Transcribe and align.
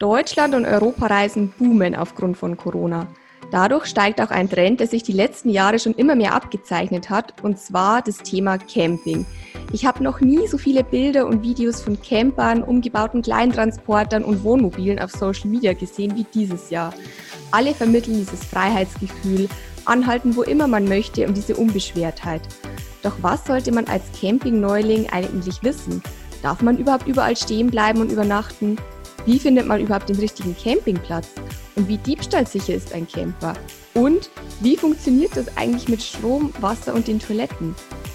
Deutschland 0.00 0.54
und 0.54 0.64
Europareisen 0.64 1.52
boomen 1.58 1.94
aufgrund 1.94 2.38
von 2.38 2.56
Corona. 2.56 3.06
Dadurch 3.50 3.84
steigt 3.84 4.18
auch 4.22 4.30
ein 4.30 4.48
Trend, 4.48 4.80
der 4.80 4.86
sich 4.86 5.02
die 5.02 5.12
letzten 5.12 5.50
Jahre 5.50 5.78
schon 5.78 5.92
immer 5.92 6.14
mehr 6.14 6.34
abgezeichnet 6.34 7.10
hat, 7.10 7.34
und 7.42 7.58
zwar 7.58 8.00
das 8.00 8.16
Thema 8.16 8.56
Camping. 8.56 9.26
Ich 9.74 9.84
habe 9.84 10.02
noch 10.02 10.22
nie 10.22 10.46
so 10.46 10.56
viele 10.56 10.84
Bilder 10.84 11.26
und 11.26 11.42
Videos 11.42 11.82
von 11.82 12.00
Campern, 12.00 12.62
umgebauten 12.62 13.20
Kleintransportern 13.20 14.24
und 14.24 14.42
Wohnmobilen 14.42 14.98
auf 14.98 15.10
Social 15.10 15.50
Media 15.50 15.74
gesehen 15.74 16.16
wie 16.16 16.24
dieses 16.32 16.70
Jahr. 16.70 16.94
Alle 17.50 17.74
vermitteln 17.74 18.16
dieses 18.16 18.42
Freiheitsgefühl, 18.42 19.50
anhalten, 19.84 20.34
wo 20.34 20.42
immer 20.44 20.66
man 20.66 20.86
möchte 20.86 21.26
und 21.26 21.36
diese 21.36 21.56
Unbeschwertheit. 21.56 22.40
Doch 23.02 23.16
was 23.20 23.44
sollte 23.44 23.70
man 23.70 23.84
als 23.84 24.04
Campingneuling 24.18 25.10
eigentlich 25.10 25.62
wissen? 25.62 26.02
Darf 26.42 26.62
man 26.62 26.78
überhaupt 26.78 27.06
überall 27.06 27.36
stehen 27.36 27.70
bleiben 27.70 28.00
und 28.00 28.10
übernachten? 28.10 28.78
Wie 29.26 29.38
findet 29.38 29.66
man 29.66 29.80
überhaupt 29.80 30.08
den 30.08 30.18
richtigen 30.18 30.56
Campingplatz? 30.56 31.28
Und 31.76 31.88
wie 31.88 31.98
diebstahlsicher 31.98 32.74
ist 32.74 32.92
ein 32.92 33.06
Camper? 33.06 33.54
Und 33.94 34.30
wie 34.60 34.76
funktioniert 34.76 35.36
das 35.36 35.56
eigentlich 35.56 35.88
mit 35.88 36.02
Strom, 36.02 36.52
Wasser 36.60 36.94
und 36.94 37.06
den 37.06 37.18
Toiletten? 37.18 37.74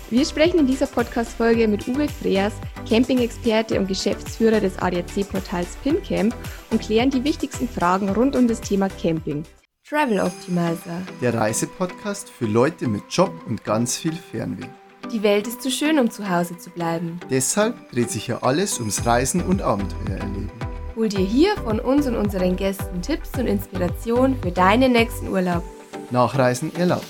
Wir 0.09 0.25
sprechen 0.25 0.59
in 0.59 0.67
dieser 0.67 0.87
Podcast-Folge 0.87 1.67
mit 1.67 1.87
Uwe 1.87 2.07
Freers, 2.07 2.53
Camping-Experte 2.87 3.79
und 3.79 3.87
Geschäftsführer 3.87 4.59
des 4.59 4.77
ADAC-Portals 4.79 5.77
PinCamp 5.83 6.35
und 6.71 6.81
klären 6.81 7.09
die 7.09 7.23
wichtigsten 7.23 7.67
Fragen 7.67 8.09
rund 8.09 8.35
um 8.35 8.47
das 8.47 8.61
Thema 8.61 8.87
Camping. 9.01 9.43
Travel 9.87 10.19
Optimizer. 10.19 11.01
Der 11.21 11.33
Reisepodcast 11.33 12.29
für 12.29 12.45
Leute 12.45 12.87
mit 12.87 13.03
Job 13.09 13.31
und 13.47 13.63
ganz 13.63 13.97
viel 13.97 14.13
Fernweh. 14.13 14.67
Die 15.11 15.21
Welt 15.21 15.47
ist 15.47 15.61
zu 15.61 15.69
schön, 15.69 15.99
um 15.99 16.09
zu 16.09 16.27
Hause 16.27 16.57
zu 16.57 16.71
bleiben. 16.71 17.19
Deshalb 17.29 17.91
dreht 17.91 18.09
sich 18.09 18.27
ja 18.27 18.41
alles 18.41 18.79
ums 18.79 19.05
Reisen 19.05 19.41
und 19.41 19.61
Abenteuer 19.61 20.17
erleben. 20.17 20.51
Hol 20.95 21.09
dir 21.09 21.25
hier 21.25 21.57
von 21.57 21.81
uns 21.81 22.07
und 22.07 22.15
unseren 22.15 22.55
Gästen 22.55 23.01
Tipps 23.01 23.37
und 23.37 23.47
Inspiration 23.47 24.37
für 24.41 24.51
deinen 24.51 24.93
nächsten 24.93 25.27
Urlaub. 25.27 25.61
Nachreisen 26.09 26.73
erlaubt. 26.77 27.05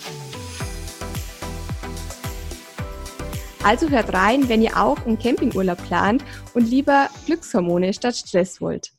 Also 3.64 3.88
hört 3.90 4.12
rein, 4.12 4.50
wenn 4.50 4.64
ihr 4.64 4.76
auch 4.76 4.98
einen 5.06 5.20
Campingurlaub 5.20 5.78
plant 5.86 6.24
und 6.56 6.68
lieber 6.68 7.10
Glückshormone 7.28 7.94
statt 7.94 8.16
Stress 8.16 8.60
wollt. 8.60 8.92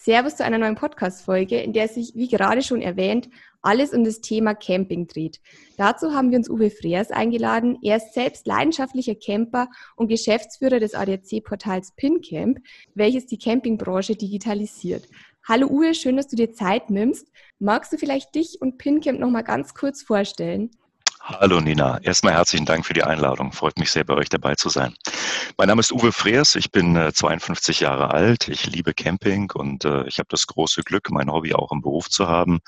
Servus 0.00 0.36
zu 0.36 0.44
einer 0.44 0.58
neuen 0.58 0.76
Podcast-Folge, 0.76 1.60
in 1.60 1.72
der 1.72 1.88
sich, 1.88 2.14
wie 2.14 2.28
gerade 2.28 2.62
schon 2.62 2.80
erwähnt, 2.80 3.28
alles 3.62 3.92
um 3.92 4.04
das 4.04 4.20
Thema 4.20 4.54
Camping 4.54 5.08
dreht. 5.08 5.40
Dazu 5.76 6.12
haben 6.12 6.30
wir 6.30 6.38
uns 6.38 6.48
Uwe 6.48 6.70
Freers 6.70 7.10
eingeladen. 7.10 7.78
Er 7.82 7.96
ist 7.96 8.14
selbst 8.14 8.46
leidenschaftlicher 8.46 9.16
Camper 9.16 9.66
und 9.96 10.06
Geschäftsführer 10.06 10.78
des 10.78 10.94
ADAC-Portals 10.94 11.94
PinCamp, 11.96 12.60
welches 12.94 13.26
die 13.26 13.38
Campingbranche 13.38 14.14
digitalisiert. 14.14 15.08
Hallo 15.48 15.66
Uwe, 15.66 15.92
schön, 15.94 16.16
dass 16.16 16.28
du 16.28 16.36
dir 16.36 16.52
Zeit 16.52 16.90
nimmst. 16.90 17.26
Magst 17.58 17.92
du 17.92 17.98
vielleicht 17.98 18.36
dich 18.36 18.58
und 18.60 18.78
PinCamp 18.78 19.18
noch 19.18 19.30
mal 19.30 19.42
ganz 19.42 19.74
kurz 19.74 20.02
vorstellen? 20.02 20.70
Hallo 21.20 21.60
Nina, 21.60 21.98
erstmal 21.98 22.32
herzlichen 22.32 22.64
Dank 22.64 22.86
für 22.86 22.94
die 22.94 23.02
Einladung. 23.02 23.52
Freut 23.52 23.78
mich 23.78 23.90
sehr, 23.90 24.04
bei 24.04 24.14
euch 24.14 24.28
dabei 24.28 24.54
zu 24.54 24.68
sein. 24.68 24.94
Mein 25.56 25.68
Name 25.68 25.80
ist 25.80 25.92
Uwe 25.92 26.12
Freers, 26.12 26.54
ich 26.54 26.70
bin 26.70 26.94
52 27.12 27.80
äh, 27.80 27.84
Jahre 27.84 28.12
alt, 28.12 28.48
ich 28.48 28.66
liebe 28.66 28.94
Camping 28.94 29.50
und 29.52 29.84
äh, 29.84 30.06
ich 30.06 30.18
habe 30.18 30.28
das 30.30 30.46
große 30.46 30.82
Glück, 30.82 31.10
mein 31.10 31.30
Hobby 31.30 31.54
auch 31.54 31.72
im 31.72 31.82
Beruf 31.82 32.08
zu 32.08 32.28
haben. 32.28 32.60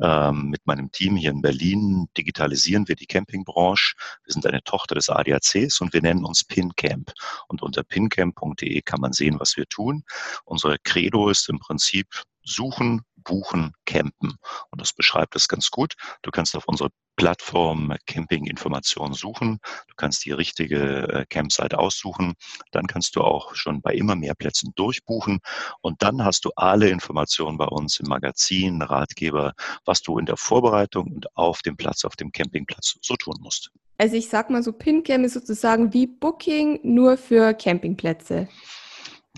Ähm, 0.00 0.50
mit 0.50 0.66
meinem 0.66 0.90
Team 0.90 1.16
hier 1.16 1.30
in 1.30 1.42
Berlin 1.42 2.08
digitalisieren 2.16 2.88
wir 2.88 2.96
die 2.96 3.06
Campingbranche. 3.06 3.94
Wir 4.24 4.32
sind 4.32 4.46
eine 4.46 4.62
Tochter 4.62 4.96
des 4.96 5.08
ADACs 5.08 5.80
und 5.80 5.92
wir 5.92 6.02
nennen 6.02 6.24
uns 6.24 6.44
PinCamp. 6.44 7.12
Und 7.48 7.62
unter 7.62 7.82
pincamp.de 7.84 8.82
kann 8.82 9.00
man 9.00 9.12
sehen, 9.12 9.38
was 9.38 9.56
wir 9.56 9.66
tun. 9.66 10.02
Unser 10.44 10.76
Credo 10.82 11.28
ist 11.28 11.48
im 11.48 11.60
Prinzip 11.60 12.08
suchen, 12.44 13.02
buchen, 13.22 13.72
campen. 13.86 14.36
Und 14.70 14.80
das 14.80 14.92
beschreibt 14.92 15.36
es 15.36 15.48
ganz 15.48 15.70
gut. 15.70 15.94
Du 16.22 16.30
kannst 16.30 16.56
auf 16.56 16.64
unsere 16.66 16.90
Plattform 17.16 17.94
Campinginformationen 18.06 19.14
suchen. 19.14 19.58
Du 19.88 19.94
kannst 19.96 20.24
die 20.24 20.32
richtige 20.32 21.08
äh, 21.08 21.26
Campsite 21.28 21.78
aussuchen. 21.78 22.34
Dann 22.70 22.86
kannst 22.86 23.16
du 23.16 23.20
auch 23.20 23.54
schon 23.54 23.82
bei 23.82 23.94
immer 23.94 24.16
mehr 24.16 24.34
Plätzen 24.34 24.72
durchbuchen. 24.74 25.40
Und 25.82 26.02
dann 26.02 26.24
hast 26.24 26.44
du 26.44 26.50
alle 26.56 26.88
Informationen 26.88 27.58
bei 27.58 27.66
uns 27.66 28.00
im 28.00 28.08
Magazin, 28.08 28.82
Ratgeber, 28.82 29.52
was 29.84 30.02
du 30.02 30.18
in 30.18 30.26
der 30.26 30.36
Vorbereitung 30.36 31.12
und 31.12 31.36
auf 31.36 31.62
dem 31.62 31.76
Platz, 31.76 32.04
auf 32.04 32.16
dem 32.16 32.32
Campingplatz 32.32 32.96
so 33.02 33.14
tun 33.16 33.36
musst. 33.40 33.70
Also 33.98 34.16
ich 34.16 34.28
sag 34.28 34.50
mal 34.50 34.62
so, 34.62 34.72
PinCam 34.72 35.24
ist 35.24 35.34
sozusagen 35.34 35.92
wie 35.92 36.06
Booking 36.06 36.80
nur 36.82 37.16
für 37.16 37.54
Campingplätze. 37.54 38.48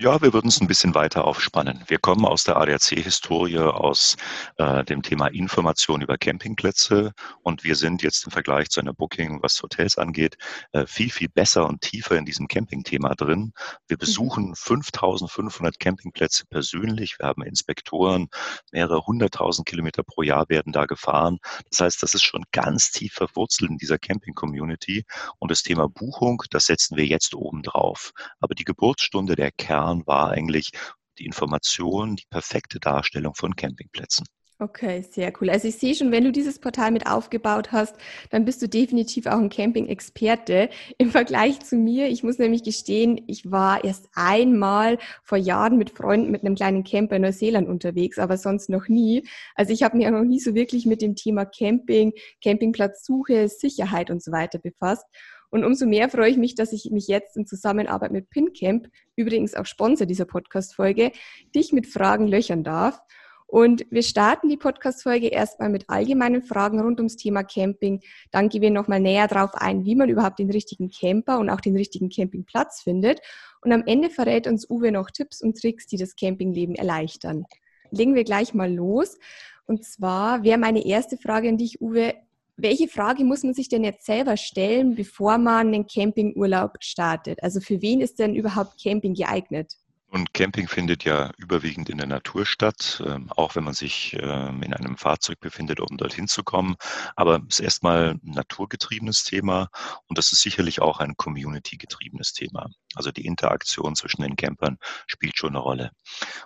Ja, 0.00 0.20
wir 0.20 0.32
würden 0.32 0.48
es 0.48 0.60
ein 0.60 0.66
bisschen 0.66 0.96
weiter 0.96 1.24
aufspannen. 1.24 1.84
Wir 1.86 1.98
kommen 1.98 2.24
aus 2.24 2.42
der 2.42 2.56
ADAC-Historie, 2.56 3.58
aus 3.58 4.16
äh, 4.56 4.82
dem 4.82 5.02
Thema 5.02 5.28
Information 5.28 6.02
über 6.02 6.18
Campingplätze 6.18 7.12
und 7.42 7.62
wir 7.62 7.76
sind 7.76 8.02
jetzt 8.02 8.24
im 8.24 8.32
Vergleich 8.32 8.70
zu 8.70 8.80
einer 8.80 8.92
Booking, 8.92 9.40
was 9.40 9.62
Hotels 9.62 9.96
angeht, 9.96 10.36
äh, 10.72 10.84
viel, 10.88 11.10
viel 11.10 11.28
besser 11.28 11.68
und 11.68 11.80
tiefer 11.80 12.16
in 12.16 12.24
diesem 12.24 12.48
Campingthema 12.48 13.14
drin. 13.14 13.52
Wir 13.86 13.96
mhm. 13.96 14.00
besuchen 14.00 14.54
5500 14.56 15.78
Campingplätze 15.78 16.44
persönlich. 16.50 17.20
Wir 17.20 17.28
haben 17.28 17.44
Inspektoren, 17.44 18.26
mehrere 18.72 19.06
hunderttausend 19.06 19.64
Kilometer 19.64 20.02
pro 20.02 20.22
Jahr 20.22 20.48
werden 20.48 20.72
da 20.72 20.86
gefahren. 20.86 21.38
Das 21.70 21.78
heißt, 21.78 22.02
das 22.02 22.14
ist 22.14 22.24
schon 22.24 22.42
ganz 22.50 22.90
tief 22.90 23.12
verwurzelt 23.12 23.70
in 23.70 23.78
dieser 23.78 23.98
Camping-Community 23.98 25.04
und 25.38 25.52
das 25.52 25.62
Thema 25.62 25.88
Buchung, 25.88 26.42
das 26.50 26.66
setzen 26.66 26.96
wir 26.96 27.06
jetzt 27.06 27.36
oben 27.36 27.62
drauf. 27.62 28.10
Aber 28.40 28.56
die 28.56 28.64
Geburtsstunde 28.64 29.36
der 29.36 29.52
Kern 29.52 29.83
Jahren 29.84 30.06
war 30.06 30.30
eigentlich 30.30 30.70
die 31.18 31.26
Information 31.26 32.16
die 32.16 32.26
perfekte 32.30 32.80
Darstellung 32.80 33.34
von 33.34 33.54
Campingplätzen. 33.54 34.26
Okay, 34.60 35.02
sehr 35.02 35.32
cool. 35.40 35.50
Also 35.50 35.66
ich 35.66 35.76
sehe 35.76 35.96
schon, 35.96 36.12
wenn 36.12 36.22
du 36.22 36.30
dieses 36.30 36.60
Portal 36.60 36.92
mit 36.92 37.08
aufgebaut 37.08 37.72
hast, 37.72 37.96
dann 38.30 38.44
bist 38.44 38.62
du 38.62 38.68
definitiv 38.68 39.26
auch 39.26 39.38
ein 39.38 39.48
Camping-Experte 39.48 40.70
im 40.96 41.10
Vergleich 41.10 41.58
zu 41.60 41.76
mir. 41.76 42.06
Ich 42.06 42.22
muss 42.22 42.38
nämlich 42.38 42.62
gestehen, 42.62 43.20
ich 43.26 43.50
war 43.50 43.82
erst 43.82 44.08
einmal 44.14 44.98
vor 45.24 45.38
Jahren 45.38 45.76
mit 45.76 45.90
Freunden 45.90 46.30
mit 46.30 46.44
einem 46.44 46.54
kleinen 46.54 46.84
Camper 46.84 47.16
in 47.16 47.22
Neuseeland 47.22 47.68
unterwegs, 47.68 48.18
aber 48.18 48.38
sonst 48.38 48.70
noch 48.70 48.86
nie. 48.86 49.26
Also 49.56 49.72
ich 49.72 49.82
habe 49.82 49.96
mich 49.96 50.06
auch 50.06 50.12
noch 50.12 50.24
nie 50.24 50.40
so 50.40 50.54
wirklich 50.54 50.86
mit 50.86 51.02
dem 51.02 51.16
Thema 51.16 51.44
Camping, 51.44 52.12
Campingplatzsuche, 52.42 53.48
Sicherheit 53.48 54.08
und 54.08 54.22
so 54.22 54.30
weiter 54.30 54.60
befasst. 54.60 55.04
Und 55.54 55.62
umso 55.62 55.86
mehr 55.86 56.08
freue 56.08 56.30
ich 56.30 56.36
mich, 56.36 56.56
dass 56.56 56.72
ich 56.72 56.90
mich 56.90 57.06
jetzt 57.06 57.36
in 57.36 57.46
Zusammenarbeit 57.46 58.10
mit 58.10 58.28
PinCamp, 58.28 58.88
übrigens 59.14 59.54
auch 59.54 59.66
Sponsor 59.66 60.04
dieser 60.04 60.24
Podcast-Folge, 60.24 61.12
dich 61.54 61.72
mit 61.72 61.86
Fragen 61.86 62.26
löchern 62.26 62.64
darf. 62.64 63.00
Und 63.46 63.86
wir 63.88 64.02
starten 64.02 64.48
die 64.48 64.56
Podcast-Folge 64.56 65.28
erstmal 65.28 65.68
mit 65.68 65.88
allgemeinen 65.88 66.42
Fragen 66.42 66.80
rund 66.80 66.98
ums 66.98 67.14
Thema 67.14 67.44
Camping. 67.44 68.00
Dann 68.32 68.48
gehen 68.48 68.62
wir 68.62 68.72
nochmal 68.72 68.98
näher 68.98 69.28
darauf 69.28 69.54
ein, 69.54 69.84
wie 69.84 69.94
man 69.94 70.08
überhaupt 70.08 70.40
den 70.40 70.50
richtigen 70.50 70.90
Camper 70.90 71.38
und 71.38 71.48
auch 71.48 71.60
den 71.60 71.76
richtigen 71.76 72.08
Campingplatz 72.08 72.82
findet. 72.82 73.20
Und 73.60 73.70
am 73.70 73.84
Ende 73.86 74.10
verrät 74.10 74.48
uns 74.48 74.68
Uwe 74.68 74.90
noch 74.90 75.12
Tipps 75.12 75.40
und 75.40 75.56
Tricks, 75.56 75.86
die 75.86 75.98
das 75.98 76.16
Campingleben 76.16 76.74
erleichtern. 76.74 77.44
Legen 77.92 78.16
wir 78.16 78.24
gleich 78.24 78.54
mal 78.54 78.74
los. 78.74 79.18
Und 79.66 79.84
zwar 79.84 80.42
wäre 80.42 80.58
meine 80.58 80.84
erste 80.84 81.16
Frage 81.16 81.48
an 81.48 81.58
dich, 81.58 81.80
Uwe, 81.80 82.14
welche 82.56 82.88
Frage 82.88 83.24
muss 83.24 83.42
man 83.42 83.54
sich 83.54 83.68
denn 83.68 83.84
jetzt 83.84 84.06
selber 84.06 84.36
stellen, 84.36 84.94
bevor 84.94 85.38
man 85.38 85.68
einen 85.68 85.86
Campingurlaub 85.86 86.76
startet? 86.80 87.42
Also 87.42 87.60
für 87.60 87.82
wen 87.82 88.00
ist 88.00 88.18
denn 88.18 88.34
überhaupt 88.34 88.82
Camping 88.82 89.14
geeignet? 89.14 89.76
Und 90.14 90.32
Camping 90.32 90.68
findet 90.68 91.02
ja 91.02 91.32
überwiegend 91.38 91.90
in 91.90 91.98
der 91.98 92.06
Natur 92.06 92.46
statt, 92.46 93.02
ähm, 93.04 93.32
auch 93.34 93.56
wenn 93.56 93.64
man 93.64 93.74
sich 93.74 94.16
ähm, 94.20 94.62
in 94.62 94.72
einem 94.72 94.96
Fahrzeug 94.96 95.40
befindet, 95.40 95.80
um 95.80 95.96
dorthin 95.96 96.28
zu 96.28 96.44
kommen. 96.44 96.76
Aber 97.16 97.40
es 97.48 97.58
ist 97.58 97.64
erstmal 97.64 98.10
ein 98.10 98.20
naturgetriebenes 98.22 99.24
Thema 99.24 99.70
und 100.06 100.16
das 100.16 100.30
ist 100.30 100.42
sicherlich 100.42 100.80
auch 100.80 101.00
ein 101.00 101.16
community-getriebenes 101.16 102.32
Thema. 102.32 102.68
Also 102.94 103.10
die 103.10 103.26
Interaktion 103.26 103.96
zwischen 103.96 104.22
den 104.22 104.36
Campern 104.36 104.78
spielt 105.08 105.36
schon 105.36 105.50
eine 105.50 105.58
Rolle. 105.58 105.90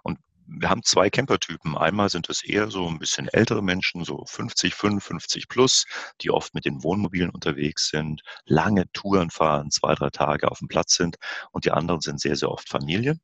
Und 0.02 0.19
wir 0.50 0.70
haben 0.70 0.82
zwei 0.82 1.10
Campertypen. 1.10 1.76
Einmal 1.76 2.08
sind 2.08 2.28
es 2.31 2.43
eher 2.43 2.70
so 2.70 2.88
ein 2.88 2.99
bisschen 2.99 3.28
ältere 3.28 3.62
Menschen, 3.62 4.05
so 4.05 4.25
50, 4.26 4.75
55 4.75 5.49
plus, 5.49 5.84
die 6.22 6.31
oft 6.31 6.55
mit 6.55 6.64
den 6.64 6.82
Wohnmobilen 6.82 7.31
unterwegs 7.31 7.88
sind, 7.88 8.22
lange 8.46 8.90
Touren 8.93 9.31
fahren, 9.31 9.70
zwei, 9.70 9.94
drei 9.94 10.08
Tage 10.08 10.50
auf 10.50 10.58
dem 10.58 10.69
Platz 10.69 10.94
sind. 10.94 11.17
Und 11.52 11.67
die 11.67 11.70
anderen 11.70 12.00
sind 12.00 12.20
sehr, 12.20 12.34
sehr 12.34 12.50
oft 12.50 12.69
Familien. 12.69 13.20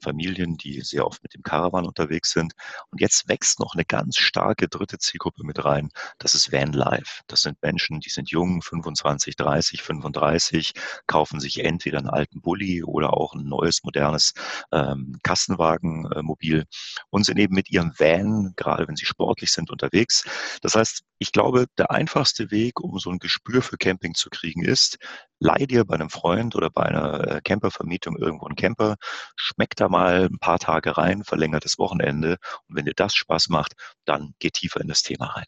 Familien, 0.00 0.56
die 0.56 0.80
sehr 0.80 1.06
oft 1.06 1.22
mit 1.22 1.34
dem 1.34 1.42
Caravan 1.42 1.86
unterwegs 1.86 2.32
sind. 2.32 2.52
Und 2.90 3.00
jetzt 3.00 3.28
wächst 3.28 3.60
noch 3.60 3.74
eine 3.74 3.84
ganz 3.84 4.16
starke 4.16 4.68
dritte 4.68 4.98
Zielgruppe 4.98 5.44
mit 5.44 5.64
rein. 5.64 5.90
Das 6.18 6.34
ist 6.34 6.52
Vanlife. 6.52 7.22
Das 7.28 7.42
sind 7.42 7.62
Menschen, 7.62 8.00
die 8.00 8.10
sind 8.10 8.30
jung, 8.30 8.62
25, 8.62 9.36
30, 9.36 9.82
35, 9.82 10.72
kaufen 11.06 11.40
sich 11.40 11.64
entweder 11.64 11.98
einen 11.98 12.10
alten 12.10 12.40
Bulli 12.40 12.82
oder 12.82 13.14
auch 13.14 13.34
ein 13.34 13.44
neues, 13.44 13.84
modernes 13.84 14.34
ähm, 14.72 15.18
Kastenwagenmobil 15.22 16.63
Und 17.10 17.24
sind 17.24 17.38
eben 17.38 17.54
mit 17.54 17.70
ihrem 17.70 17.92
Van, 17.98 18.52
gerade 18.56 18.86
wenn 18.88 18.96
sie 18.96 19.06
sportlich 19.06 19.52
sind, 19.52 19.70
unterwegs. 19.70 20.24
Das 20.62 20.74
heißt, 20.74 21.02
ich 21.18 21.32
glaube, 21.32 21.66
der 21.78 21.90
einfachste 21.90 22.50
Weg, 22.50 22.80
um 22.80 22.98
so 22.98 23.10
ein 23.10 23.18
Gespür 23.18 23.62
für 23.62 23.76
Camping 23.76 24.14
zu 24.14 24.30
kriegen, 24.30 24.64
ist, 24.64 24.98
leih 25.38 25.66
dir 25.66 25.84
bei 25.84 25.94
einem 25.94 26.10
Freund 26.10 26.56
oder 26.56 26.70
bei 26.70 26.82
einer 26.84 27.36
äh, 27.36 27.40
Campervermietung 27.42 28.16
irgendwo 28.16 28.46
einen 28.46 28.56
Camper, 28.56 28.96
schmeck 29.36 29.76
da 29.76 29.88
mal 29.88 30.24
ein 30.26 30.38
paar 30.38 30.58
Tage 30.58 30.96
rein, 30.96 31.24
verlängertes 31.24 31.78
Wochenende 31.78 32.38
und 32.68 32.76
wenn 32.76 32.84
dir 32.84 32.94
das 32.94 33.14
Spaß 33.14 33.48
macht, 33.48 33.74
dann 34.04 34.34
geh 34.38 34.50
tiefer 34.50 34.80
in 34.80 34.88
das 34.88 35.02
Thema 35.02 35.26
rein. 35.26 35.46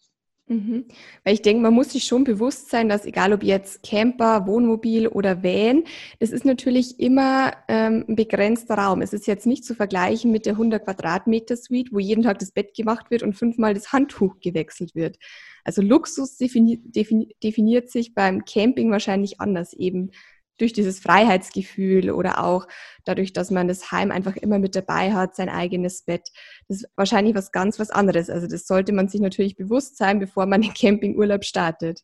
Mhm. 0.49 0.85
Weil 1.25 1.35
ich 1.35 1.43
denke, 1.43 1.61
man 1.61 1.75
muss 1.75 1.91
sich 1.91 2.05
schon 2.05 2.23
bewusst 2.23 2.71
sein, 2.71 2.89
dass 2.89 3.05
egal 3.05 3.33
ob 3.33 3.43
jetzt 3.43 3.83
Camper, 3.83 4.47
Wohnmobil 4.47 5.09
oder 5.09 5.43
Van, 5.43 5.83
das 6.21 6.31
ist 6.31 6.45
natürlich 6.45 7.01
immer 7.01 7.53
ähm, 7.67 8.05
ein 8.09 8.15
begrenzter 8.15 8.75
Raum. 8.75 9.03
Es 9.03 9.13
ist 9.13 9.27
jetzt 9.27 9.47
nicht 9.47 9.65
zu 9.65 9.75
vergleichen 9.75 10.31
mit 10.31 10.47
der 10.47 10.53
100 10.53 10.85
Quadratmeter 10.85 11.57
Suite, 11.57 11.93
wo 11.93 11.99
jeden 11.99 12.23
Tag 12.23 12.39
das 12.39 12.53
Bett 12.53 12.77
gemacht 12.77 13.11
wird 13.11 13.25
und 13.25 13.35
fünfmal 13.35 13.75
das 13.75 13.93
Handtuch 13.93 14.39
gewechselt 14.41 14.95
wird. 14.95 15.19
Also 15.65 15.83
Luxus 15.83 16.37
defini 16.37 16.81
defini 16.81 17.35
definiert 17.43 17.91
sich 17.91 18.15
beim 18.15 18.45
Camping 18.45 18.93
wahrscheinlich 18.93 19.41
anders 19.41 19.73
eben 19.73 20.13
durch 20.59 20.73
dieses 20.73 21.01
Freiheitsgefühl 21.01 22.11
oder 22.11 22.43
auch 22.43 22.67
dadurch, 23.05 23.33
dass 23.33 23.51
man 23.51 23.69
das 23.69 23.93
Heim 23.93 24.11
einfach 24.11 24.37
immer 24.37 24.59
mit 24.59 24.75
dabei 24.77 25.13
hat, 25.13 25.37
sein 25.37 25.49
eigenes 25.49 26.03
Bett. 26.03 26.29
Das 26.69 26.79
ist 26.79 26.89
wahrscheinlich 26.97 27.35
was 27.35 27.53
ganz 27.53 27.79
was 27.79 27.91
anderes. 27.91 28.31
Also 28.31 28.47
das 28.47 28.67
sollte 28.67 28.93
man 28.93 29.09
sich 29.09 29.21
natürlich 29.21 29.57
bewusst 29.57 29.97
sein, 29.97 30.19
bevor 30.19 30.47
man 30.47 30.63
den 30.63 30.75
Campingurlaub 30.75 31.45
startet. 31.45 32.03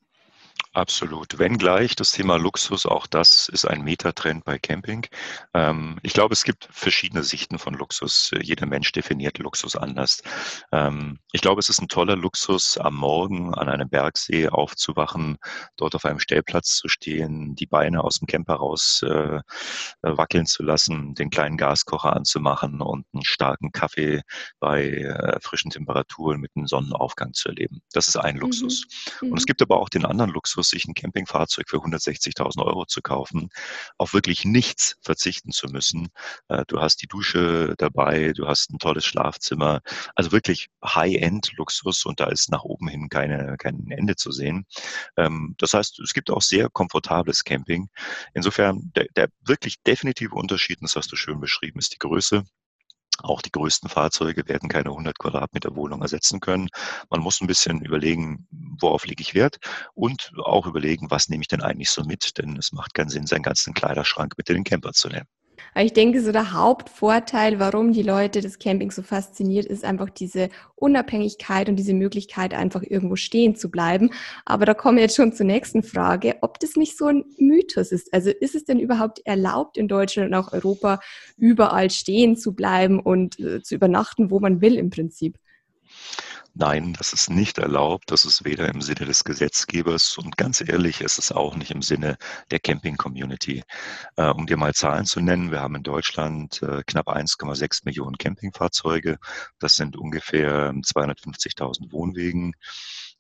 Absolut. 0.75 1.39
Wenngleich 1.39 1.97
das 1.97 2.13
Thema 2.13 2.39
Luxus, 2.39 2.87
auch 2.87 3.07
das 3.07 3.51
ist 3.51 3.67
ein 3.67 3.83
Metatrend 3.83 4.43
bei 4.45 4.59
Camping. 4.59 5.07
Ähm, 5.53 5.99
ich 6.03 6.15
glaube, 6.15 6.33
es 6.33 6.45
gibt 6.45 6.67
verschiedene 6.71 7.23
Sichten 7.23 7.59
von 7.59 7.75
Luxus. 7.75 8.31
Jeder 8.41 8.65
Mensch 8.65 8.91
definiert 8.91 9.37
Luxus 9.37 9.77
anders. 9.77 10.23
Ähm, 10.73 11.19
ich 11.33 11.43
glaube, 11.43 11.61
es 11.61 11.69
ist 11.69 11.83
ein 11.83 11.89
toller 11.89 12.17
Luxus, 12.17 12.79
am 12.79 12.95
Morgen 12.95 13.53
an 13.55 13.69
einem 13.69 13.91
Bergsee 13.91 14.49
aufzuwachen, 14.49 15.37
dort 15.77 15.95
auf 15.95 16.07
einem 16.07 16.21
Stellplatz 16.21 16.77
zu 16.77 16.89
stehen, 16.89 17.55
die 17.55 17.67
Beine 17.67 18.03
aus 18.03 18.21
dem 18.21 18.27
Camper 18.27 18.55
raus 18.55 19.03
äh, 19.03 19.41
wackeln 20.01 20.47
zu 20.47 20.63
lassen, 20.63 21.15
den 21.15 21.29
kleinen 21.29 21.59
Gaskocher 21.59 22.17
anzumachen 22.17 22.81
und 22.81 23.05
einen 23.13 23.25
starken 23.27 23.73
Kaffee 23.73 24.23
bei 24.59 24.87
äh, 24.87 25.39
frischen 25.43 25.71
Temperaturen 25.71 26.41
mit 26.41 26.53
einem 26.57 26.67
Sonnenaufgang 26.67 27.35
zu 27.35 27.51
erleben. 27.51 27.83
Das 27.93 28.09
ist 28.09 28.17
ein 28.17 28.39
Luxus. 28.39 28.87
Mhm. 29.21 29.33
Und 29.33 29.37
es 29.37 29.45
mhm. 29.45 29.47
gibt 29.49 29.61
aber 29.61 29.79
auch 29.79 29.91
den 29.91 30.07
anderen 30.07 30.31
Luxus, 30.31 30.62
Luxus, 30.63 30.71
sich 30.71 30.87
ein 30.87 30.95
Campingfahrzeug 30.95 31.69
für 31.69 31.79
160.000 31.79 32.65
Euro 32.65 32.87
zu 32.87 33.03
kaufen, 33.03 33.51
auf 33.99 34.15
wirklich 34.15 34.45
nichts 34.45 34.97
verzichten 35.03 35.53
zu 35.53 35.69
müssen. 35.69 36.09
Äh, 36.49 36.65
du 36.69 36.81
hast 36.81 37.03
die 37.03 37.07
Dusche 37.07 37.75
dabei, 37.79 38.33
du 38.33 38.47
hast 38.47 38.71
ein 38.71 38.79
tolles 38.79 39.05
Schlafzimmer, 39.05 39.81
also 40.15 40.33
wirklich 40.33 40.69
High-End-Luxus 40.85 42.05
und 42.07 42.21
da 42.21 42.27
ist 42.27 42.51
nach 42.51 42.65
oben 42.65 42.89
hin 42.89 43.09
keine, 43.09 43.57
kein 43.59 43.91
Ende 43.91 44.17
zu 44.17 44.31
sehen. 44.31 44.67
Ähm, 45.17 45.55
das 45.59 45.75
heißt, 45.75 46.01
es 46.01 46.15
gibt 46.15 46.31
auch 46.31 46.43
sehr 46.43 46.69
komfortables 46.71 47.45
Camping. 47.45 47.89
Insofern, 48.35 48.93
der, 48.95 49.07
der 49.17 49.29
wirklich 49.41 49.83
definitive 49.83 50.35
Unterschied, 50.35 50.79
und 50.81 50.85
das 50.89 50.97
hast 50.97 51.13
du 51.13 51.17
schön 51.17 51.41
beschrieben, 51.41 51.79
ist 51.79 51.93
die 51.95 51.99
Größe. 51.99 52.45
Auch 53.23 53.43
die 53.43 53.51
größten 53.51 53.89
Fahrzeuge 53.89 54.47
werden 54.49 54.69
keine 54.69 54.91
100 54.91 55.19
Quadratmeter 55.19 55.75
Wohnung 55.77 56.03
ersetzen 56.03 56.41
können. 56.41 56.69
Man 57.11 57.21
muss 57.21 57.41
ein 57.41 57.47
bisschen 57.47 57.83
überlegen, 57.83 58.47
worauf 58.51 59.07
lege 59.07 59.23
ich 59.23 59.35
Wert 59.35 59.59
und 59.95 60.33
auch 60.45 60.67
überlegen, 60.67 61.11
was 61.11 61.29
nehme 61.29 61.43
ich 61.43 61.49
denn 61.49 61.63
eigentlich 61.63 61.91
so 61.91 62.03
mit, 62.05 62.39
denn 62.39 62.57
es 62.57 62.73
macht 62.73 62.95
keinen 62.95 63.09
Sinn, 63.09 63.27
seinen 63.27 63.43
ganzen 63.43 63.75
Kleiderschrank 63.75 64.35
mit 64.37 64.49
in 64.49 64.57
den 64.57 64.65
Camper 64.65 64.93
zu 64.93 65.09
nehmen. 65.09 65.27
Aber 65.75 65.85
ich 65.85 65.93
denke, 65.93 66.21
so 66.21 66.33
der 66.33 66.53
Hauptvorteil, 66.53 67.59
warum 67.59 67.93
die 67.93 68.03
Leute 68.03 68.41
das 68.41 68.59
Camping 68.59 68.91
so 68.91 69.03
fasziniert, 69.03 69.67
ist 69.67 69.85
einfach 69.85 70.11
diese 70.11 70.49
Unabhängigkeit 70.77 71.69
und 71.69 71.77
diese 71.77 71.95
Möglichkeit, 71.95 72.55
einfach 72.55 72.83
irgendwo 72.83 73.17
stehen 73.17 73.57
zu 73.57 73.71
bleiben. 73.71 74.11
Aber 74.45 74.67
da 74.67 74.75
kommen 74.75 74.97
wir 74.97 75.05
jetzt 75.05 75.17
schon 75.17 75.33
zur 75.33 75.47
nächsten 75.47 75.83
Frage, 75.83 76.37
ob 76.43 76.61
das 76.61 76.77
nicht 76.77 76.99
so 76.99 77.07
ein 77.07 77.25
Mythos 77.39 77.93
ist. 77.93 78.13
Also 78.13 78.31
ist 78.31 78.55
es 78.55 78.65
denn 78.65 78.79
überhaupt 78.79 79.21
erlaubt, 79.25 79.79
in 79.79 79.89
Deutschland 79.89 80.29
und 80.29 80.35
auch 80.35 80.53
Europa 80.53 81.01
überall 81.37 81.91
stehen 81.91 82.37
zu 82.37 82.55
bleiben 82.55 83.01
und 83.01 83.39
äh, 83.39 83.63
zu 83.63 83.75
übernachten, 83.75 84.31
wo 84.31 84.41
man 84.41 84.61
will 84.61 84.77
im 84.77 84.91
Prinzip? 84.91 85.39
Nein, 86.55 86.93
das 86.99 87.15
ist 87.15 87.31
nicht 87.31 87.57
erlaubt. 87.59 88.11
Das 88.11 88.27
ist 88.27 88.45
weder 88.45 88.69
im 88.69 88.83
Sinne 88.83 89.07
des 89.07 89.25
Gesetzgebers 89.25 90.19
und 90.19 90.37
ganz 90.37 90.61
ehrlich, 90.61 91.01
ist 91.01 91.19
es 91.19 91.33
auch 91.33 91.57
nicht 91.57 91.71
im 91.71 91.81
Sinne 91.81 92.19
der 92.51 92.61
Camping-Community. 92.61 93.63
Äh, 94.17 94.29
um 94.29 94.47
dir 94.47 94.59
mal 94.59 94.75
Zahlen 94.75 95.07
zu 95.07 95.21
nennen, 95.21 95.51
wir 95.51 95.61
haben 95.61 95.77
in 95.77 95.83
Deutschland 95.83 96.63
äh, 96.63 96.83
knapp 96.87 97.09
1,6 97.09 97.81
Millionen 97.85 98.19
Campingfahrzeuge. 98.19 99.19
Das 99.61 99.77
sind 99.77 99.97
ungefähr 99.97 100.73
250.000 100.73 101.91
Wohnwegen 101.91 102.55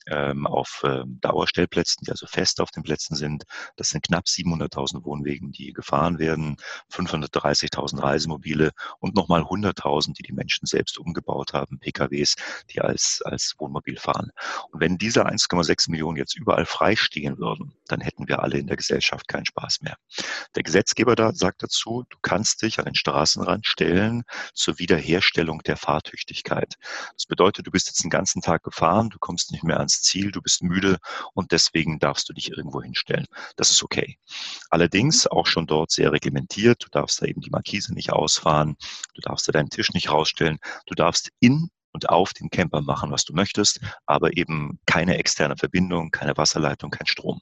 ähm, 0.06 0.46
auf 0.46 0.82
ähm, 0.84 1.18
Dauerstellplätzen, 1.20 2.04
die 2.04 2.10
also 2.10 2.26
fest 2.26 2.60
auf 2.60 2.70
den 2.70 2.82
Plätzen 2.82 3.16
sind. 3.16 3.44
Das 3.76 3.90
sind 3.90 4.02
knapp 4.02 4.24
700.000 4.24 5.04
Wohnwegen, 5.04 5.52
die 5.52 5.72
gefahren 5.72 6.18
werden, 6.18 6.56
530.000 6.92 8.02
Reisemobile 8.02 8.72
und 8.98 9.14
nochmal 9.14 9.42
100.000, 9.42 10.14
die 10.14 10.22
die 10.22 10.32
Menschen 10.32 10.66
selbst 10.66 10.98
umgebaut 10.98 11.52
haben, 11.52 11.78
PKWs, 11.78 12.34
die 12.70 12.80
als, 12.80 13.22
als 13.24 13.54
Wohnmobil 13.58 13.98
fahren. 13.98 14.30
Und 14.70 14.80
wenn 14.80 14.98
diese 14.98 15.26
1,6 15.26 15.90
Millionen 15.90 16.16
jetzt 16.16 16.36
überall 16.36 16.66
frei 16.66 16.96
stehen 16.96 17.38
würden, 17.38 17.74
dann 17.86 18.00
hätten 18.00 18.28
wir 18.28 18.42
alle 18.42 18.58
in 18.58 18.66
der 18.66 18.76
Gesellschaft 18.76 19.28
keinen 19.28 19.46
Spaß 19.46 19.82
mehr. 19.82 19.96
Der 20.54 20.62
Gesetzgeber 20.62 21.14
da 21.14 21.32
sagt 21.32 21.62
dazu, 21.62 22.04
du 22.08 22.16
kannst 22.22 22.62
dich 22.62 22.78
an 22.78 22.86
den 22.86 22.94
Straßenrand 22.94 23.66
stellen 23.66 24.24
zur 24.54 24.78
Wiederherstellung 24.78 25.62
der 25.62 25.76
Fahrtüchtigkeit. 25.76 26.76
Das 27.14 27.26
bedeutet, 27.26 27.66
du 27.66 27.70
bist 27.70 27.86
jetzt 27.86 28.02
den 28.02 28.10
ganzen 28.10 28.42
Tag 28.42 28.62
gefahren, 28.62 29.10
du 29.10 29.18
kommst 29.18 29.52
nicht 29.52 29.64
mehr 29.64 29.78
ans 29.78 29.91
ans 29.92 30.02
Ziel, 30.02 30.30
du 30.30 30.40
bist 30.40 30.62
müde 30.62 30.98
und 31.34 31.52
deswegen 31.52 31.98
darfst 31.98 32.28
du 32.28 32.32
dich 32.32 32.50
irgendwo 32.50 32.82
hinstellen. 32.82 33.26
Das 33.56 33.70
ist 33.70 33.82
okay. 33.82 34.18
Allerdings 34.70 35.26
auch 35.26 35.46
schon 35.46 35.66
dort 35.66 35.90
sehr 35.90 36.12
reglementiert. 36.12 36.82
Du 36.84 36.88
darfst 36.90 37.20
da 37.20 37.26
eben 37.26 37.40
die 37.40 37.50
Markise 37.50 37.94
nicht 37.94 38.12
ausfahren, 38.12 38.76
du 39.14 39.20
darfst 39.20 39.48
da 39.48 39.52
deinen 39.52 39.70
Tisch 39.70 39.92
nicht 39.92 40.10
rausstellen, 40.10 40.58
du 40.86 40.94
darfst 40.94 41.30
in 41.40 41.68
und 41.94 42.08
auf 42.08 42.32
dem 42.32 42.48
Camper 42.48 42.80
machen, 42.80 43.10
was 43.10 43.24
du 43.24 43.34
möchtest, 43.34 43.80
aber 44.06 44.36
eben 44.36 44.80
keine 44.86 45.18
externe 45.18 45.56
Verbindung, 45.58 46.10
keine 46.10 46.34
Wasserleitung, 46.38 46.90
kein 46.90 47.06
Strom. 47.06 47.40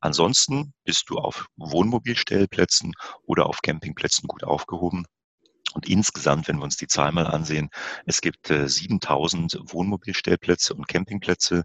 Ansonsten 0.00 0.72
bist 0.84 1.10
du 1.10 1.18
auf 1.18 1.48
Wohnmobilstellplätzen 1.56 2.94
oder 3.24 3.46
auf 3.46 3.60
Campingplätzen 3.62 4.26
gut 4.26 4.42
aufgehoben. 4.42 5.04
Und 5.72 5.88
insgesamt, 5.88 6.48
wenn 6.48 6.58
wir 6.58 6.64
uns 6.64 6.76
die 6.76 6.86
Zahl 6.86 7.12
mal 7.12 7.26
ansehen, 7.26 7.70
es 8.06 8.20
gibt 8.20 8.50
äh, 8.50 8.68
7000 8.68 9.60
Wohnmobilstellplätze 9.64 10.74
und 10.74 10.88
Campingplätze, 10.88 11.64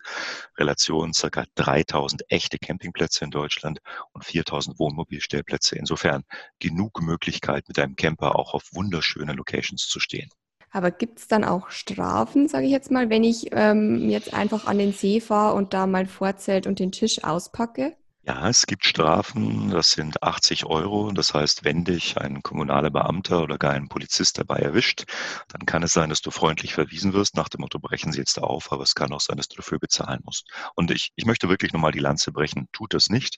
Relation 0.57 1.13
circa 1.13 1.46
3000 1.56 2.24
echte 2.30 2.57
Campingplätze 2.57 3.25
in 3.25 3.31
Deutschland 3.31 3.80
und 4.13 4.25
4000 4.25 4.80
Wohnmobilstellplätze. 4.80 5.75
Insofern 5.78 6.24
genug 6.60 7.02
Möglichkeit, 7.02 7.68
mit 7.68 7.80
einem 7.80 7.96
Camper 7.96 8.36
auch 8.36 8.54
auf 8.54 8.69
wunderschöne 8.74 9.34
Locations 9.34 9.88
zu 9.88 10.00
stehen. 10.00 10.30
Aber 10.72 10.92
gibt 10.92 11.19
es 11.19 11.28
dann 11.30 11.46
auch 11.46 11.69
Strafen, 11.69 12.50
sage 12.50 12.66
ich 12.66 12.72
jetzt 12.72 12.92
mal, 12.92 13.10
wenn 13.10 13.24
ich 13.24 13.48
ähm, 13.54 14.09
jetzt 14.09 14.33
einfach 14.33 14.66
an 14.66 14.78
den 14.78 14.92
See 14.92 15.21
fahre 15.21 15.56
und 15.56 15.74
da 15.74 15.88
mein 15.88 16.06
Vorzelt 16.06 16.68
und 16.68 16.80
den 16.80 16.92
Tisch 16.92 17.24
auspacke? 17.24 17.95
Ja, 18.28 18.50
es 18.50 18.66
gibt 18.66 18.86
Strafen, 18.86 19.70
das 19.70 19.92
sind 19.92 20.24
80 20.24 20.66
Euro. 20.66 21.12
Das 21.12 21.34
heißt, 21.36 21.64
wenn 21.64 21.86
dich 21.86 22.18
ein 22.18 22.42
kommunaler 22.42 22.90
Beamter 22.90 23.44
oder 23.44 23.58
gar 23.60 23.74
ein 23.74 23.88
Polizist 23.88 24.40
dabei 24.40 24.58
erwischt, 24.58 25.04
dann 25.50 25.68
kann 25.68 25.84
es 25.84 25.94
sein, 25.94 26.10
dass 26.10 26.22
du 26.22 26.32
freundlich 26.32 26.74
verwiesen 26.74 27.14
wirst, 27.14 27.36
nach 27.36 27.50
dem 27.50 27.62
Motto, 27.62 27.78
brechen 27.80 28.12
Sie 28.12 28.18
jetzt 28.20 28.40
auf, 28.40 28.72
aber 28.72 28.82
es 28.82 28.96
kann 28.96 29.14
auch 29.14 29.22
sein, 29.22 29.38
dass 29.38 29.48
du 29.48 29.58
dafür 29.58 29.78
bezahlen 29.78 30.22
musst. 30.24 30.48
Und 30.76 30.90
ich, 30.90 31.12
ich 31.16 31.26
möchte 31.26 31.50
wirklich 31.50 31.72
nochmal 31.72 31.92
die 31.92 32.00
Lanze 32.00 32.32
brechen, 32.32 32.68
tut 32.74 32.96
das 32.96 33.10
nicht. 33.10 33.38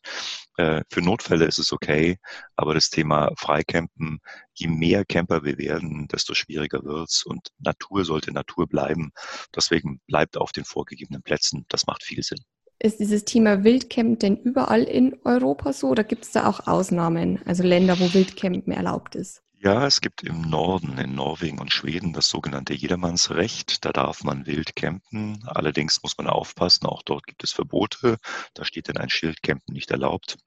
Äh, 0.56 0.84
für 0.90 1.02
Notfälle 1.02 1.44
ist 1.46 1.60
es 1.60 1.74
okay, 1.74 2.18
aber 2.56 2.74
das 2.74 2.90
Thema 2.90 3.32
Freicampen, 3.38 4.20
je 4.54 4.68
mehr 4.70 5.04
Camper 5.04 5.44
wir 5.44 5.58
werden, 5.58 6.08
desto 6.08 6.34
schwieriger 6.34 6.84
wird's 6.84 7.24
und 7.26 7.50
Natur 7.60 8.06
sollte 8.06 8.32
Natur 8.32 8.68
bleiben. 8.68 9.12
Deswegen 9.54 10.00
bleibt 10.08 10.38
auf 10.38 10.54
den 10.54 10.64
vorgegebenen 10.64 11.24
Plätzen, 11.24 11.66
das 11.68 11.88
macht 11.88 12.04
viel 12.04 12.24
Sinn. 12.24 12.40
Ist 12.80 13.00
dieses 13.00 13.26
Thema 13.26 13.64
Wildcamp 13.64 14.20
denn 14.20 14.38
überall 14.38 14.84
in 14.84 15.18
Europa 15.24 15.74
so 15.74 15.88
oder 15.90 16.04
gibt 16.04 16.26
es 16.26 16.32
da 16.32 16.48
auch 16.48 16.68
Ausnahmen, 16.68 17.40
also 17.46 17.64
Länder, 17.64 18.00
wo 18.00 18.14
Wildcampen 18.14 18.72
erlaubt 18.72 19.16
ist? 19.16 19.42
Ja, 19.60 19.88
es 19.88 20.02
gibt 20.02 20.22
im 20.22 20.42
Norden, 20.42 21.00
in 21.00 21.16
Norwegen 21.16 21.58
und 21.58 21.74
Schweden, 21.74 22.14
das 22.14 22.30
sogenannte 22.30 22.76
Jedermannsrecht. 22.76 23.84
Da 23.86 23.92
darf 23.92 24.24
man 24.24 24.46
wild 24.46 24.76
campen. 24.76 25.44
Allerdings 25.48 26.04
muss 26.04 26.16
man 26.20 26.28
aufpassen, 26.28 26.86
auch 26.86 27.02
dort 27.02 27.26
gibt 27.26 27.44
es 27.44 27.52
Verbote. 27.52 28.18
Da 28.54 28.64
steht 28.66 28.88
dann 28.88 28.98
ein 28.98 29.10
Schild, 29.10 29.42
Campen 29.42 29.74
nicht 29.74 29.90
erlaubt. 29.90 30.38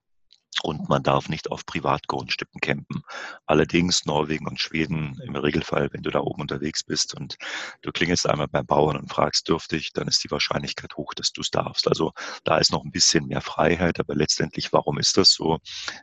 Und 0.63 0.89
man 0.89 1.03
darf 1.03 1.29
nicht 1.29 1.51
auf 1.51 1.65
Privatgrundstücken 1.65 2.61
campen. 2.61 3.03
Allerdings 3.47 4.05
Norwegen 4.05 4.47
und 4.47 4.61
Schweden 4.61 5.19
im 5.25 5.37
Regelfall, 5.37 5.89
wenn 5.93 6.03
du 6.03 6.11
da 6.11 6.21
oben 6.21 6.43
unterwegs 6.43 6.85
bist 6.85 7.15
und 7.15 7.37
du 7.83 7.93
klingelst 7.93 8.29
einmal 8.29 8.49
beim 8.49 8.67
Bauern 8.67 8.97
und 8.97 9.11
fragst, 9.11 9.49
dürftig, 9.49 9.93
dann 9.95 10.09
ist 10.09 10.23
die 10.25 10.31
Wahrscheinlichkeit 10.31 10.97
hoch, 10.97 11.15
dass 11.15 11.33
du 11.33 11.41
es 11.41 11.51
darfst. 11.51 11.89
Also 11.89 12.13
da 12.45 12.59
ist 12.59 12.73
noch 12.73 12.85
ein 12.85 12.91
bisschen 12.91 13.27
mehr 13.27 13.41
Freiheit, 13.41 14.01
aber 14.01 14.15
letztendlich, 14.15 14.73
warum 14.73 14.99
ist 14.99 15.17
das 15.17 15.33
so? 15.33 15.59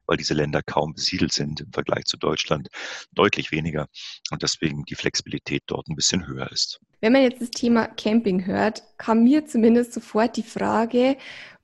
Weil 0.05 0.17
diese 0.17 0.33
Länder 0.33 0.61
kaum 0.63 0.93
besiedelt 0.93 1.33
sind 1.33 1.61
im 1.61 1.71
Vergleich 1.71 2.05
zu 2.05 2.17
Deutschland, 2.17 2.69
deutlich 3.11 3.51
weniger 3.51 3.87
und 4.31 4.43
deswegen 4.43 4.83
die 4.85 4.95
Flexibilität 4.95 5.63
dort 5.67 5.87
ein 5.87 5.95
bisschen 5.95 6.25
höher 6.27 6.51
ist. 6.51 6.79
Wenn 6.99 7.13
man 7.13 7.21
jetzt 7.21 7.41
das 7.41 7.51
Thema 7.51 7.87
Camping 7.87 8.47
hört, 8.47 8.81
kam 8.97 9.23
mir 9.23 9.45
zumindest 9.45 9.93
sofort 9.93 10.35
die 10.35 10.43
Frage, 10.43 11.17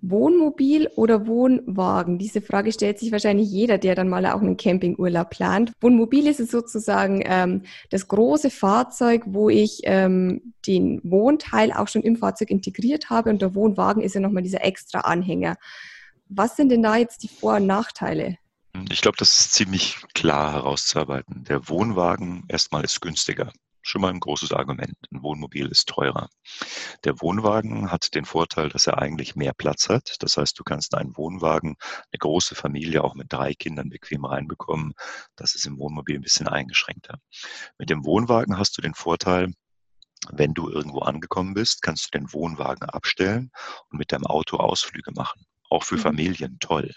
Wohnmobil 0.04 0.90
oder 0.96 1.28
Wohnwagen? 1.28 2.20
Diese 2.20 2.42
Frage 2.42 2.74
stellt 2.74 3.00
sich 3.00 3.12
wahrscheinlich 3.14 3.50
jeder, 3.50 3.78
der 3.78 3.96
dann 3.96 4.10
mal 4.10 4.26
auch 4.26 4.42
einen 4.42 4.58
Campingurlaub 4.58 5.30
plant. 5.30 5.72
Wohnmobil 5.80 6.28
ist 6.28 6.42
es 6.42 6.52
sozusagen 6.52 7.24
ähm, 7.26 7.64
das 7.90 8.10
große 8.10 8.50
Fahrzeug, 8.50 9.24
wo 9.26 9.50
ich 9.50 9.80
ähm, 9.84 10.54
den 10.68 11.00
Wohnteil 11.04 11.72
auch 11.72 11.88
schon 11.88 12.04
im 12.04 12.18
Fahrzeug 12.18 12.50
integriert 12.50 13.10
habe 13.10 13.30
und 13.30 13.42
der 13.42 13.56
Wohnwagen 13.56 14.04
ist 14.04 14.14
ja 14.14 14.22
nochmal 14.22 14.44
dieser 14.44 14.64
extra 14.64 15.00
Anhänger. 15.00 15.56
Was 16.28 16.58
sind 16.58 16.70
denn 16.70 16.84
da 16.84 16.98
jetzt 16.98 17.24
die 17.24 17.30
Vor- 17.30 17.56
und 17.56 17.66
Nachteile? 17.68 18.38
Ich 18.90 19.02
glaube, 19.02 19.18
das 19.18 19.32
ist 19.34 19.54
ziemlich 19.54 19.98
klar 20.14 20.52
herauszuarbeiten. 20.52 21.44
Der 21.46 21.70
Wohnwagen 21.70 22.44
erstmal 22.50 22.84
ist 22.84 23.02
günstiger. 23.02 23.54
Schon 23.86 24.02
mal 24.02 24.12
ein 24.12 24.22
großes 24.22 24.54
Argument. 24.54 24.96
Ein 25.12 25.22
Wohnmobil 25.24 25.68
ist 25.68 25.90
teurer. 25.90 26.30
Der 27.04 27.20
Wohnwagen 27.20 27.92
hat 27.92 28.16
den 28.16 28.24
Vorteil, 28.24 28.70
dass 28.70 28.88
er 28.88 28.98
eigentlich 29.00 29.36
mehr 29.36 29.54
Platz 29.54 29.90
hat. 29.90 30.16
Das 30.20 30.38
heißt, 30.38 30.58
du 30.58 30.64
kannst 30.64 30.96
einen 30.96 31.18
Wohnwagen, 31.18 31.76
eine 31.82 32.18
große 32.18 32.56
Familie 32.56 33.04
auch 33.04 33.14
mit 33.14 33.32
drei 33.32 33.54
Kindern 33.54 33.90
bequem 33.90 34.24
reinbekommen. 34.24 34.94
Das 35.36 35.54
ist 35.54 35.66
im 35.66 35.78
Wohnmobil 35.78 36.16
ein 36.16 36.22
bisschen 36.22 36.48
eingeschränkter. 36.48 37.20
Mit 37.78 37.90
dem 37.90 38.06
Wohnwagen 38.06 38.58
hast 38.58 38.78
du 38.78 38.82
den 38.82 38.94
Vorteil, 38.94 39.54
wenn 40.32 40.54
du 40.54 40.70
irgendwo 40.70 41.00
angekommen 41.00 41.54
bist, 41.54 41.82
kannst 41.82 42.06
du 42.06 42.18
den 42.18 42.32
Wohnwagen 42.32 42.90
abstellen 42.90 43.52
und 43.90 43.98
mit 43.98 44.14
deinem 44.14 44.26
Auto 44.26 44.58
Ausflüge 44.58 45.12
machen 45.14 45.46
auch 45.74 45.84
für 45.84 45.96
mhm. 45.96 46.02
Familien 46.02 46.58
toll. 46.60 46.92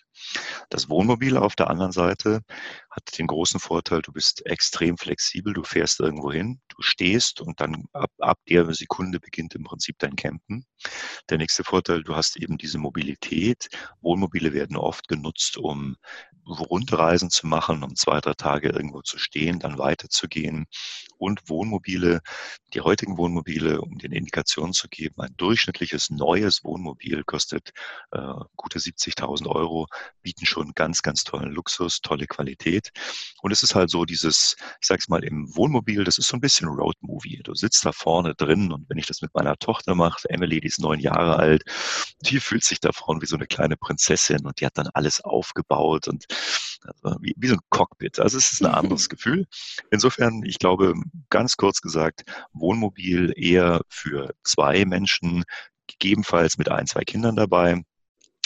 Das 0.70 0.88
Wohnmobil 0.88 1.36
auf 1.36 1.56
der 1.56 1.68
anderen 1.68 1.92
Seite 1.92 2.42
hat 2.90 3.18
den 3.18 3.26
großen 3.26 3.60
Vorteil, 3.60 4.02
du 4.02 4.12
bist 4.12 4.44
extrem 4.46 4.96
flexibel, 4.96 5.52
du 5.52 5.62
fährst 5.62 6.00
irgendwo 6.00 6.32
hin, 6.32 6.60
du 6.68 6.76
stehst 6.80 7.40
und 7.40 7.60
dann 7.60 7.84
ab, 7.92 8.10
ab 8.18 8.38
der 8.48 8.72
Sekunde 8.72 9.20
beginnt 9.20 9.54
im 9.54 9.64
Prinzip 9.64 9.96
dein 9.98 10.16
Campen. 10.16 10.64
Der 11.30 11.38
nächste 11.38 11.64
Vorteil, 11.64 12.02
du 12.02 12.14
hast 12.14 12.36
eben 12.36 12.58
diese 12.58 12.78
Mobilität. 12.78 13.68
Wohnmobile 14.00 14.52
werden 14.52 14.76
oft 14.76 15.08
genutzt, 15.08 15.56
um 15.58 15.96
Rundreisen 16.46 17.30
zu 17.30 17.46
machen, 17.46 17.82
um 17.82 17.96
zwei, 17.96 18.20
drei 18.20 18.34
Tage 18.34 18.70
irgendwo 18.70 19.02
zu 19.02 19.18
stehen, 19.18 19.58
dann 19.58 19.78
weiterzugehen. 19.78 20.66
Und 21.18 21.48
Wohnmobile, 21.48 22.20
die 22.74 22.82
heutigen 22.82 23.16
Wohnmobile, 23.16 23.80
um 23.80 23.96
den 23.98 24.12
Indikationen 24.12 24.74
zu 24.74 24.88
geben, 24.88 25.14
ein 25.18 25.34
durchschnittliches 25.36 26.10
neues 26.10 26.62
Wohnmobil 26.62 27.24
kostet 27.24 27.72
äh, 28.10 28.20
gute 28.56 28.78
70.000 28.78 29.46
Euro, 29.48 29.86
bieten 30.22 30.44
schon 30.44 30.72
ganz, 30.74 31.02
ganz 31.02 31.24
tollen 31.24 31.52
Luxus, 31.52 32.00
tolle 32.00 32.26
Qualität. 32.26 32.90
Und 33.40 33.50
es 33.50 33.62
ist 33.62 33.74
halt 33.74 33.90
so 33.90 34.04
dieses, 34.04 34.56
ich 34.80 34.86
sag's 34.86 35.08
mal, 35.08 35.24
im 35.24 35.56
Wohnmobil, 35.56 36.04
das 36.04 36.18
ist 36.18 36.28
so 36.28 36.36
ein 36.36 36.40
bisschen 36.40 36.68
Roadmovie. 36.68 37.40
Du 37.42 37.54
sitzt 37.54 37.84
da 37.86 37.92
vorne 37.92 38.34
drin 38.34 38.72
und 38.72 38.88
wenn 38.90 38.98
ich 38.98 39.06
das 39.06 39.22
mit 39.22 39.34
meiner 39.34 39.56
Tochter 39.56 39.94
mache, 39.94 40.28
Emily, 40.28 40.60
die 40.60 40.68
ist 40.68 40.80
neun 40.80 41.00
Jahre 41.00 41.36
alt, 41.36 41.64
die 42.20 42.40
fühlt 42.40 42.64
sich 42.64 42.80
da 42.80 42.92
vorne 42.92 43.22
wie 43.22 43.26
so 43.26 43.36
eine 43.36 43.46
kleine 43.46 43.76
Prinzessin 43.76 44.44
und 44.44 44.60
die 44.60 44.66
hat 44.66 44.76
dann 44.76 44.88
alles 44.88 45.22
aufgebaut 45.22 46.08
und 46.08 46.26
also 46.82 47.16
wie, 47.20 47.34
wie 47.36 47.48
so 47.48 47.54
ein 47.54 47.60
Cockpit. 47.70 48.18
Also 48.18 48.38
es 48.38 48.52
ist 48.52 48.62
ein 48.62 48.72
anderes 48.72 49.08
Gefühl. 49.08 49.46
Insofern, 49.90 50.42
ich 50.44 50.58
glaube, 50.58 50.94
ganz 51.30 51.56
kurz 51.56 51.80
gesagt, 51.80 52.24
Wohnmobil 52.52 53.32
eher 53.36 53.80
für 53.88 54.34
zwei 54.44 54.84
Menschen, 54.84 55.44
gegebenenfalls 55.86 56.58
mit 56.58 56.68
ein, 56.68 56.86
zwei 56.86 57.04
Kindern 57.04 57.36
dabei. 57.36 57.82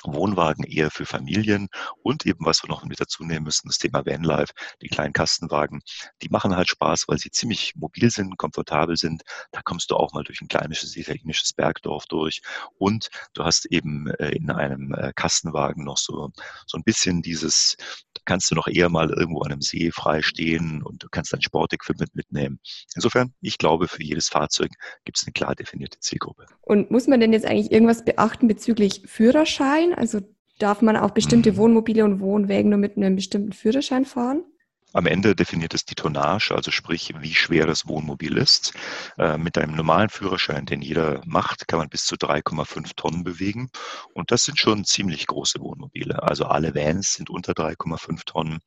Wohnwagen 0.04 0.64
eher 0.64 0.90
für 0.90 1.06
Familien 1.06 1.68
und 2.02 2.26
eben, 2.26 2.44
was 2.44 2.62
wir 2.62 2.68
noch 2.68 2.84
mit 2.84 3.00
dazu 3.00 3.24
nehmen 3.24 3.44
müssen, 3.44 3.68
das 3.68 3.78
Thema 3.78 4.04
Vanlife, 4.06 4.52
die 4.82 4.88
kleinen 4.88 5.12
Kastenwagen, 5.12 5.82
die 6.22 6.28
machen 6.28 6.56
halt 6.56 6.68
Spaß, 6.68 7.04
weil 7.08 7.18
sie 7.18 7.30
ziemlich 7.30 7.74
mobil 7.76 8.10
sind, 8.10 8.36
komfortabel 8.38 8.96
sind. 8.96 9.22
Da 9.52 9.60
kommst 9.62 9.90
du 9.90 9.96
auch 9.96 10.12
mal 10.12 10.24
durch 10.24 10.40
ein 10.40 10.48
kleines 10.48 10.96
italienisches 10.96 11.52
Bergdorf 11.52 12.06
durch 12.06 12.40
und 12.78 13.08
du 13.34 13.44
hast 13.44 13.66
eben 13.66 14.08
äh, 14.18 14.30
in 14.30 14.50
einem 14.50 14.94
äh, 14.94 15.12
Kastenwagen 15.14 15.84
noch 15.84 15.98
so, 15.98 16.30
so 16.66 16.78
ein 16.78 16.84
bisschen 16.84 17.22
dieses, 17.22 17.76
kannst 18.24 18.50
du 18.50 18.54
noch 18.54 18.68
eher 18.68 18.88
mal 18.88 19.10
irgendwo 19.10 19.40
an 19.42 19.52
einem 19.52 19.60
See 19.60 19.90
frei 19.90 20.22
stehen 20.22 20.82
und 20.82 21.02
du 21.02 21.08
kannst 21.10 21.32
dein 21.32 21.42
Sportequipment 21.42 22.14
mitnehmen. 22.14 22.60
Insofern, 22.94 23.34
ich 23.40 23.58
glaube, 23.58 23.88
für 23.88 24.02
jedes 24.02 24.28
Fahrzeug 24.28 24.70
gibt 25.04 25.18
es 25.18 25.26
eine 25.26 25.32
klar 25.32 25.54
definierte 25.54 25.98
Zielgruppe. 26.00 26.46
Und 26.62 26.90
muss 26.90 27.06
man 27.06 27.20
denn 27.20 27.32
jetzt 27.32 27.46
eigentlich 27.46 27.72
irgendwas 27.72 28.04
beachten 28.04 28.48
bezüglich 28.48 29.02
Führerschein? 29.06 29.89
Sein? 29.90 29.98
Also 29.98 30.20
darf 30.58 30.82
man 30.82 30.96
auch 30.96 31.10
bestimmte 31.10 31.52
mhm. 31.52 31.56
Wohnmobile 31.56 32.04
und 32.04 32.20
Wohnwägen 32.20 32.70
nur 32.70 32.78
mit 32.78 32.96
einem 32.96 33.16
bestimmten 33.16 33.52
Führerschein 33.52 34.04
fahren? 34.04 34.44
Am 34.92 35.06
Ende 35.06 35.36
definiert 35.36 35.72
es 35.72 35.84
die 35.84 35.94
Tonnage, 35.94 36.52
also 36.52 36.72
sprich, 36.72 37.14
wie 37.20 37.32
schwer 37.32 37.64
das 37.64 37.86
Wohnmobil 37.86 38.36
ist. 38.36 38.72
Äh, 39.18 39.38
mit 39.38 39.56
einem 39.56 39.76
normalen 39.76 40.08
Führerschein, 40.08 40.66
den 40.66 40.82
jeder 40.82 41.22
macht, 41.24 41.68
kann 41.68 41.78
man 41.78 41.88
bis 41.88 42.06
zu 42.06 42.16
3,5 42.16 42.96
Tonnen 42.96 43.22
bewegen. 43.22 43.70
Und 44.14 44.32
das 44.32 44.44
sind 44.44 44.58
schon 44.58 44.84
ziemlich 44.84 45.28
große 45.28 45.60
Wohnmobile. 45.60 46.24
Also 46.24 46.46
alle 46.46 46.74
Vans 46.74 47.12
sind 47.12 47.30
unter 47.30 47.52
3,5 47.52 48.24
Tonnen. 48.24 48.58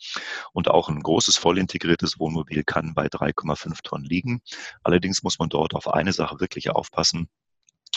Und 0.53 0.69
auch 0.69 0.87
ein 0.87 1.01
großes 1.01 1.35
vollintegriertes 1.35 2.17
Wohnmobil 2.19 2.63
kann 2.63 2.93
bei 2.93 3.07
3,5 3.07 3.81
Tonnen 3.83 4.05
liegen. 4.05 4.41
Allerdings 4.81 5.23
muss 5.23 5.39
man 5.39 5.49
dort 5.49 5.73
auf 5.73 5.93
eine 5.93 6.13
Sache 6.13 6.39
wirklich 6.39 6.69
aufpassen. 6.69 7.27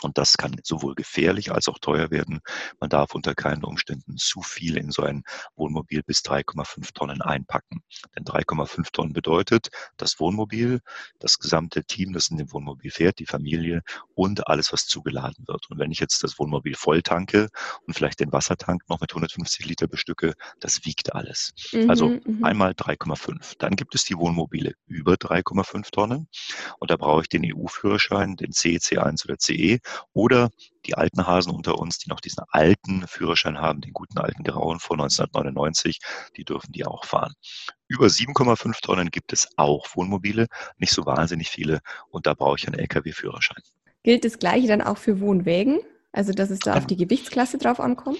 Und 0.07 0.19
das 0.19 0.37
kann 0.37 0.55
sowohl 0.63 0.95
gefährlich 0.95 1.51
als 1.51 1.67
auch 1.67 1.81
teuer 1.81 2.13
werden. 2.13 2.39
Man 2.79 2.89
darf 2.89 3.13
unter 3.15 3.35
keinen 3.35 3.65
Umständen 3.65 4.17
zu 4.17 4.41
viel 4.41 4.77
in 4.77 4.93
so 4.93 5.03
ein 5.03 5.25
Wohnmobil 5.57 6.05
bis 6.05 6.21
3,5 6.21 6.95
Tonnen 6.95 7.23
einpacken. 7.23 7.83
Denn 8.15 8.25
3,5 8.25 8.93
Tonnen 8.93 9.13
bedeutet 9.13 9.71
das 9.97 10.21
Wohnmobil, 10.21 10.81
das 11.19 11.39
gesamte 11.41 11.85
Team, 11.85 12.13
das 12.13 12.29
in 12.29 12.37
dem 12.37 12.53
Wohnmobil 12.53 12.93
fährt, 12.93 13.19
die 13.19 13.27
Familie 13.27 13.83
und 14.15 14.47
alles, 14.47 14.73
was 14.73 14.87
zugeladen 14.87 15.45
wird. 15.49 15.69
Und 15.71 15.81
wenn 15.81 15.91
ich 15.91 15.99
jetzt 15.99 16.23
das 16.23 16.39
Wohnmobil 16.39 16.77
voll 16.77 17.03
tanke 17.03 17.49
und 17.87 17.95
vielleicht 17.95 18.21
den 18.21 18.31
Wassertank 18.31 18.83
noch 18.89 19.01
mit 19.01 19.11
150 19.11 19.67
Liter 19.67 19.89
bestücke, 19.89 20.35
das 20.61 20.85
wiegt 20.85 21.15
alles. 21.15 21.53
Mhm, 21.73 21.91
also 21.91 22.09
mhm. 22.11 22.45
einmal 22.45 22.73
3,5. 22.73 23.57
Dann 23.59 23.75
gibt 23.75 23.97
es 23.97 24.05
die 24.05 24.17
Wohnmobile 24.17 24.75
über 24.87 25.15
3,5 25.15 25.91
Tonnen. 25.91 26.29
Und 26.79 26.93
da 26.93 26.97
brauche 26.97 27.23
ich 27.23 27.29
den 27.29 27.45
EU-Führerschein, 27.45 28.37
den 28.37 28.53
C, 28.53 28.77
C1 28.77 29.25
oder 29.25 29.37
CE 29.39 29.81
oder 30.13 30.51
die 30.87 30.95
alten 30.95 31.27
Hasen 31.27 31.53
unter 31.53 31.79
uns, 31.79 31.99
die 31.99 32.09
noch 32.09 32.21
diesen 32.21 32.45
alten 32.49 33.07
Führerschein 33.07 33.61
haben, 33.61 33.81
den 33.81 33.93
guten 33.93 34.19
alten 34.19 34.45
Grauen 34.45 34.79
vor 34.79 34.95
1999, 34.97 36.01
die 36.37 36.45
dürfen 36.45 36.73
die 36.73 36.87
auch 36.87 37.05
fahren. 37.05 37.35
Über 37.89 38.07
7,5 38.07 38.81
Tonnen 38.83 39.11
gibt 39.11 39.33
es 39.33 39.49
auch 39.57 39.87
Wohnmobile, 39.95 40.47
nicht 40.79 40.93
so 40.93 41.07
wahnsinnig 41.07 41.49
viele 41.49 41.81
und 42.11 42.27
da 42.27 42.35
brauche 42.35 42.57
ich 42.57 42.67
einen 42.67 42.79
Lkw-Führerschein. 42.79 43.63
Gilt 44.03 44.25
das 44.25 44.39
gleiche 44.39 44.69
dann 44.69 44.83
auch 44.83 44.99
für 44.99 45.21
Wohnwägen? 45.21 45.81
Also, 46.13 46.33
dass 46.33 46.51
es 46.51 46.61
da 46.61 46.75
auf 46.75 46.87
die 46.87 46.97
Gewichtsklasse 46.97 47.59
drauf 47.59 47.79
ankommt? 47.79 48.19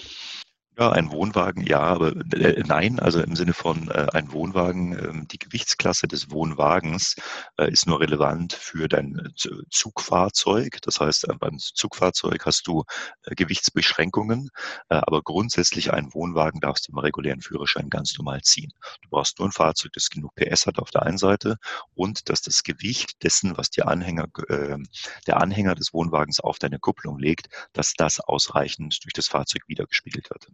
Ja, 0.79 0.91
ein 0.91 1.11
Wohnwagen, 1.11 1.63
ja, 1.65 1.79
aber 1.79 2.15
äh, 2.33 2.61
nein, 2.67 2.99
also 2.99 3.19
im 3.19 3.35
Sinne 3.35 3.53
von 3.53 3.89
äh, 3.89 4.05
ein 4.13 4.31
Wohnwagen, 4.31 4.93
äh, 4.95 5.25
die 5.25 5.39
Gewichtsklasse 5.39 6.07
des 6.07 6.29
Wohnwagens 6.29 7.15
äh, 7.57 7.71
ist 7.71 7.87
nur 7.87 7.99
relevant 7.99 8.53
für 8.53 8.87
dein 8.87 9.17
äh, 9.17 9.29
Zugfahrzeug. 9.71 10.77
Das 10.83 10.99
heißt, 10.99 11.29
äh, 11.29 11.33
beim 11.39 11.57
Zugfahrzeug 11.57 12.45
hast 12.45 12.67
du 12.67 12.83
Gewichtsbeschränkungen, 13.25 14.49
aber 14.89 15.23
grundsätzlich 15.23 15.91
einen 15.93 16.13
Wohnwagen 16.13 16.59
darfst 16.61 16.87
du 16.87 16.91
im 16.91 16.99
regulären 16.99 17.41
Führerschein 17.41 17.89
ganz 17.89 18.15
normal 18.17 18.41
ziehen. 18.43 18.71
Du 19.01 19.09
brauchst 19.09 19.39
nur 19.39 19.47
ein 19.47 19.51
Fahrzeug, 19.51 19.93
das 19.93 20.09
genug 20.11 20.35
PS 20.35 20.67
hat 20.67 20.77
auf 20.77 20.91
der 20.91 21.03
einen 21.03 21.17
Seite 21.17 21.57
und 21.95 22.29
dass 22.29 22.41
das 22.41 22.61
Gewicht 22.63 23.23
dessen, 23.23 23.57
was 23.57 23.69
die 23.71 23.81
Anhänger, 23.81 24.27
der 25.27 25.37
Anhänger 25.41 25.73
des 25.75 25.93
Wohnwagens 25.93 26.39
auf 26.39 26.59
deine 26.59 26.79
Kupplung 26.79 27.17
legt, 27.17 27.47
dass 27.73 27.93
das 27.93 28.19
ausreichend 28.19 29.03
durch 29.03 29.13
das 29.13 29.27
Fahrzeug 29.27 29.63
wiedergespiegelt 29.67 30.29
wird. 30.29 30.47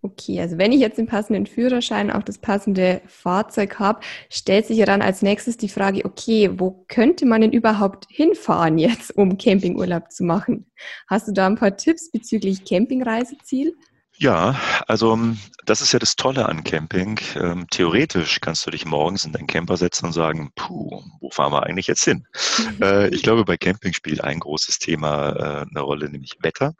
Okay, 0.00 0.40
also 0.40 0.58
wenn 0.58 0.70
ich 0.70 0.78
jetzt 0.78 0.98
den 0.98 1.08
passenden 1.08 1.46
Führerschein, 1.46 2.12
auch 2.12 2.22
das 2.22 2.38
passende 2.38 3.00
Fahrzeug 3.06 3.80
habe, 3.80 4.00
stellt 4.30 4.66
sich 4.66 4.78
ja 4.78 4.86
dann 4.86 5.02
als 5.02 5.22
nächstes 5.22 5.56
die 5.56 5.68
Frage, 5.68 6.04
okay, 6.04 6.50
wo 6.54 6.84
könnte 6.86 7.26
man 7.26 7.40
denn 7.40 7.52
überhaupt 7.52 8.06
hinfahren 8.08 8.78
jetzt, 8.78 9.16
um 9.16 9.38
Campingurlaub 9.38 10.12
zu 10.12 10.22
machen? 10.22 10.70
Hast 11.08 11.26
du 11.26 11.32
da 11.32 11.46
ein 11.46 11.56
paar 11.56 11.76
Tipps 11.76 12.12
bezüglich 12.12 12.64
Campingreiseziel? 12.64 13.74
Ja, 14.20 14.60
also 14.88 15.12
ähm, 15.12 15.38
das 15.64 15.80
ist 15.80 15.92
ja 15.92 16.00
das 16.00 16.16
Tolle 16.16 16.46
an 16.46 16.64
Camping. 16.64 17.20
Ähm, 17.36 17.66
theoretisch 17.70 18.40
kannst 18.40 18.66
du 18.66 18.70
dich 18.72 18.84
morgens 18.84 19.24
in 19.24 19.32
deinen 19.32 19.46
Camper 19.46 19.76
setzen 19.76 20.06
und 20.06 20.12
sagen, 20.12 20.50
puh, 20.56 21.02
wo 21.20 21.30
fahren 21.30 21.52
wir 21.52 21.64
eigentlich 21.64 21.86
jetzt 21.86 22.04
hin? 22.04 22.26
Äh, 22.80 23.08
ich 23.08 23.22
glaube, 23.22 23.44
bei 23.44 23.56
Camping 23.56 23.92
spielt 23.92 24.22
ein 24.22 24.38
großes 24.38 24.78
Thema 24.78 25.30
äh, 25.30 25.66
eine 25.68 25.80
Rolle, 25.80 26.08
nämlich 26.10 26.36
Wetter. 26.40 26.74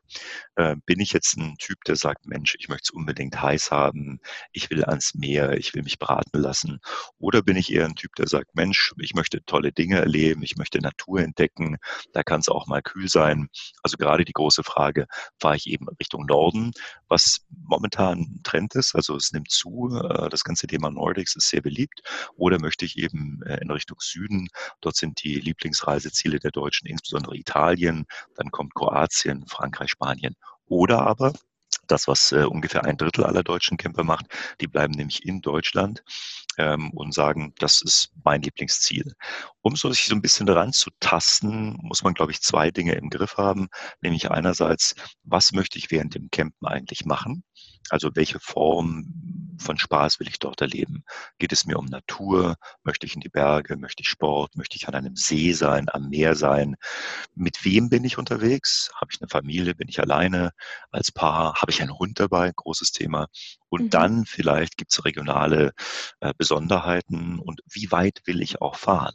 Äh, 0.58 0.74
bin 0.86 0.98
ich 0.98 1.12
jetzt 1.12 1.36
ein 1.36 1.56
Typ, 1.58 1.84
der 1.84 1.94
sagt, 1.94 2.26
Mensch, 2.26 2.56
ich 2.58 2.68
möchte 2.68 2.86
es 2.86 2.90
unbedingt 2.90 3.40
heiß 3.40 3.70
haben, 3.70 4.18
ich 4.52 4.68
will 4.70 4.84
ans 4.84 5.14
Meer, 5.14 5.52
ich 5.56 5.72
will 5.72 5.84
mich 5.84 6.00
braten 6.00 6.40
lassen? 6.40 6.80
Oder 7.20 7.42
bin 7.42 7.56
ich 7.56 7.72
eher 7.72 7.84
ein 7.84 7.94
Typ, 7.94 8.16
der 8.16 8.26
sagt, 8.26 8.56
Mensch, 8.56 8.92
ich 8.98 9.14
möchte 9.14 9.44
tolle 9.44 9.70
Dinge 9.70 10.00
erleben, 10.00 10.42
ich 10.42 10.56
möchte 10.56 10.80
Natur 10.80 11.20
entdecken, 11.20 11.76
da 12.12 12.24
kann 12.24 12.40
es 12.40 12.48
auch 12.48 12.66
mal 12.66 12.82
kühl 12.82 13.08
sein. 13.08 13.48
Also 13.84 13.96
gerade 13.98 14.24
die 14.24 14.32
große 14.32 14.64
Frage, 14.64 15.06
fahre 15.40 15.54
ich 15.54 15.68
eben 15.68 15.86
Richtung 16.00 16.26
Norden, 16.26 16.72
was 17.08 17.46
momentan 17.68 18.18
ein 18.18 18.40
Trend 18.42 18.74
ist, 18.74 18.96
also 18.96 19.14
es 19.14 19.32
nimmt 19.32 19.52
zu, 19.52 19.90
äh, 20.02 20.28
das 20.28 20.42
ganze 20.42 20.66
Thema 20.66 20.90
Nordics 20.90 21.36
ist 21.36 21.50
sehr 21.50 21.62
beliebt, 21.62 22.02
oder 22.34 22.58
möchte 22.58 22.84
ich 22.84 22.98
eben 22.98 23.40
äh, 23.46 23.58
in 23.62 23.70
Richtung 23.70 23.98
Süden, 24.00 24.48
dort 24.80 24.96
sind 24.96 25.22
die 25.22 25.38
Lieblingsreiseziele 25.38 26.40
der 26.40 26.50
Deutschen, 26.50 26.88
insbesondere 26.88 27.36
Italien, 27.36 28.06
dann 28.34 28.50
kommt 28.50 28.74
Kroatien, 28.74 29.46
Frankreich, 29.46 29.90
Spanien. 29.92 30.34
Oder 30.68 31.06
aber 31.06 31.32
das, 31.86 32.08
was 32.08 32.32
äh, 32.32 32.44
ungefähr 32.44 32.84
ein 32.84 32.96
Drittel 32.96 33.24
aller 33.24 33.42
deutschen 33.42 33.76
Camper 33.76 34.04
macht. 34.04 34.26
Die 34.60 34.66
bleiben 34.66 34.92
nämlich 34.92 35.24
in 35.24 35.40
Deutschland 35.40 36.04
ähm, 36.58 36.90
und 36.90 37.14
sagen, 37.14 37.54
das 37.58 37.80
ist 37.82 38.10
mein 38.24 38.42
Lieblingsziel. 38.42 39.14
Um 39.62 39.76
so 39.76 39.90
sich 39.90 40.06
so 40.06 40.14
ein 40.14 40.22
bisschen 40.22 40.46
daran 40.46 40.72
zu 40.72 40.90
tasten, 41.00 41.78
muss 41.82 42.02
man, 42.02 42.14
glaube 42.14 42.32
ich, 42.32 42.42
zwei 42.42 42.70
Dinge 42.70 42.94
im 42.94 43.10
Griff 43.10 43.36
haben. 43.36 43.68
Nämlich 44.00 44.30
einerseits, 44.30 44.94
was 45.22 45.52
möchte 45.52 45.78
ich 45.78 45.90
während 45.90 46.14
dem 46.14 46.30
Campen 46.30 46.66
eigentlich 46.66 47.04
machen? 47.04 47.44
Also 47.90 48.10
welche 48.14 48.38
Form 48.40 49.56
von 49.58 49.78
Spaß 49.78 50.20
will 50.20 50.28
ich 50.28 50.38
dort 50.38 50.60
erleben? 50.60 51.04
Geht 51.38 51.52
es 51.52 51.64
mir 51.64 51.78
um 51.78 51.86
Natur? 51.86 52.56
Möchte 52.84 53.06
ich 53.06 53.14
in 53.14 53.20
die 53.20 53.28
Berge? 53.28 53.76
Möchte 53.76 54.02
ich 54.02 54.08
Sport? 54.08 54.56
Möchte 54.56 54.76
ich 54.76 54.88
an 54.88 54.94
einem 54.94 55.16
See 55.16 55.52
sein, 55.52 55.86
am 55.92 56.08
Meer 56.08 56.34
sein? 56.34 56.76
Mit 57.34 57.64
wem 57.64 57.88
bin 57.88 58.04
ich 58.04 58.18
unterwegs? 58.18 58.90
Habe 58.94 59.10
ich 59.12 59.20
eine 59.20 59.28
Familie? 59.28 59.74
Bin 59.74 59.88
ich 59.88 60.00
alleine? 60.00 60.52
Als 60.90 61.10
Paar? 61.12 61.54
Habe 61.60 61.72
ich 61.72 61.80
einen 61.80 61.98
Hund 61.98 62.20
dabei? 62.20 62.52
Großes 62.54 62.92
Thema. 62.92 63.28
Und 63.68 63.84
mhm. 63.84 63.90
dann 63.90 64.24
vielleicht 64.26 64.76
gibt 64.76 64.92
es 64.92 65.04
regionale 65.04 65.72
äh, 66.20 66.32
Besonderheiten 66.36 67.38
und 67.38 67.60
wie 67.70 67.90
weit 67.90 68.22
will 68.24 68.40
ich 68.42 68.60
auch 68.60 68.76
fahren? 68.76 69.14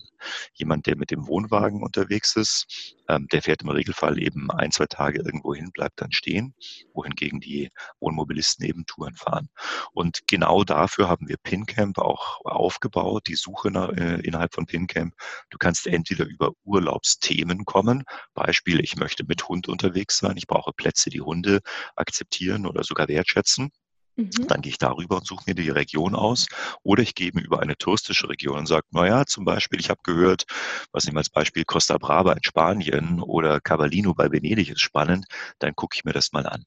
Jemand, 0.53 0.85
der 0.85 0.95
mit 0.95 1.11
dem 1.11 1.27
Wohnwagen 1.27 1.83
unterwegs 1.83 2.35
ist, 2.35 2.95
ähm, 3.09 3.27
der 3.31 3.41
fährt 3.41 3.61
im 3.63 3.69
Regelfall 3.69 4.19
eben 4.19 4.49
ein, 4.51 4.71
zwei 4.71 4.85
Tage 4.85 5.19
irgendwo 5.19 5.53
hin, 5.53 5.71
bleibt 5.73 6.01
dann 6.01 6.11
stehen, 6.11 6.55
wohingegen 6.93 7.39
die 7.39 7.69
Wohnmobilisten 7.99 8.65
eben 8.65 8.85
Touren 8.85 9.15
fahren. 9.15 9.49
Und 9.91 10.21
genau 10.27 10.63
dafür 10.63 11.09
haben 11.09 11.27
wir 11.27 11.37
PinCamp 11.37 11.97
auch 11.97 12.39
aufgebaut, 12.45 13.27
die 13.27 13.35
Suche 13.35 13.71
nach, 13.71 13.89
äh, 13.89 14.21
innerhalb 14.21 14.53
von 14.53 14.65
PinCamp. 14.65 15.13
Du 15.49 15.57
kannst 15.57 15.87
entweder 15.87 16.25
über 16.25 16.51
Urlaubsthemen 16.63 17.65
kommen, 17.65 18.03
Beispiel, 18.33 18.79
ich 18.79 18.95
möchte 18.95 19.25
mit 19.25 19.47
Hund 19.47 19.67
unterwegs 19.67 20.19
sein, 20.19 20.37
ich 20.37 20.47
brauche 20.47 20.73
Plätze, 20.73 21.09
die 21.09 21.21
Hunde 21.21 21.59
akzeptieren 21.95 22.65
oder 22.65 22.83
sogar 22.83 23.07
wertschätzen. 23.07 23.71
Mhm. 24.17 24.47
Dann 24.47 24.61
gehe 24.61 24.69
ich 24.71 24.77
darüber 24.77 25.17
und 25.17 25.25
suche 25.27 25.43
mir 25.47 25.55
die 25.55 25.69
Region 25.69 26.15
aus. 26.15 26.47
Oder 26.83 27.01
ich 27.03 27.15
gehe 27.15 27.29
über 27.29 27.61
eine 27.61 27.75
touristische 27.77 28.29
Region 28.29 28.59
und 28.59 28.65
sage, 28.67 28.85
naja, 28.91 29.25
zum 29.25 29.43
Beispiel, 29.45 29.79
ich 29.79 29.89
habe 29.89 30.01
gehört, 30.03 30.45
was 30.91 31.05
nehmen 31.05 31.15
wir 31.15 31.19
als 31.19 31.29
Beispiel 31.29 31.65
Costa 31.65 31.97
Brava 31.97 32.33
in 32.33 32.43
Spanien 32.43 33.21
oder 33.21 33.59
Cavallino 33.61 34.13
bei 34.13 34.31
Venedig 34.31 34.69
ist 34.69 34.81
spannend, 34.81 35.25
dann 35.59 35.75
gucke 35.75 35.95
ich 35.95 36.03
mir 36.05 36.13
das 36.13 36.31
mal 36.31 36.45
an. 36.45 36.63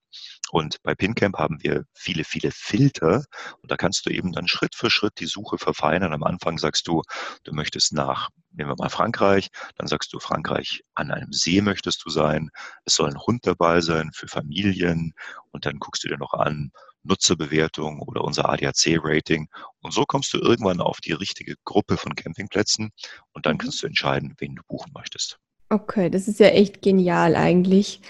Und 0.51 0.83
bei 0.83 0.95
PinCamp 0.95 1.37
haben 1.37 1.63
wir 1.63 1.85
viele, 1.93 2.25
viele 2.25 2.51
Filter 2.53 3.25
und 3.63 3.71
da 3.71 3.77
kannst 3.77 4.07
du 4.07 4.11
eben 4.11 4.33
dann 4.33 4.49
Schritt 4.49 4.75
für 4.75 4.91
Schritt 4.91 5.15
die 5.19 5.27
Suche 5.27 5.59
verfeinern. 5.59 6.13
Am 6.13 6.23
Anfang 6.23 6.59
sagst 6.59 6.87
du, 6.89 7.03
du 7.45 7.53
möchtest 7.53 7.93
nach, 7.93 8.29
nehmen 8.53 8.71
wir 8.71 8.77
mal 8.79 8.89
Frankreich, 8.89 9.49
dann 9.77 9.87
sagst 9.89 10.13
du 10.13 10.19
Frankreich, 10.19 10.83
an 10.95 11.11
einem 11.11 11.33
See 11.33 11.61
möchtest 11.61 12.05
du 12.05 12.11
sein, 12.11 12.51
es 12.85 12.95
soll 12.95 13.11
ein 13.11 13.21
Hund 13.21 13.47
dabei 13.47 13.81
sein 13.81 14.11
für 14.13 14.29
Familien 14.29 15.15
und 15.51 15.67
dann 15.67 15.79
guckst 15.79 16.05
du 16.05 16.09
dir 16.09 16.19
noch 16.19 16.33
an, 16.33 16.71
Nutzerbewertung 17.07 18.01
oder 18.03 18.23
unser 18.23 18.49
ADAC-Rating. 18.49 19.49
Und 19.81 19.93
so 19.93 20.05
kommst 20.05 20.33
du 20.35 20.39
irgendwann 20.39 20.81
auf 20.81 21.01
die 21.01 21.13
richtige 21.13 21.55
Gruppe 21.65 21.97
von 21.97 22.15
Campingplätzen 22.15 22.91
und 23.33 23.47
dann 23.47 23.55
mhm. 23.55 23.59
kannst 23.59 23.83
du 23.83 23.87
entscheiden, 23.87 24.35
wen 24.39 24.57
du 24.57 24.63
buchen 24.69 24.93
möchtest. 24.95 25.39
Okay, 25.69 26.11
das 26.11 26.29
ist 26.29 26.39
ja 26.39 26.49
echt 26.49 26.83
genial 26.83 27.35
eigentlich. 27.35 28.01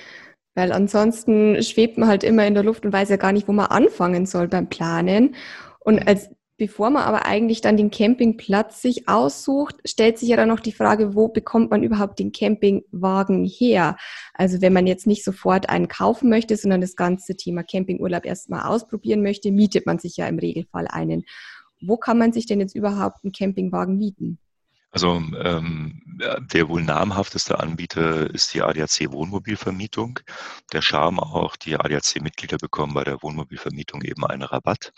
Weil 0.57 0.73
ansonsten 0.73 1.63
schwebt 1.63 1.99
man 1.99 2.09
halt 2.09 2.25
immer 2.25 2.47
in 2.47 2.55
der 2.55 2.65
Luft 2.65 2.85
und 2.85 2.93
weiß 2.93 3.11
ja 3.11 3.17
gar 3.17 3.31
nicht, 3.31 3.47
wo 3.47 3.53
man 3.53 3.67
anfangen 3.67 4.27
soll 4.27 4.49
beim 4.49 4.69
Planen. 4.69 5.37
Und 5.79 6.01
mhm. 6.01 6.09
als 6.09 6.31
Bevor 6.59 6.89
man 6.89 7.03
aber 7.03 7.27
eigentlich 7.27 7.61
dann 7.61 7.77
den 7.77 7.91
Campingplatz 7.91 8.81
sich 8.81 9.11
aussucht, 9.11 9.77
stellt 9.85 10.19
sich 10.19 10.31
ja 10.31 10.37
dann 10.37 10.49
noch 10.49 10.61
die 10.61 10.73
Frage, 10.73 11.15
wo 11.15 11.29
bekommt 11.29 11.71
man 11.71 11.83
überhaupt 11.83 12.19
den 12.19 12.33
Campingwagen 12.33 13.45
her? 13.45 13.99
Also 14.33 14.63
wenn 14.63 14.73
man 14.73 14.87
jetzt 14.87 15.07
nicht 15.07 15.23
sofort 15.23 15.69
einen 15.69 15.89
kaufen 15.89 16.31
möchte, 16.31 16.57
sondern 16.57 16.81
das 16.81 16.97
ganze 16.97 17.37
Thema 17.37 17.63
Campingurlaub 17.63 18.25
erstmal 18.25 18.63
ausprobieren 18.63 19.23
möchte, 19.23 19.53
mietet 19.53 19.85
man 19.85 19.99
sich 19.99 20.17
ja 20.17 20.27
im 20.29 20.39
Regelfall 20.39 20.89
einen. 20.89 21.25
Wo 21.83 21.99
kann 21.99 22.17
man 22.17 22.33
sich 22.33 22.47
denn 22.47 22.61
jetzt 22.61 22.75
überhaupt 22.75 23.19
einen 23.23 23.33
Campingwagen 23.33 23.99
mieten? 23.99 24.39
Also 24.97 25.17
ähm, 25.45 26.01
der 26.51 26.71
wohl 26.71 26.83
namhafteste 26.83 27.61
Anbieter 27.61 28.31
ist 28.33 28.55
die 28.55 28.63
ADAC 28.63 29.13
Wohnmobilvermietung. 29.13 30.21
Der 30.73 30.81
Charme 30.81 31.19
auch, 31.19 31.57
die 31.57 31.77
ADAC-Mitglieder 31.77 32.57
bekommen 32.57 32.95
bei 32.95 33.05
der 33.05 33.23
Wohnmobilvermietung 33.23 34.01
eben 34.01 34.25
einen 34.25 34.41
Rabatt. 34.41 34.95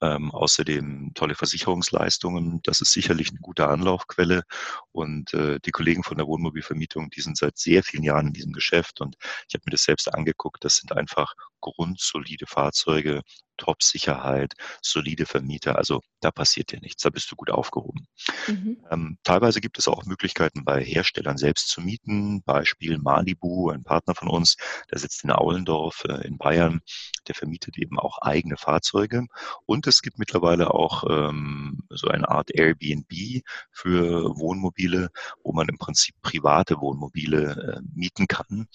Ähm, 0.00 0.30
außerdem 0.30 1.14
tolle 1.16 1.34
Versicherungsleistungen. 1.34 2.60
Das 2.62 2.80
ist 2.80 2.92
sicherlich 2.92 3.30
eine 3.30 3.40
gute 3.40 3.66
Anlaufquelle. 3.66 4.44
Und 4.92 5.34
äh, 5.34 5.58
die 5.58 5.72
Kollegen 5.72 6.04
von 6.04 6.16
der 6.16 6.28
Wohnmobilvermietung, 6.28 7.10
die 7.10 7.20
sind 7.20 7.36
seit 7.36 7.58
sehr 7.58 7.82
vielen 7.82 8.04
Jahren 8.04 8.28
in 8.28 8.32
diesem 8.32 8.52
Geschäft. 8.52 9.00
Und 9.00 9.16
ich 9.48 9.54
habe 9.54 9.64
mir 9.66 9.72
das 9.72 9.82
selbst 9.82 10.14
angeguckt. 10.14 10.64
Das 10.64 10.76
sind 10.76 10.96
einfach 10.96 11.34
grundsolide 11.60 12.46
Fahrzeuge, 12.46 13.22
Top-Sicherheit, 13.60 14.54
solide 14.82 15.26
Vermieter. 15.26 15.76
Also 15.76 16.00
da 16.20 16.30
passiert 16.30 16.72
dir 16.72 16.80
nichts, 16.80 17.02
da 17.02 17.10
bist 17.10 17.30
du 17.30 17.36
gut 17.36 17.50
aufgehoben. 17.50 18.06
Mhm. 18.48 18.78
Ähm, 18.90 19.18
teilweise 19.22 19.60
gibt 19.60 19.78
es 19.78 19.86
auch 19.86 20.04
Möglichkeiten 20.06 20.64
bei 20.64 20.82
Herstellern 20.82 21.36
selbst 21.36 21.68
zu 21.68 21.80
mieten. 21.80 22.42
Beispiel 22.42 22.98
Malibu, 22.98 23.70
ein 23.70 23.84
Partner 23.84 24.14
von 24.14 24.28
uns, 24.28 24.56
der 24.90 24.98
sitzt 24.98 25.24
in 25.24 25.30
Aulendorf 25.30 26.04
äh, 26.08 26.26
in 26.26 26.38
Bayern, 26.38 26.80
der 27.28 27.34
vermietet 27.34 27.76
eben 27.78 27.98
auch 27.98 28.18
eigene 28.18 28.56
Fahrzeuge. 28.56 29.26
Und 29.66 29.86
es 29.86 30.00
gibt 30.02 30.18
mittlerweile 30.18 30.72
auch 30.72 31.04
ähm, 31.08 31.80
so 31.90 32.08
eine 32.08 32.28
Art 32.28 32.50
Airbnb 32.50 33.42
für 33.70 34.38
Wohnmobile, 34.38 35.10
wo 35.42 35.52
man 35.52 35.68
im 35.68 35.78
Prinzip 35.78 36.14
private 36.22 36.80
Wohnmobile 36.80 37.76
äh, 37.76 37.80
mieten 37.94 38.26
kann. 38.26 38.68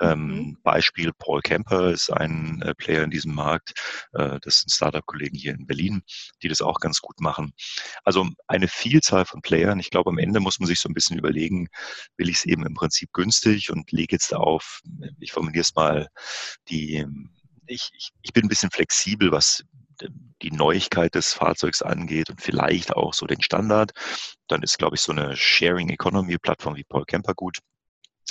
Ähm, 0.00 0.26
mhm. 0.26 0.58
Beispiel 0.62 1.12
Paul 1.18 1.40
Kemper 1.40 1.90
ist 1.90 2.10
ein 2.10 2.62
äh, 2.62 2.74
Player 2.74 3.04
in 3.04 3.10
diesem 3.10 3.34
Markt. 3.34 3.72
Äh, 4.12 4.38
das 4.40 4.60
sind 4.60 4.70
Startup-Kollegen 4.70 5.36
hier 5.36 5.54
in 5.54 5.66
Berlin, 5.66 6.02
die 6.42 6.48
das 6.48 6.60
auch 6.60 6.80
ganz 6.80 7.00
gut 7.00 7.20
machen. 7.20 7.52
Also 8.04 8.28
eine 8.46 8.68
Vielzahl 8.68 9.24
von 9.24 9.42
Playern. 9.42 9.80
Ich 9.80 9.90
glaube, 9.90 10.10
am 10.10 10.18
Ende 10.18 10.40
muss 10.40 10.58
man 10.60 10.66
sich 10.66 10.80
so 10.80 10.88
ein 10.88 10.94
bisschen 10.94 11.18
überlegen, 11.18 11.68
will 12.16 12.28
ich 12.28 12.36
es 12.36 12.44
eben 12.44 12.64
im 12.66 12.74
Prinzip 12.74 13.12
günstig 13.12 13.70
und 13.70 13.90
lege 13.92 14.16
jetzt 14.16 14.34
auf, 14.34 14.80
ich 15.18 15.32
formuliere 15.32 15.62
es 15.62 15.74
mal, 15.74 16.08
die, 16.68 17.04
ich, 17.66 17.90
ich, 17.96 18.10
ich 18.22 18.32
bin 18.32 18.44
ein 18.44 18.48
bisschen 18.48 18.70
flexibel, 18.70 19.32
was 19.32 19.64
die 20.42 20.52
Neuigkeit 20.52 21.14
des 21.14 21.32
Fahrzeugs 21.34 21.82
angeht 21.82 22.30
und 22.30 22.40
vielleicht 22.40 22.94
auch 22.94 23.14
so 23.14 23.26
den 23.26 23.42
Standard, 23.42 23.90
dann 24.46 24.62
ist, 24.62 24.78
glaube 24.78 24.96
ich, 24.96 25.02
so 25.02 25.12
eine 25.12 25.36
Sharing 25.36 25.88
Economy 25.88 26.38
Plattform 26.38 26.76
wie 26.76 26.84
Paul 26.84 27.04
Kemper 27.04 27.34
gut 27.34 27.58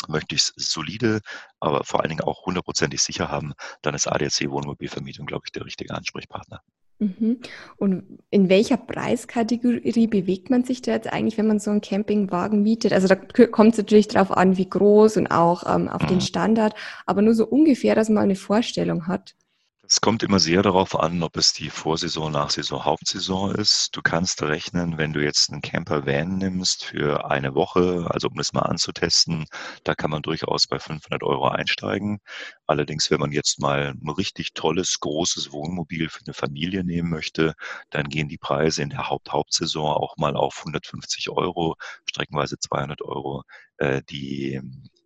möchte 0.07 0.35
ich 0.35 0.41
es 0.41 0.53
solide, 0.57 1.21
aber 1.59 1.83
vor 1.83 2.01
allen 2.01 2.09
Dingen 2.09 2.21
auch 2.21 2.45
hundertprozentig 2.45 3.01
sicher 3.01 3.29
haben, 3.29 3.53
dann 3.81 3.95
ist 3.95 4.07
ADAC 4.07 4.49
Wohnmobilvermietung, 4.49 5.25
glaube 5.25 5.43
ich, 5.45 5.51
der 5.51 5.65
richtige 5.65 5.93
Ansprechpartner. 5.93 6.61
Mhm. 6.99 7.39
Und 7.77 8.19
in 8.31 8.49
welcher 8.49 8.77
Preiskategorie 8.77 10.07
bewegt 10.07 10.49
man 10.49 10.63
sich 10.63 10.81
da 10.81 10.93
jetzt 10.93 11.11
eigentlich, 11.11 11.37
wenn 11.37 11.47
man 11.47 11.59
so 11.59 11.69
einen 11.69 11.81
Campingwagen 11.81 12.63
mietet? 12.63 12.91
Also 12.91 13.07
da 13.07 13.15
kommt 13.15 13.73
es 13.73 13.77
natürlich 13.77 14.07
darauf 14.07 14.31
an, 14.31 14.57
wie 14.57 14.69
groß 14.69 15.17
und 15.17 15.27
auch 15.27 15.63
ähm, 15.67 15.89
auf 15.89 16.01
mhm. 16.03 16.07
den 16.07 16.21
Standard, 16.21 16.73
aber 17.05 17.21
nur 17.21 17.35
so 17.35 17.45
ungefähr, 17.45 17.93
dass 17.93 18.09
man 18.09 18.23
eine 18.23 18.35
Vorstellung 18.35 19.07
hat. 19.07 19.35
Es 19.89 20.01
kommt 20.01 20.21
immer 20.21 20.39
sehr 20.39 20.63
darauf 20.63 20.99
an, 20.99 21.23
ob 21.23 21.37
es 21.37 21.53
die 21.53 21.69
Vorsaison, 21.69 22.33
Nachsaison, 22.33 22.83
Hauptsaison 22.83 23.55
ist. 23.55 23.95
Du 23.95 24.01
kannst 24.01 24.41
rechnen, 24.43 24.97
wenn 24.97 25.13
du 25.13 25.23
jetzt 25.23 25.49
einen 25.49 25.61
Camper-Van 25.61 26.37
nimmst 26.37 26.83
für 26.83 27.31
eine 27.31 27.55
Woche, 27.55 28.05
also 28.09 28.27
um 28.27 28.35
das 28.35 28.51
mal 28.51 28.63
anzutesten, 28.63 29.45
da 29.85 29.95
kann 29.95 30.11
man 30.11 30.23
durchaus 30.23 30.67
bei 30.67 30.77
500 30.77 31.23
Euro 31.23 31.47
einsteigen. 31.47 32.19
Allerdings, 32.65 33.09
wenn 33.11 33.21
man 33.21 33.31
jetzt 33.31 33.61
mal 33.61 33.93
ein 33.93 34.09
richtig 34.09 34.53
tolles, 34.53 34.99
großes 34.99 35.53
Wohnmobil 35.53 36.09
für 36.09 36.25
eine 36.25 36.33
Familie 36.33 36.83
nehmen 36.83 37.09
möchte, 37.09 37.53
dann 37.89 38.09
gehen 38.09 38.27
die 38.27 38.37
Preise 38.37 38.83
in 38.83 38.89
der 38.89 39.09
Haupt-Hauptsaison 39.09 39.93
auch 39.95 40.17
mal 40.17 40.35
auf 40.35 40.57
150 40.59 41.29
Euro, 41.29 41.75
streckenweise 42.05 42.59
200 42.59 43.01
Euro. 43.03 43.43
Äh, 43.77 44.01
die 44.09 44.59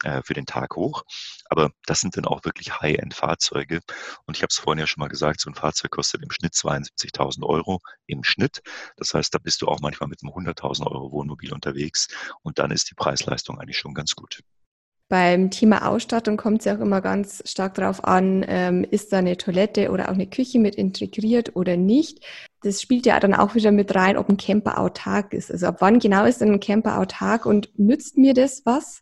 äh, 0.04 0.22
für 0.24 0.34
den 0.34 0.46
Tag 0.46 0.76
hoch. 0.76 1.04
Aber 1.50 1.72
das 1.86 2.00
sind 2.00 2.18
dann 2.18 2.26
auch 2.26 2.44
wirklich 2.46 2.80
High-End-Fahrzeuge. 2.80 3.82
Und 4.26 4.38
ich 4.38 4.44
habe 4.44 4.50
es 4.52 4.58
vorhin 4.58 4.80
ja 4.80 4.88
schon 4.88 5.02
mal 5.02 5.08
gesagt, 5.08 5.42
so 5.42 5.50
ein 5.50 5.56
Fahrzeug 5.56 5.92
kostet 5.92 6.24
im 6.24 6.32
Schnitt 6.32 6.54
72.000 6.54 7.44
Euro 7.44 7.80
im 8.08 8.24
Schnitt. 8.24 8.62
Das 8.98 9.14
heißt, 9.14 9.34
da 9.34 9.40
bist 9.40 9.62
du 9.62 9.68
auch 9.68 9.80
manchmal 9.82 10.10
mit 10.10 10.22
einem 10.24 10.34
100.000 10.34 10.88
Euro 10.88 11.12
Wohnmobil 11.12 11.54
unterwegs. 11.54 12.08
Und 12.42 12.60
dann 12.60 12.72
ist 12.72 12.90
die 12.90 12.96
Preisleistung 12.96 13.60
eigentlich 13.60 13.78
schon 13.78 13.94
ganz 13.94 14.16
gut. 14.16 14.42
Beim 15.12 15.52
Thema 15.52 15.90
Ausstattung 15.90 16.38
kommt 16.38 16.60
es 16.60 16.66
ja 16.66 16.78
auch 16.78 16.80
immer 16.80 17.02
ganz 17.02 17.44
stark 17.46 17.74
darauf 17.74 18.06
an, 18.06 18.46
ähm, 18.48 18.86
ist 18.90 19.12
da 19.12 19.18
eine 19.18 19.36
Toilette 19.36 19.92
oder 19.92 20.06
auch 20.06 20.14
eine 20.14 20.26
Küche 20.26 20.58
mit 20.58 20.76
integriert 20.76 21.58
oder 21.58 21.76
nicht. 21.76 22.26
Das 22.62 22.82
spielt 22.82 23.06
ja 23.06 23.20
dann 23.20 23.34
auch 23.34 23.54
wieder 23.54 23.74
mit 23.74 23.94
rein, 23.94 24.16
ob 24.16 24.30
ein 24.30 24.38
Camper 24.38 24.80
autark 24.80 25.34
ist. 25.34 25.52
Also 25.52 25.68
ab 25.68 25.78
wann 25.80 26.00
genau 26.00 26.24
ist 26.24 26.40
denn 26.40 26.54
ein 26.54 26.62
Camper 26.62 26.98
autark 26.98 27.46
und 27.46 27.78
nützt 27.78 28.18
mir 28.18 28.34
das 28.34 28.62
was? 28.64 29.02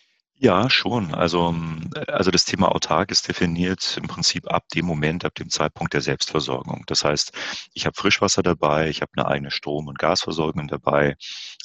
Ja, 0.43 0.71
schon. 0.71 1.13
Also, 1.13 1.53
also 2.07 2.31
das 2.31 2.45
Thema 2.45 2.69
autark 2.73 3.11
ist 3.11 3.27
definiert 3.27 3.97
im 4.01 4.07
Prinzip 4.07 4.51
ab 4.51 4.63
dem 4.73 4.87
Moment, 4.87 5.23
ab 5.23 5.35
dem 5.35 5.49
Zeitpunkt 5.51 5.93
der 5.93 6.01
Selbstversorgung. 6.01 6.83
Das 6.87 7.03
heißt, 7.03 7.31
ich 7.75 7.85
habe 7.85 7.95
Frischwasser 7.95 8.41
dabei, 8.41 8.89
ich 8.89 9.01
habe 9.03 9.11
eine 9.15 9.27
eigene 9.27 9.51
Strom- 9.51 9.85
und 9.87 9.99
Gasversorgung 9.99 10.67
dabei 10.67 11.15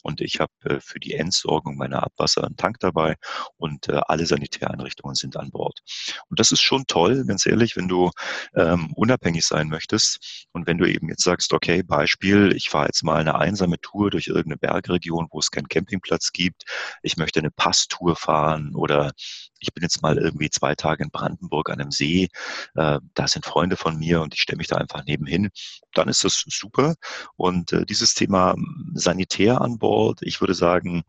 und 0.03 0.21
ich 0.21 0.41
habe 0.41 0.53
äh, 0.65 0.81
für 0.81 1.01
die 1.01 1.15
Entsorgung 1.15 1.79
meiner 1.79 2.03
Abwasser 2.03 2.45
einen 2.45 2.57
Tank 2.59 2.77
dabei 2.81 3.17
und 3.57 3.89
äh, 3.89 3.99
alle 4.09 4.27
Sanitäreinrichtungen 4.27 5.15
sind 5.15 5.39
an 5.39 5.51
Bord. 5.51 5.81
Und 6.29 6.39
das 6.39 6.53
ist 6.53 6.61
schon 6.63 6.85
toll, 6.87 7.25
ganz 7.27 7.47
ehrlich, 7.47 7.77
wenn 7.77 7.89
du 7.89 8.11
ähm, 8.55 8.93
unabhängig 8.95 9.47
sein 9.47 9.69
möchtest 9.69 10.47
und 10.53 10.67
wenn 10.67 10.79
du 10.79 10.87
eben 10.87 11.09
jetzt 11.09 11.23
sagst, 11.25 11.53
okay, 11.53 11.83
Beispiel, 11.83 12.53
ich 12.55 12.69
fahre 12.69 12.87
jetzt 12.87 13.03
mal 13.05 13.17
eine 13.21 13.37
einsame 13.37 13.81
Tour 13.81 14.11
durch 14.11 14.27
irgendeine 14.27 14.59
Bergregion, 14.59 15.29
wo 15.31 15.39
es 15.39 15.51
keinen 15.51 15.69
Campingplatz 15.69 16.33
gibt, 16.33 16.65
ich 17.03 17.17
möchte 17.17 17.41
eine 17.41 17.51
Passtour 17.51 18.17
fahren, 18.17 18.66
oder 18.75 19.13
ich 19.61 19.73
bin 19.73 19.83
jetzt 19.83 20.03
mal 20.03 20.19
irgendwie 20.19 20.51
zwei 20.51 20.75
Tage 20.75 21.05
in 21.05 21.11
Brandenburg 21.11 21.71
an 21.71 21.81
einem 21.81 21.91
See, 21.91 22.29
äh, 22.75 23.01
da 23.15 23.29
sind 23.29 23.47
Freunde 23.47 23.77
von 23.77 23.99
mir 23.99 24.21
und 24.23 24.35
ich 24.35 24.41
stelle 24.43 24.59
mich 24.59 24.69
da 24.69 24.77
einfach 24.77 25.05
nebenhin, 25.05 25.51
dann 25.95 26.09
ist 26.09 26.25
das 26.25 26.45
super. 26.47 26.95
Und 27.37 27.73
äh, 27.73 27.87
dieses 27.87 28.15
Thema 28.15 28.55
hm, 28.55 28.93
Sanitär 28.95 29.61
an 29.61 29.79
Bord, 29.79 30.21
ich 30.23 30.41
würde 30.41 30.55
sagen, 30.55 31.05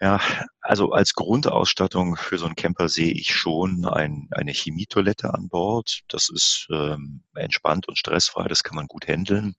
ja, 0.00 0.20
also 0.60 0.92
als 0.92 1.14
Grundausstattung 1.14 2.16
für 2.16 2.38
so 2.38 2.46
einen 2.46 2.56
Camper 2.56 2.88
sehe 2.88 3.12
ich 3.12 3.34
schon 3.34 3.84
ein, 3.86 4.28
eine 4.32 4.52
Chemietoilette 4.52 5.32
an 5.32 5.48
Bord. 5.48 6.00
Das 6.08 6.28
ist 6.28 6.66
ähm, 6.70 7.22
entspannt 7.34 7.88
und 7.88 7.98
stressfrei, 7.98 8.48
das 8.48 8.64
kann 8.64 8.76
man 8.76 8.86
gut 8.86 9.06
handeln 9.08 9.54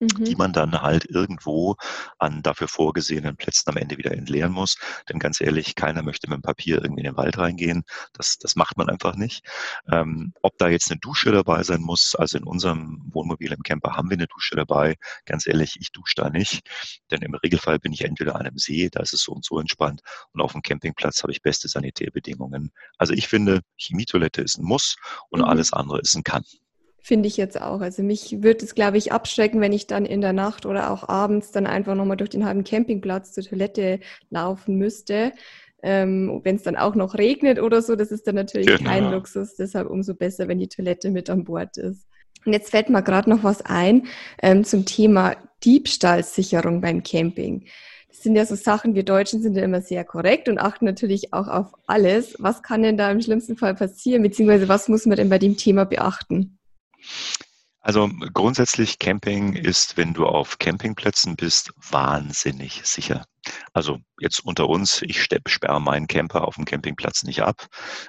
mhm. 0.00 0.24
die 0.24 0.36
man 0.36 0.52
dann 0.52 0.82
halt 0.82 1.06
irgendwo 1.06 1.76
an 2.18 2.42
dafür 2.42 2.68
vorgesehenen 2.68 3.36
Plätzen 3.36 3.70
am 3.70 3.76
Ende 3.76 3.98
wieder 3.98 4.12
entleeren 4.12 4.52
muss. 4.52 4.76
Denn 5.08 5.18
ganz 5.18 5.40
ehrlich, 5.40 5.74
keiner 5.74 6.02
möchte 6.02 6.28
mit 6.28 6.38
dem 6.38 6.42
Papier 6.42 6.82
irgendwie 6.82 7.02
in 7.02 7.12
den 7.12 7.16
Wald 7.16 7.38
reingehen. 7.38 7.84
Das, 8.12 8.38
das 8.38 8.56
macht 8.56 8.76
man 8.76 8.88
einfach 8.88 9.16
nicht. 9.16 9.44
Ähm, 9.90 10.32
ob 10.42 10.58
da 10.58 10.68
jetzt 10.68 10.90
eine 10.90 11.00
Dusche 11.00 11.32
dabei 11.32 11.62
sein 11.62 11.80
muss, 11.80 12.14
also 12.16 12.38
in 12.38 12.44
unserem 12.44 13.02
Wohnmobil 13.12 13.52
im 13.52 13.62
Camper 13.62 13.96
haben 13.96 14.10
wir 14.10 14.16
eine 14.16 14.26
Dusche 14.26 14.56
dabei. 14.56 14.96
Ganz 15.24 15.46
ehrlich, 15.46 15.76
ich 15.80 15.92
dusche 15.92 16.14
da 16.16 16.30
nicht. 16.30 16.68
Denn 17.10 17.22
im 17.22 17.34
Regelfall 17.34 17.78
bin 17.78 17.92
ich 17.92 18.04
entweder 18.04 18.36
an 18.36 18.42
einem 18.46 18.58
See, 18.58 18.88
da 18.90 19.00
ist 19.00 19.12
es 19.12 19.22
so 19.22 19.32
und 19.32 19.44
so 19.44 19.58
entspannt, 19.58 20.02
und 20.32 20.40
auf 20.40 20.52
dem 20.52 20.62
Campingplatz 20.62 21.22
habe 21.22 21.32
ich 21.32 21.42
beste 21.42 21.68
Sanitärbedingungen. 21.68 22.72
Also 22.98 23.12
ich 23.12 23.28
finde, 23.28 23.62
Chemietoilette 23.76 24.42
ist 24.42 24.58
ein 24.58 24.64
Muss 24.64 24.96
und 25.30 25.40
mhm. 25.40 25.46
alles 25.46 25.72
andere 25.72 26.00
ist 26.00 26.14
ein 26.14 26.24
Kann. 26.24 26.44
Finde 27.06 27.28
ich 27.28 27.36
jetzt 27.36 27.60
auch. 27.62 27.82
Also 27.82 28.02
mich 28.02 28.42
würde 28.42 28.64
es, 28.64 28.74
glaube 28.74 28.98
ich, 28.98 29.12
abschrecken, 29.12 29.60
wenn 29.60 29.72
ich 29.72 29.86
dann 29.86 30.06
in 30.06 30.20
der 30.20 30.32
Nacht 30.32 30.66
oder 30.66 30.90
auch 30.90 31.08
abends 31.08 31.52
dann 31.52 31.64
einfach 31.64 31.94
nochmal 31.94 32.16
durch 32.16 32.30
den 32.30 32.44
halben 32.44 32.64
Campingplatz 32.64 33.30
zur 33.30 33.44
Toilette 33.44 34.00
laufen 34.28 34.74
müsste. 34.74 35.32
Ähm, 35.84 36.40
wenn 36.42 36.56
es 36.56 36.64
dann 36.64 36.74
auch 36.74 36.96
noch 36.96 37.14
regnet 37.14 37.60
oder 37.60 37.80
so, 37.80 37.94
das 37.94 38.10
ist 38.10 38.26
dann 38.26 38.34
natürlich 38.34 38.66
genau. 38.66 38.90
kein 38.90 39.12
Luxus. 39.12 39.54
Deshalb 39.54 39.88
umso 39.88 40.14
besser, 40.14 40.48
wenn 40.48 40.58
die 40.58 40.66
Toilette 40.66 41.10
mit 41.12 41.30
an 41.30 41.44
Bord 41.44 41.76
ist. 41.76 42.08
Und 42.44 42.52
jetzt 42.52 42.72
fällt 42.72 42.90
mir 42.90 43.04
gerade 43.04 43.30
noch 43.30 43.44
was 43.44 43.64
ein 43.64 44.08
ähm, 44.42 44.64
zum 44.64 44.84
Thema 44.84 45.36
Diebstahlsicherung 45.62 46.80
beim 46.80 47.04
Camping. 47.04 47.66
Das 48.08 48.24
sind 48.24 48.34
ja 48.34 48.44
so 48.44 48.56
Sachen, 48.56 48.96
wir 48.96 49.04
Deutschen 49.04 49.42
sind 49.42 49.56
ja 49.56 49.62
immer 49.62 49.80
sehr 49.80 50.02
korrekt 50.02 50.48
und 50.48 50.58
achten 50.58 50.86
natürlich 50.86 51.32
auch 51.32 51.46
auf 51.46 51.72
alles. 51.86 52.34
Was 52.40 52.64
kann 52.64 52.82
denn 52.82 52.96
da 52.96 53.12
im 53.12 53.20
schlimmsten 53.20 53.56
Fall 53.56 53.76
passieren, 53.76 54.24
beziehungsweise 54.24 54.68
was 54.68 54.88
muss 54.88 55.06
man 55.06 55.16
denn 55.16 55.28
bei 55.28 55.38
dem 55.38 55.56
Thema 55.56 55.84
beachten? 55.84 56.58
Also 57.80 58.10
grundsätzlich 58.34 58.98
Camping 58.98 59.52
ist, 59.54 59.96
wenn 59.96 60.12
du 60.12 60.26
auf 60.26 60.58
Campingplätzen 60.58 61.36
bist, 61.36 61.72
wahnsinnig 61.76 62.80
sicher. 62.84 63.26
Also 63.72 63.98
jetzt 64.20 64.40
unter 64.44 64.68
uns, 64.68 65.02
ich 65.02 65.22
sperre 65.22 65.80
meinen 65.80 66.06
Camper 66.06 66.46
auf 66.46 66.56
dem 66.56 66.64
Campingplatz 66.64 67.22
nicht 67.22 67.42
ab. 67.42 67.66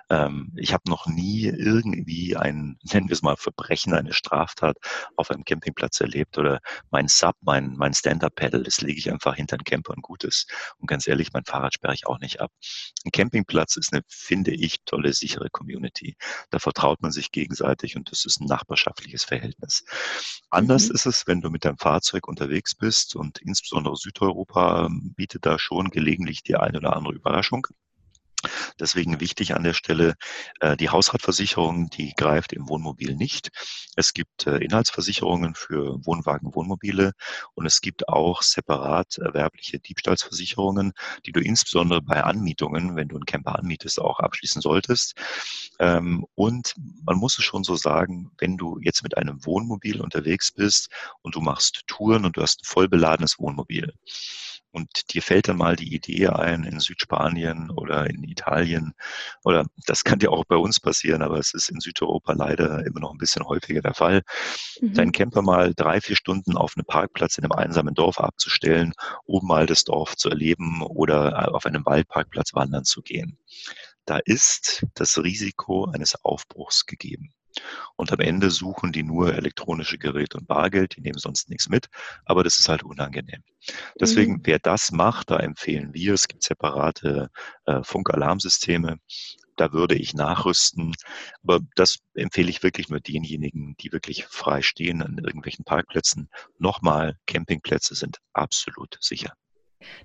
Ähm, 0.09 0.53
ich 0.55 0.73
habe 0.73 0.89
noch 0.89 1.07
nie 1.07 1.45
irgendwie 1.45 2.35
ein, 2.35 2.77
nennen 2.93 3.09
wir 3.09 3.13
es 3.13 3.21
mal, 3.21 3.35
Verbrechen, 3.35 3.93
eine 3.93 4.13
Straftat 4.13 4.77
auf 5.15 5.31
einem 5.31 5.43
Campingplatz 5.43 5.99
erlebt 5.99 6.37
oder 6.37 6.59
mein 6.91 7.07
Sub, 7.07 7.35
mein, 7.41 7.75
mein 7.77 7.93
Stand-Up-Pedal, 7.93 8.63
das 8.63 8.81
lege 8.81 8.99
ich 8.99 9.11
einfach 9.11 9.35
hinter 9.35 9.57
den 9.57 9.63
Camper 9.63 9.93
und 9.93 10.01
gut 10.01 10.23
ist. 10.23 10.51
Und 10.77 10.87
ganz 10.87 11.07
ehrlich, 11.07 11.33
mein 11.33 11.45
Fahrrad 11.45 11.73
sperre 11.73 11.93
ich 11.93 12.07
auch 12.07 12.19
nicht 12.19 12.39
ab. 12.39 12.51
Ein 13.05 13.11
Campingplatz 13.11 13.75
ist 13.75 13.93
eine, 13.93 14.03
finde 14.07 14.51
ich, 14.51 14.77
tolle, 14.85 15.13
sichere 15.13 15.49
Community. 15.49 16.15
Da 16.49 16.59
vertraut 16.59 17.01
man 17.01 17.11
sich 17.11 17.31
gegenseitig 17.31 17.95
und 17.95 18.11
das 18.11 18.25
ist 18.25 18.39
ein 18.39 18.47
nachbarschaftliches 18.47 19.23
Verhältnis. 19.23 19.83
Anders 20.49 20.89
mhm. 20.89 20.95
ist 20.95 21.05
es, 21.05 21.27
wenn 21.27 21.41
du 21.41 21.49
mit 21.49 21.65
deinem 21.65 21.77
Fahrzeug 21.77 22.27
unterwegs 22.27 22.75
bist 22.75 23.15
und 23.15 23.39
insbesondere 23.39 23.95
Südeuropa 23.95 24.89
bietet 25.15 25.26
da 25.41 25.59
schon 25.59 25.89
gelegentlich 25.89 26.43
die 26.43 26.55
eine 26.55 26.77
oder 26.77 26.95
andere 26.95 27.13
Überraschung. 27.13 27.67
Deswegen 28.79 29.19
wichtig 29.19 29.55
an 29.55 29.63
der 29.63 29.73
Stelle, 29.73 30.13
äh, 30.59 30.77
die 30.77 30.89
Hausratversicherung, 30.89 31.89
die 31.89 32.13
greift 32.15 32.53
im 32.53 32.69
Wohnmobil 32.69 33.15
nicht. 33.15 33.49
Es 33.95 34.13
gibt 34.13 34.45
äh, 34.45 34.57
Inhaltsversicherungen 34.57 35.55
für 35.55 36.05
Wohnwagen, 36.05 36.53
Wohnmobile 36.53 37.13
und 37.55 37.65
es 37.65 37.81
gibt 37.81 38.07
auch 38.07 38.43
separat 38.43 39.17
erwerbliche 39.17 39.79
Diebstahlsversicherungen, 39.79 40.93
die 41.25 41.31
du 41.31 41.39
insbesondere 41.39 42.01
bei 42.01 42.23
Anmietungen, 42.23 42.95
wenn 42.95 43.07
du 43.07 43.15
einen 43.15 43.25
Camper 43.25 43.57
anmietest, 43.57 43.99
auch 43.99 44.19
abschließen 44.19 44.61
solltest. 44.61 45.15
Ähm, 45.79 46.25
und 46.35 46.75
man 47.05 47.17
muss 47.17 47.39
es 47.39 47.43
schon 47.43 47.63
so 47.63 47.75
sagen, 47.75 48.31
wenn 48.37 48.57
du 48.57 48.77
jetzt 48.81 49.01
mit 49.01 49.17
einem 49.17 49.43
Wohnmobil 49.45 49.99
unterwegs 49.99 50.51
bist 50.51 50.89
und 51.21 51.35
du 51.35 51.41
machst 51.41 51.81
Touren 51.87 52.25
und 52.25 52.37
du 52.37 52.41
hast 52.43 52.61
ein 52.61 52.65
vollbeladenes 52.65 53.39
Wohnmobil, 53.39 53.93
und 54.71 55.13
dir 55.13 55.21
fällt 55.21 55.47
dann 55.47 55.57
mal 55.57 55.75
die 55.75 55.93
Idee 55.93 56.27
ein 56.27 56.63
in 56.63 56.79
Südspanien 56.79 57.69
oder 57.71 58.09
in 58.09 58.23
Italien 58.23 58.93
oder 59.43 59.65
das 59.85 60.03
kann 60.03 60.19
dir 60.19 60.31
auch 60.31 60.45
bei 60.45 60.55
uns 60.55 60.79
passieren, 60.79 61.21
aber 61.21 61.39
es 61.39 61.53
ist 61.53 61.69
in 61.69 61.79
Südeuropa 61.79 62.33
leider 62.33 62.85
immer 62.85 62.99
noch 62.99 63.11
ein 63.11 63.17
bisschen 63.17 63.45
häufiger 63.45 63.81
der 63.81 63.93
Fall, 63.93 64.23
mhm. 64.81 64.93
deinen 64.93 65.11
Camper 65.11 65.41
mal 65.41 65.73
drei, 65.73 66.01
vier 66.01 66.15
Stunden 66.15 66.57
auf 66.57 66.73
einem 66.75 66.85
Parkplatz 66.85 67.37
in 67.37 67.43
einem 67.43 67.53
einsamen 67.53 67.93
Dorf 67.93 68.19
abzustellen, 68.19 68.93
um 69.25 69.45
mal 69.47 69.65
das 69.65 69.83
Dorf 69.83 70.15
zu 70.15 70.29
erleben 70.29 70.81
oder 70.81 71.53
auf 71.53 71.65
einem 71.65 71.85
Waldparkplatz 71.85 72.53
wandern 72.53 72.83
zu 72.83 73.01
gehen. 73.01 73.37
Da 74.05 74.19
ist 74.23 74.85
das 74.93 75.17
Risiko 75.17 75.85
eines 75.85 76.23
Aufbruchs 76.23 76.85
gegeben. 76.85 77.33
Und 77.95 78.11
am 78.11 78.19
Ende 78.19 78.51
suchen 78.51 78.91
die 78.91 79.03
nur 79.03 79.33
elektronische 79.33 79.97
Geräte 79.97 80.37
und 80.37 80.47
Bargeld, 80.47 80.95
die 80.95 81.01
nehmen 81.01 81.17
sonst 81.17 81.49
nichts 81.49 81.69
mit, 81.69 81.87
aber 82.25 82.43
das 82.43 82.59
ist 82.59 82.69
halt 82.69 82.83
unangenehm. 82.83 83.43
Deswegen, 83.99 84.33
mhm. 84.33 84.41
wer 84.43 84.59
das 84.59 84.91
macht, 84.91 85.31
da 85.31 85.37
empfehlen 85.37 85.93
wir, 85.93 86.13
es 86.13 86.27
gibt 86.27 86.43
separate 86.43 87.29
äh, 87.65 87.83
Funkalarmsysteme, 87.83 88.99
da 89.57 89.73
würde 89.73 89.95
ich 89.95 90.13
nachrüsten. 90.13 90.93
Aber 91.43 91.59
das 91.75 91.97
empfehle 92.13 92.49
ich 92.49 92.63
wirklich 92.63 92.89
nur 92.89 92.99
denjenigen, 92.99 93.75
die 93.77 93.91
wirklich 93.91 94.25
frei 94.25 94.61
stehen 94.61 95.01
an 95.01 95.17
irgendwelchen 95.17 95.65
Parkplätzen. 95.65 96.29
Nochmal, 96.59 97.17
Campingplätze 97.25 97.95
sind 97.95 98.19
absolut 98.33 98.97
sicher. 99.01 99.33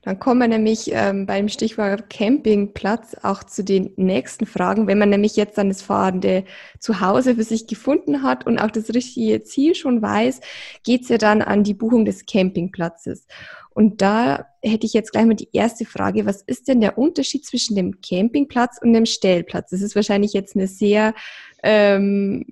Dann 0.03 0.19
kommen 0.19 0.41
wir 0.41 0.49
nämlich 0.49 0.91
ähm, 0.93 1.27
beim 1.27 1.49
Stichwort 1.49 2.11
Campingplatz 2.11 3.17
auch 3.23 3.45
zu 3.45 3.65
den 3.65 3.93
nächsten 3.97 4.47
Fragen. 4.47 4.87
Wenn 4.87 4.99
man 4.99 5.11
nämlich 5.11 5.37
jetzt 5.37 5.59
dann 5.59 5.69
das 5.69 5.83
Fahrende 5.83 6.45
zu 6.79 7.01
Hause 7.01 7.37
für 7.37 7.45
sich 7.45 7.67
gefunden 7.67 8.23
hat 8.23 8.47
und 8.47 8.59
auch 8.59 8.71
das 8.71 8.93
richtige 8.95 9.43
Ziel 9.43 9.75
schon 9.75 10.03
weiß, 10.03 10.41
geht 10.85 11.03
es 11.03 11.09
ja 11.09 11.19
dann 11.19 11.43
an 11.43 11.65
die 11.65 11.75
Buchung 11.75 12.05
des 12.05 12.27
Campingplatzes. 12.27 13.27
Und 13.71 14.03
da 14.03 14.47
hätte 14.63 14.87
ich 14.87 14.93
jetzt 14.93 15.13
gleich 15.13 15.25
mal 15.25 15.35
die 15.35 15.49
erste 15.53 15.85
Frage. 15.85 16.27
Was 16.27 16.43
ist 16.43 16.69
denn 16.69 16.81
der 16.81 16.99
Unterschied 16.99 17.47
zwischen 17.47 17.75
dem 17.75 18.01
Campingplatz 18.03 18.79
und 18.83 18.93
dem 18.93 19.07
Stellplatz? 19.07 19.71
Das 19.71 19.81
ist 19.81 19.97
wahrscheinlich 19.97 20.33
jetzt 20.35 20.57
eine 20.57 20.67
sehr, 20.67 21.15
ähm, 21.63 22.45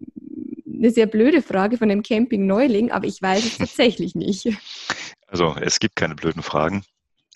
eine 0.67 0.91
sehr 0.91 1.07
blöde 1.07 1.43
Frage 1.43 1.77
von 1.77 1.91
einem 1.91 2.03
Camping-Neuling, 2.03 2.91
aber 2.91 3.07
ich 3.07 3.21
weiß 3.21 3.45
es 3.45 3.59
tatsächlich 3.59 4.15
nicht. 4.15 4.49
Also 5.27 5.55
es 5.61 5.79
gibt 5.79 5.97
keine 5.97 6.15
blöden 6.15 6.43
Fragen. 6.43 6.85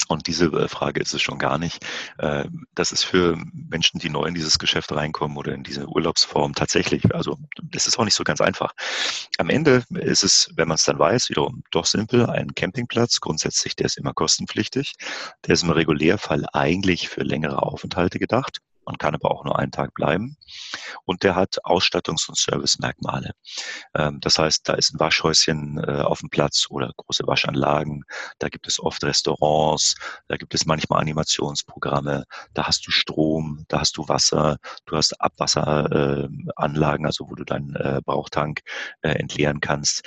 Und 0.09 0.27
diese 0.27 0.47
äh, 0.47 0.69
Frage 0.69 1.01
ist 1.01 1.15
es 1.15 1.23
schon 1.23 1.39
gar 1.39 1.59
nicht. 1.59 1.85
Äh, 2.19 2.45
das 2.75 2.93
ist 2.93 3.05
für 3.05 3.39
Menschen, 3.53 4.01
die 4.01 4.11
neu 4.11 4.25
in 4.27 4.35
dieses 4.35 4.59
Geschäft 4.59 4.93
reinkommen 4.93 5.37
oder 5.37 5.55
in 5.55 5.63
diese 5.63 5.87
Urlaubsform 5.87 6.55
tatsächlich, 6.55 7.15
also 7.15 7.39
das 7.63 7.87
ist 7.87 7.99
auch 7.99 8.05
nicht 8.05 8.15
so 8.15 8.25
ganz 8.25 8.41
einfach. 8.41 8.75
Am 9.39 9.49
Ende 9.49 9.85
ist 9.91 10.23
es, 10.23 10.51
wenn 10.57 10.69
man 10.69 10.77
es 10.77 10.85
dann 10.85 10.99
weiß, 10.99 11.31
wiederum 11.31 11.63
doch 11.71 11.87
simpel, 11.87 12.27
ein 12.27 12.55
Campingplatz. 12.55 13.21
Grundsätzlich, 13.21 13.77
der 13.77 13.87
ist 13.87 13.97
immer 13.97 14.13
kostenpflichtig. 14.13 14.95
Der 15.47 15.55
ist 15.55 15.63
im 15.63 15.71
Regulärfall 15.71 16.47
eigentlich 16.53 17.09
für 17.09 17.23
längere 17.23 17.63
Aufenthalte 17.63 18.19
gedacht. 18.19 18.61
Man 18.87 18.99
kann 18.99 19.15
aber 19.15 19.31
auch 19.31 19.45
nur 19.45 19.59
einen 19.59 19.73
Tag 19.73 19.95
bleiben. 19.95 20.37
Und 21.05 21.23
der 21.23 21.37
hat 21.37 21.59
Ausstattungs- 21.65 22.29
und 22.29 22.37
Servicemerkmale. 22.37 23.33
Ähm, 23.95 24.21
das 24.21 24.39
heißt, 24.39 24.69
da 24.69 24.75
ist 24.75 24.95
ein 24.95 25.01
Waschhäuschen 25.01 25.79
äh, 25.79 26.03
auf 26.03 26.21
dem 26.21 26.31
Platz 26.31 26.67
oder 26.71 26.93
große 26.97 27.27
Waschanlagen. 27.27 28.05
Da 28.39 28.49
gibt 28.49 28.67
es 28.67 28.81
oft 28.81 29.03
Restaurants. 29.05 29.97
Da 30.29 30.37
gibt 30.37 30.55
es 30.55 30.67
manchmal 30.67 31.01
Animationsprogramme. 31.01 32.25
Da 32.53 32.67
hast 32.67 32.87
du 32.87 32.91
Strom, 32.91 33.65
da 33.69 33.81
hast 33.81 33.97
du 33.97 34.09
Wasser. 34.09 34.59
Du 34.87 34.97
hast 34.97 35.21
Abwasseranlagen, 35.21 37.07
also 37.07 37.29
wo 37.29 37.35
du 37.35 37.45
deinen 37.45 37.75
äh, 37.77 38.01
Bauchtank 38.05 38.61
äh, 39.03 39.11
entleeren 39.11 39.61
kannst. 39.61 40.03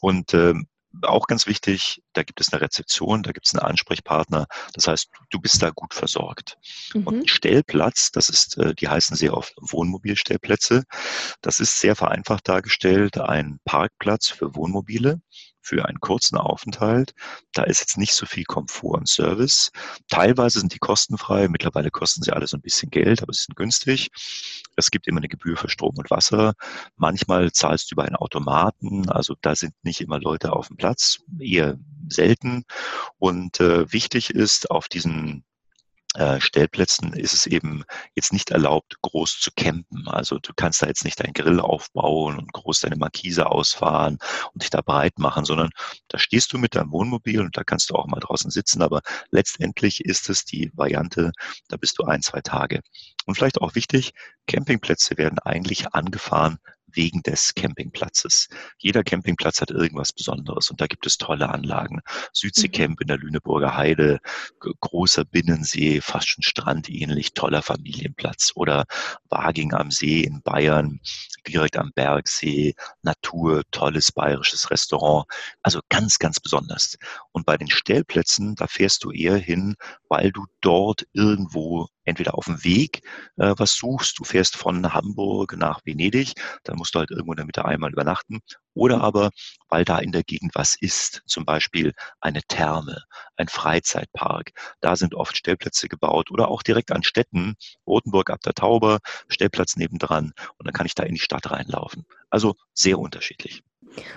Und 0.00 0.34
ähm, 0.34 0.66
auch 1.02 1.26
ganz 1.26 1.46
wichtig, 1.46 2.02
da 2.12 2.22
gibt 2.22 2.40
es 2.40 2.52
eine 2.52 2.60
Rezeption, 2.60 3.22
da 3.22 3.32
gibt 3.32 3.46
es 3.46 3.54
einen 3.54 3.66
Ansprechpartner. 3.66 4.46
Das 4.72 4.86
heißt, 4.86 5.08
du 5.30 5.40
bist 5.40 5.62
da 5.62 5.70
gut 5.70 5.94
versorgt. 5.94 6.56
Mhm. 6.94 7.06
Und 7.06 7.30
Stellplatz, 7.30 8.10
das 8.12 8.28
ist, 8.28 8.58
äh, 8.58 8.74
die 8.74 8.88
heißen 8.88 9.16
sehr 9.16 9.36
oft 9.36 9.54
Wohnmobilstellplätze. 9.60 10.84
Das 11.40 11.60
ist 11.60 11.80
sehr 11.80 11.96
vereinfacht 11.96 12.48
dargestellt, 12.48 13.18
ein 13.18 13.58
Parkplatz 13.64 14.28
für 14.28 14.54
Wohnmobile 14.54 15.20
für 15.64 15.86
einen 15.86 15.98
kurzen 16.00 16.36
Aufenthalt. 16.36 17.14
Da 17.52 17.64
ist 17.64 17.80
jetzt 17.80 17.98
nicht 17.98 18.14
so 18.14 18.26
viel 18.26 18.44
Komfort 18.44 18.98
und 18.98 19.08
Service. 19.08 19.70
Teilweise 20.08 20.60
sind 20.60 20.74
die 20.74 20.78
kostenfrei. 20.78 21.48
Mittlerweile 21.48 21.90
kosten 21.90 22.22
sie 22.22 22.32
alle 22.32 22.46
so 22.46 22.56
ein 22.56 22.60
bisschen 22.60 22.90
Geld, 22.90 23.22
aber 23.22 23.32
sie 23.32 23.44
sind 23.44 23.56
günstig. 23.56 24.10
Es 24.76 24.90
gibt 24.90 25.06
immer 25.06 25.18
eine 25.18 25.28
Gebühr 25.28 25.56
für 25.56 25.68
Strom 25.68 25.96
und 25.96 26.10
Wasser. 26.10 26.54
Manchmal 26.96 27.52
zahlst 27.52 27.90
du 27.90 27.94
über 27.94 28.04
einen 28.04 28.16
Automaten. 28.16 29.08
Also 29.08 29.34
da 29.40 29.56
sind 29.56 29.74
nicht 29.82 30.00
immer 30.00 30.20
Leute 30.20 30.52
auf 30.52 30.68
dem 30.68 30.76
Platz, 30.76 31.18
eher 31.38 31.78
selten. 32.08 32.64
Und 33.18 33.60
äh, 33.60 33.90
wichtig 33.92 34.30
ist 34.30 34.70
auf 34.70 34.88
diesen 34.88 35.44
äh, 36.14 36.40
Stellplätzen 36.40 37.12
ist 37.12 37.34
es 37.34 37.46
eben 37.46 37.84
jetzt 38.14 38.32
nicht 38.32 38.50
erlaubt, 38.50 38.96
groß 39.02 39.40
zu 39.40 39.50
campen. 39.56 40.06
Also 40.08 40.38
du 40.38 40.52
kannst 40.54 40.80
da 40.82 40.86
jetzt 40.86 41.04
nicht 41.04 41.20
deinen 41.20 41.32
Grill 41.32 41.60
aufbauen 41.60 42.38
und 42.38 42.52
groß 42.52 42.80
deine 42.80 42.96
Markise 42.96 43.46
ausfahren 43.46 44.18
und 44.52 44.62
dich 44.62 44.70
da 44.70 44.80
breit 44.80 45.18
machen, 45.18 45.44
sondern 45.44 45.70
da 46.08 46.18
stehst 46.18 46.52
du 46.52 46.58
mit 46.58 46.74
deinem 46.74 46.92
Wohnmobil 46.92 47.40
und 47.40 47.56
da 47.56 47.64
kannst 47.64 47.90
du 47.90 47.94
auch 47.94 48.06
mal 48.06 48.20
draußen 48.20 48.50
sitzen. 48.50 48.82
Aber 48.82 49.00
letztendlich 49.30 50.04
ist 50.04 50.30
es 50.30 50.44
die 50.44 50.70
Variante, 50.74 51.32
da 51.68 51.76
bist 51.76 51.98
du 51.98 52.04
ein, 52.04 52.22
zwei 52.22 52.40
Tage. 52.40 52.80
Und 53.26 53.34
vielleicht 53.34 53.60
auch 53.60 53.74
wichtig, 53.74 54.12
Campingplätze 54.46 55.16
werden 55.18 55.38
eigentlich 55.40 55.94
angefahren 55.94 56.58
wegen 56.94 57.22
des 57.22 57.54
Campingplatzes. 57.54 58.48
Jeder 58.78 59.02
Campingplatz 59.02 59.60
hat 59.60 59.70
irgendwas 59.70 60.12
Besonderes 60.12 60.70
und 60.70 60.80
da 60.80 60.86
gibt 60.86 61.06
es 61.06 61.18
tolle 61.18 61.48
Anlagen. 61.48 62.00
Südseecamp 62.32 62.98
mhm. 62.98 63.02
in 63.02 63.06
der 63.08 63.18
Lüneburger 63.18 63.76
Heide, 63.76 64.20
großer 64.58 65.24
Binnensee, 65.24 66.00
fast 66.00 66.28
schon 66.28 66.42
strandähnlich, 66.42 67.34
toller 67.34 67.62
Familienplatz 67.62 68.52
oder 68.54 68.84
Waging 69.28 69.74
am 69.74 69.90
See 69.90 70.20
in 70.22 70.42
Bayern, 70.42 71.00
direkt 71.46 71.76
am 71.76 71.92
Bergsee, 71.94 72.74
Natur, 73.02 73.62
tolles 73.70 74.12
bayerisches 74.12 74.70
Restaurant. 74.70 75.26
Also 75.62 75.80
ganz, 75.88 76.18
ganz 76.18 76.40
besonders. 76.40 76.96
Und 77.32 77.46
bei 77.46 77.56
den 77.56 77.70
Stellplätzen, 77.70 78.54
da 78.54 78.66
fährst 78.66 79.04
du 79.04 79.10
eher 79.10 79.36
hin, 79.36 79.76
weil 80.08 80.32
du 80.32 80.46
dort 80.60 81.06
irgendwo 81.12 81.88
entweder 82.04 82.34
auf 82.34 82.46
dem 82.46 82.62
Weg 82.64 83.02
äh, 83.36 83.54
was 83.56 83.74
suchst, 83.74 84.18
du 84.18 84.24
fährst 84.24 84.56
von 84.56 84.92
Hamburg 84.92 85.56
nach 85.56 85.80
Venedig, 85.84 86.34
dann 86.64 86.76
musst 86.76 86.94
du 86.94 86.98
halt 87.00 87.10
irgendwo 87.10 87.32
in 87.32 87.36
der 87.36 87.46
Mitte 87.46 87.64
einmal 87.64 87.92
übernachten, 87.92 88.40
oder 88.74 89.00
aber 89.00 89.30
weil 89.68 89.84
da 89.84 89.98
in 89.98 90.12
der 90.12 90.22
Gegend 90.24 90.54
was 90.54 90.74
ist, 90.76 91.22
zum 91.26 91.44
Beispiel 91.44 91.92
eine 92.20 92.42
Therme, 92.42 93.02
ein 93.36 93.48
Freizeitpark. 93.48 94.52
Da 94.80 94.96
sind 94.96 95.14
oft 95.14 95.36
Stellplätze 95.36 95.88
gebaut 95.88 96.30
oder 96.30 96.48
auch 96.48 96.62
direkt 96.62 96.92
an 96.92 97.02
Städten, 97.02 97.54
Rotenburg 97.86 98.30
ab 98.30 98.40
der 98.42 98.54
Tauber, 98.54 98.98
Stellplatz 99.28 99.76
nebendran 99.76 100.32
und 100.58 100.66
dann 100.66 100.74
kann 100.74 100.86
ich 100.86 100.94
da 100.94 101.02
in 101.04 101.14
die 101.14 101.20
Stadt 101.20 101.50
reinlaufen. 101.50 102.06
Also 102.30 102.54
sehr 102.72 102.98
unterschiedlich. 102.98 103.62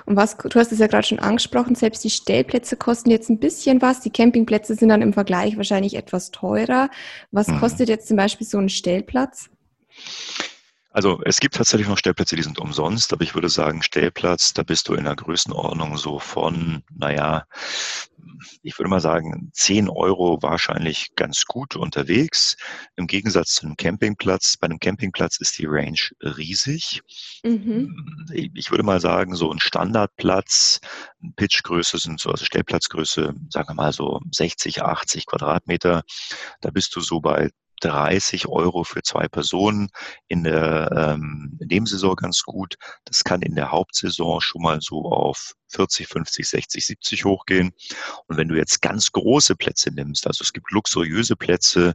Und 0.06 0.16
was, 0.16 0.38
du 0.38 0.60
hast 0.60 0.72
es 0.72 0.80
ja 0.80 0.88
gerade 0.88 1.08
schon 1.08 1.20
angesprochen, 1.20 1.76
selbst 1.76 2.04
die 2.04 2.10
Stellplätze 2.10 2.78
kosten 2.78 3.12
jetzt 3.12 3.30
ein 3.30 3.40
bisschen 3.40 3.82
was. 3.82 4.02
Die 4.02 4.10
Campingplätze 4.10 4.76
sind 4.76 4.90
dann 4.90 5.02
im 5.02 5.14
Vergleich 5.14 5.58
wahrscheinlich 5.58 5.96
etwas 5.96 6.32
teurer. 6.32 6.90
Was 7.32 7.48
mhm. 7.48 7.60
kostet 7.60 7.90
jetzt 7.90 8.08
zum 8.08 8.18
Beispiel 8.18 8.48
so 8.48 8.58
ein 8.58 8.70
Stellplatz? 8.70 9.50
Also 10.90 11.22
es 11.26 11.40
gibt 11.40 11.56
tatsächlich 11.56 11.88
noch 11.88 11.98
Stellplätze, 11.98 12.36
die 12.36 12.44
sind 12.44 12.60
umsonst, 12.60 13.14
aber 13.14 13.24
ich 13.24 13.36
würde 13.36 13.50
sagen, 13.50 13.84
Stellplatz, 13.84 14.54
da 14.54 14.64
bist 14.64 14.88
du 14.88 14.94
in 14.94 15.04
der 15.04 15.16
Größenordnung 15.16 15.98
so 15.98 16.18
von, 16.18 16.84
naja, 16.96 17.46
ich 18.62 18.78
würde 18.78 18.90
mal 18.90 19.00
sagen, 19.00 19.52
10 19.54 19.90
Euro 19.90 20.42
wahrscheinlich 20.42 21.16
ganz 21.16 21.46
gut 21.46 21.76
unterwegs. 21.76 22.56
Im 22.96 23.08
Gegensatz 23.08 23.56
zu 23.56 23.66
einem 23.66 23.78
Campingplatz. 23.78 24.58
Bei 24.58 24.66
einem 24.66 24.80
Campingplatz 24.80 25.38
ist 25.38 25.58
die 25.58 25.66
Range 25.66 26.00
riesig. 26.22 27.02
Mhm. 27.44 28.26
Ich 28.54 28.72
würde 28.72 28.84
mal 28.84 29.00
sagen, 29.00 29.36
so 29.36 29.52
ein 29.52 29.60
Standardplatz, 29.60 30.80
Pitchgröße 31.36 31.98
sind 31.98 32.20
so, 32.20 32.32
also 32.32 32.46
Stellplatzgröße, 32.46 33.34
sagen 33.50 33.70
wir 33.70 33.76
mal 33.76 33.94
so 33.94 34.20
60, 34.32 34.84
80 34.84 35.26
Quadratmeter. 35.26 36.04
Da 36.62 36.70
bist 36.72 36.96
du 36.96 37.02
so 37.02 37.20
bei 37.20 37.50
30 37.82 38.48
Euro 38.48 38.84
für 38.84 39.02
zwei 39.04 39.28
Personen 39.28 39.90
in 40.28 40.44
der 40.44 40.92
ähm, 40.96 41.58
Nebensaison 41.60 42.16
ganz 42.16 42.44
gut. 42.44 42.76
Das 43.06 43.24
kann 43.24 43.42
in 43.42 43.56
der 43.56 43.72
Hauptsaison 43.72 44.42
schon 44.42 44.62
mal 44.62 44.80
so 44.82 45.06
auf 45.06 45.54
40, 45.70 46.08
50, 46.08 46.48
60, 46.48 46.86
70 46.86 47.26
hochgehen. 47.26 47.72
Und 48.28 48.38
wenn 48.38 48.48
du 48.48 48.56
jetzt 48.56 48.82
ganz 48.82 49.12
große 49.12 49.56
Plätze 49.56 49.92
nimmst, 49.92 50.28
also 50.28 50.44
es 50.44 50.54
gibt 50.54 50.72
luxuriöse 50.72 51.36
Plätze, 51.36 51.94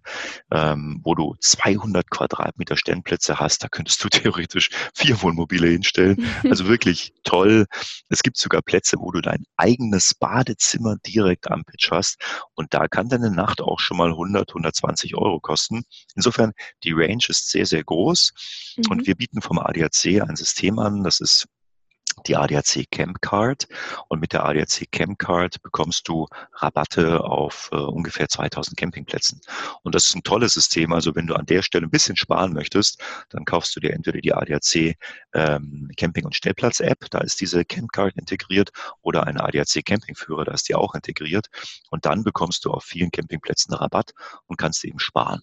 ähm, 0.51 1.01
wo 1.03 1.15
du 1.15 1.35
200 1.41 2.11
Quadratmeter 2.11 2.77
Stellplätze 2.77 3.39
hast, 3.39 3.63
da 3.65 3.69
könntest 3.69 4.03
du 4.05 4.09
theoretisch 4.11 4.71
vier 4.95 5.21
Wohnmobile 5.23 5.69
hinstellen. 5.69 6.27
Also 6.45 6.67
wirklich 6.69 7.13
toll. 7.25 7.67
Es 8.09 8.23
gibt 8.23 8.37
sogar 8.37 8.63
Plätze, 8.63 8.99
wo 8.99 9.11
du 9.11 9.21
dein 9.21 9.45
eigenes 9.57 10.15
Badezimmer 10.15 10.97
direkt 11.07 11.51
am 11.51 11.65
Pitch 11.65 11.91
hast. 11.91 12.17
Und 12.55 12.75
da 12.75 12.89
kann 12.89 13.09
deine 13.09 13.31
Nacht 13.31 13.61
auch 13.61 13.81
schon 13.81 13.97
mal 13.97 14.11
100, 14.11 14.51
120 14.51 15.17
Euro 15.17 15.41
kosten. 15.41 15.85
Insofern, 16.15 16.53
die 16.85 16.93
Range 16.93 17.25
ist 17.29 17.51
sehr, 17.51 17.67
sehr 17.67 17.85
groß. 17.85 18.33
Mhm. 18.77 18.91
Und 18.91 19.07
wir 19.07 19.15
bieten 19.15 19.43
vom 19.43 19.59
ADAC 19.59 20.23
ein 20.23 20.37
System 20.37 20.79
an, 20.79 21.03
das 21.03 21.21
ist 21.21 21.47
die 22.27 22.37
ADAC 22.37 22.91
Camp 22.91 23.21
Card 23.21 23.67
und 24.09 24.21
mit 24.21 24.33
der 24.33 24.45
ADAC 24.45 24.91
Camp 24.91 25.19
Card 25.19 25.63
bekommst 25.63 26.09
du 26.09 26.27
Rabatte 26.55 27.25
auf 27.25 27.71
äh, 27.73 27.77
ungefähr 27.77 28.29
2000 28.29 28.77
Campingplätzen. 28.77 29.41
Und 29.83 29.95
das 29.95 30.07
ist 30.07 30.15
ein 30.15 30.23
tolles 30.23 30.55
System. 30.55 30.93
Also 30.93 31.15
wenn 31.15 31.27
du 31.27 31.35
an 31.35 31.47
der 31.47 31.63
Stelle 31.63 31.87
ein 31.87 31.91
bisschen 31.91 32.17
sparen 32.17 32.53
möchtest, 32.53 33.03
dann 33.31 33.45
kaufst 33.45 33.75
du 33.77 33.81
dir 33.81 33.93
entweder 33.93 34.21
die 34.21 34.35
ADAC 34.35 34.97
ähm, 35.35 35.91
Camping- 35.97 36.25
und 36.25 36.35
Stellplatz-App, 36.35 37.07
da 37.11 37.19
ist 37.19 37.41
diese 37.41 37.65
Camp 37.65 37.93
Card 37.93 38.17
integriert, 38.17 38.71
oder 39.01 39.27
eine 39.27 39.43
ADAC 39.43 39.85
Campingführer, 39.85 40.45
da 40.45 40.53
ist 40.53 40.69
die 40.69 40.75
auch 40.75 40.95
integriert. 40.95 41.47
Und 41.91 42.07
dann 42.07 42.25
bekommst 42.25 42.65
du 42.65 42.71
auf 42.71 42.85
vielen 42.85 43.11
Campingplätzen 43.11 43.75
Rabatt 43.75 44.13
und 44.47 44.57
kannst 44.57 44.85
eben 44.85 44.99
sparen. 44.99 45.43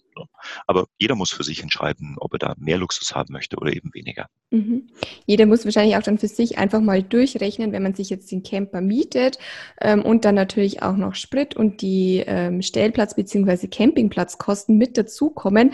Aber 0.66 0.86
jeder 0.98 1.14
muss 1.14 1.30
für 1.30 1.44
sich 1.44 1.62
entscheiden, 1.62 2.16
ob 2.18 2.34
er 2.34 2.38
da 2.38 2.54
mehr 2.58 2.78
Luxus 2.78 3.14
haben 3.14 3.32
möchte 3.32 3.56
oder 3.56 3.72
eben 3.72 3.92
weniger. 3.94 4.26
Mhm. 4.50 4.88
Jeder 5.26 5.46
muss 5.46 5.64
wahrscheinlich 5.64 5.96
auch 5.96 6.02
dann 6.02 6.18
für 6.18 6.28
sich 6.28 6.58
einfach 6.70 6.84
mal 6.84 7.02
durchrechnen, 7.02 7.72
wenn 7.72 7.82
man 7.82 7.94
sich 7.94 8.10
jetzt 8.10 8.30
den 8.30 8.44
Camper 8.44 8.80
mietet 8.80 9.38
ähm, 9.80 10.02
und 10.02 10.24
dann 10.24 10.36
natürlich 10.36 10.82
auch 10.82 10.96
noch 10.96 11.16
Sprit 11.16 11.56
und 11.56 11.82
die 11.82 12.22
ähm, 12.24 12.62
Stellplatz- 12.62 13.16
bzw. 13.16 13.66
Campingplatzkosten 13.66 14.78
mit 14.78 14.96
dazukommen, 14.96 15.72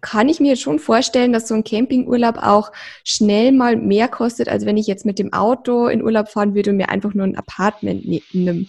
kann 0.00 0.28
ich 0.28 0.40
mir 0.40 0.56
schon 0.56 0.78
vorstellen, 0.78 1.32
dass 1.32 1.48
so 1.48 1.54
ein 1.54 1.64
Campingurlaub 1.64 2.38
auch 2.38 2.72
schnell 3.04 3.52
mal 3.52 3.76
mehr 3.76 4.08
kostet, 4.08 4.48
als 4.48 4.64
wenn 4.64 4.76
ich 4.76 4.86
jetzt 4.86 5.04
mit 5.04 5.18
dem 5.18 5.32
Auto 5.32 5.88
in 5.88 6.02
Urlaub 6.02 6.28
fahren 6.28 6.54
würde 6.54 6.70
und 6.70 6.76
mir 6.76 6.88
einfach 6.88 7.12
nur 7.14 7.26
ein 7.26 7.36
Apartment 7.36 8.06
ne-, 8.06 8.22
nehme. 8.32 8.66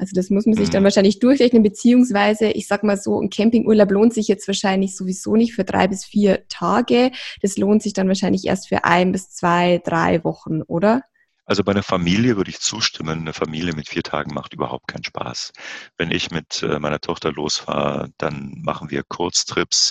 Also 0.00 0.14
das 0.14 0.30
muss 0.30 0.46
man 0.46 0.54
sich 0.54 0.70
dann 0.70 0.82
mhm. 0.82 0.84
wahrscheinlich 0.84 1.18
durchrechnen, 1.18 1.62
beziehungsweise 1.62 2.46
ich 2.46 2.66
sag 2.66 2.82
mal 2.84 2.96
so, 2.96 3.20
ein 3.20 3.28
Campingurlaub 3.28 3.90
lohnt 3.90 4.14
sich 4.14 4.28
jetzt 4.28 4.48
wahrscheinlich 4.48 4.96
sowieso 4.96 5.36
nicht 5.36 5.52
für 5.54 5.64
drei 5.64 5.88
bis 5.88 6.06
vier 6.06 6.48
Tage. 6.48 7.10
Das 7.42 7.58
lohnt 7.58 7.82
sich 7.82 7.92
dann 7.92 8.08
wahrscheinlich 8.08 8.46
erst 8.46 8.68
für 8.68 8.84
ein 8.84 9.12
bis 9.12 9.30
zwei, 9.30 9.82
drei 9.84 10.24
Wochen, 10.24 10.62
oder? 10.62 11.02
Also 11.50 11.64
bei 11.64 11.72
einer 11.72 11.82
Familie 11.82 12.36
würde 12.36 12.50
ich 12.50 12.60
zustimmen, 12.60 13.22
eine 13.22 13.32
Familie 13.32 13.72
mit 13.72 13.88
vier 13.88 14.04
Tagen 14.04 14.32
macht 14.32 14.54
überhaupt 14.54 14.86
keinen 14.86 15.02
Spaß. 15.02 15.52
Wenn 15.98 16.12
ich 16.12 16.30
mit 16.30 16.62
äh, 16.62 16.78
meiner 16.78 17.00
Tochter 17.00 17.32
losfahre, 17.32 18.12
dann 18.18 18.52
machen 18.62 18.92
wir 18.92 19.02
Kurztrips, 19.02 19.90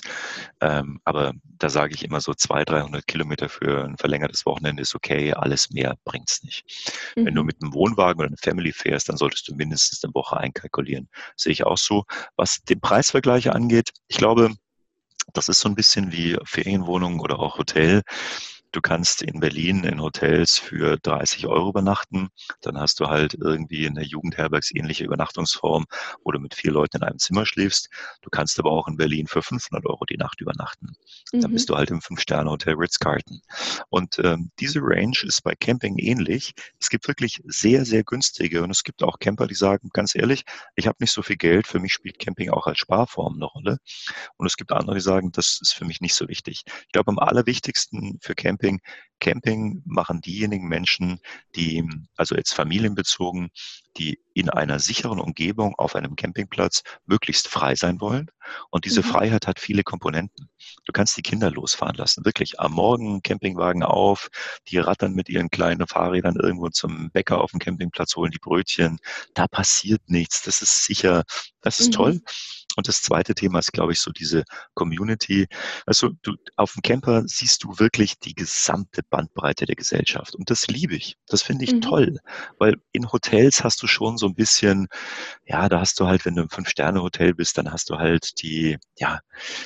ähm, 0.62 1.02
aber 1.04 1.34
da 1.44 1.68
sage 1.68 1.96
ich 1.96 2.06
immer 2.06 2.22
so 2.22 2.34
200, 2.34 2.70
300 2.70 3.08
Kilometer 3.08 3.50
für 3.50 3.84
ein 3.84 3.98
verlängertes 3.98 4.46
Wochenende 4.46 4.84
ist 4.84 4.96
okay, 4.96 5.34
alles 5.34 5.70
mehr 5.70 5.98
bringt's 6.06 6.44
nicht. 6.44 6.64
Mhm. 7.18 7.26
Wenn 7.26 7.36
du 7.36 7.42
mhm. 7.42 7.48
mit 7.48 7.62
einem 7.62 7.74
Wohnwagen 7.74 8.22
oder 8.22 8.30
einer 8.30 8.38
Family 8.38 8.72
fährst, 8.72 9.10
dann 9.10 9.18
solltest 9.18 9.50
du 9.50 9.56
mindestens 9.56 10.02
eine 10.02 10.14
Woche 10.14 10.38
einkalkulieren. 10.38 11.10
Sehe 11.36 11.52
ich 11.52 11.66
auch 11.66 11.78
so. 11.78 12.06
Was 12.38 12.64
den 12.64 12.80
Preisvergleich 12.80 13.52
angeht, 13.52 13.90
ich 14.08 14.16
glaube, 14.16 14.54
das 15.34 15.50
ist 15.50 15.60
so 15.60 15.68
ein 15.68 15.76
bisschen 15.76 16.14
wie 16.14 16.38
Ferienwohnung 16.46 17.20
oder 17.20 17.38
auch 17.40 17.58
Hotel. 17.58 18.04
Du 18.72 18.82
kannst 18.82 19.24
in 19.24 19.40
Berlin 19.40 19.84
in 19.84 20.00
Hotels 20.00 20.60
für 20.60 20.98
30 20.98 21.48
Euro 21.48 21.70
übernachten. 21.70 22.30
Dann 22.62 22.78
hast 22.78 23.00
du 23.00 23.08
halt 23.08 23.34
irgendwie 23.34 23.88
eine 23.88 24.04
Jugendherbergsähnliche 24.04 25.06
Übernachtungsform, 25.06 25.86
wo 26.24 26.32
du 26.32 26.40
mit 26.40 26.54
vier 26.54 26.72
Leuten 26.72 26.98
in 26.98 27.04
einem 27.04 27.18
Zimmer 27.18 27.48
schläfst. 27.48 27.90
Du 28.22 28.30
kannst 28.30 28.60
aber 28.60 28.72
auch 28.72 28.88
in 28.88 28.96
Berlin 28.96 29.26
für 29.26 29.42
500 29.42 29.88
Euro 29.88 30.06
die 30.06 30.18
Nacht 30.18 30.40
übernachten. 30.40 30.94
Mhm. 31.34 31.42
Dann 31.42 31.52
bist 31.52 31.70
du 31.70 31.78
halt 31.78 31.90
im 31.90 32.02
Fünf-Sterne-Hotel 32.02 32.76
Ritz-Carlton. 32.76 33.42
Und 33.90 34.20
ähm, 34.24 34.52
diese 34.60 34.82
Range 34.84 35.18
ist 35.24 35.42
bei 35.44 35.56
Camping 35.56 35.98
ähnlich. 35.98 36.54
Es 36.80 36.90
gibt 36.90 37.08
wirklich 37.08 37.42
sehr, 37.46 37.86
sehr 37.86 38.04
günstige 38.04 38.62
und 38.62 38.70
es 38.70 38.84
gibt 38.84 39.02
auch 39.02 39.18
Camper, 39.18 39.48
die 39.48 39.56
sagen, 39.56 39.90
ganz 39.94 40.14
ehrlich, 40.14 40.44
ich 40.76 40.86
habe 40.86 40.98
nicht 41.00 41.12
so 41.12 41.24
viel 41.24 41.38
Geld, 41.38 41.66
für 41.66 41.80
mich 41.80 41.94
spielt 41.94 42.20
Camping 42.20 42.52
auch 42.52 42.68
als 42.68 42.78
Sparform 42.78 43.36
eine 43.36 43.46
Rolle. 43.46 43.78
Und 44.38 44.46
es 44.46 44.58
gibt 44.58 44.72
andere, 44.72 44.96
die 44.96 45.02
sagen, 45.02 45.32
das 45.32 45.58
ist 45.60 45.74
für 45.74 45.86
mich 45.86 46.02
nicht 46.02 46.14
so 46.14 46.28
wichtig. 46.28 46.64
Ich 46.68 46.92
glaube, 46.92 47.10
am 47.10 47.18
allerwichtigsten 47.18 48.20
für 48.22 48.36
Camping 48.36 48.59
Camping. 48.60 48.82
Camping 49.20 49.84
machen 49.86 50.22
diejenigen 50.22 50.70
Menschen, 50.70 51.20
die, 51.56 51.84
also 52.16 52.36
jetzt 52.36 52.54
familienbezogen, 52.54 53.50
die 53.98 54.18
in 54.34 54.50
einer 54.50 54.80
sicheren 54.80 55.20
Umgebung 55.20 55.76
auf 55.76 55.96
einem 55.96 56.16
Campingplatz 56.16 56.84
möglichst 57.06 57.50
frei 57.50 57.76
sein 57.76 58.00
wollen. 58.00 58.32
Und 58.70 58.86
diese 58.86 59.02
mhm. 59.02 59.08
Freiheit 59.08 59.46
hat 59.46 59.60
viele 59.60 59.84
Komponenten. 59.84 60.50
Du 60.86 60.94
kannst 60.94 61.18
die 61.18 61.22
Kinder 61.22 61.52
losfahren 61.52 61.96
lassen, 61.96 62.24
wirklich 62.24 62.62
am 62.62 62.72
Morgen 62.72 63.22
Campingwagen 63.22 63.84
auf, 63.84 64.30
die 64.70 64.78
rattern 64.78 65.14
mit 65.14 65.28
ihren 65.28 65.50
kleinen 65.50 65.86
Fahrrädern 65.86 66.38
irgendwo 66.38 66.70
zum 66.70 67.12
Bäcker 67.12 67.42
auf 67.42 67.52
dem 67.52 67.60
Campingplatz, 67.60 68.16
holen 68.16 68.32
die 68.32 68.40
Brötchen. 68.40 69.00
Da 69.34 69.48
passiert 69.48 70.02
nichts, 70.10 70.44
das 70.44 70.62
ist 70.62 70.86
sicher, 70.86 71.24
das 71.62 71.82
ist 71.82 71.88
mhm. 71.88 71.94
toll. 71.94 72.22
Und 72.80 72.88
das 72.88 73.02
zweite 73.02 73.36
Thema 73.36 73.60
ist, 73.60 73.74
glaube 73.74 73.92
ich, 73.92 74.00
so 74.00 74.12
diese 74.12 74.46
Community. 74.74 75.48
Also 75.86 76.12
du, 76.22 76.36
auf 76.56 76.72
dem 76.72 76.82
Camper 76.82 77.24
siehst 77.26 77.66
du 77.66 77.78
wirklich 77.78 78.20
die 78.20 78.34
gesamte 78.34 79.02
Bandbreite 79.10 79.66
der 79.66 79.76
Gesellschaft. 79.76 80.34
Und 80.34 80.50
das 80.50 80.68
liebe 80.68 80.96
ich. 80.96 81.18
Das 81.28 81.42
finde 81.42 81.66
ich 81.66 81.74
mhm. 81.74 81.82
toll. 81.82 82.20
Weil 82.58 82.78
in 82.94 83.12
Hotels 83.12 83.66
hast 83.66 83.84
du 83.84 83.88
schon 83.88 84.18
so 84.18 84.28
ein 84.28 84.34
bisschen, 84.34 84.88
ja, 85.46 85.68
da 85.68 85.82
hast 85.82 86.00
du 86.00 86.08
halt, 86.08 86.24
wenn 86.24 86.36
du 86.36 86.44
im 86.44 86.50
Fünf-Sterne-Hotel 86.50 87.34
bist, 87.34 87.58
dann 87.58 87.70
hast 87.70 87.90
du 87.90 87.98
halt 87.98 88.42
die, 88.42 88.78
ja, 88.96 89.20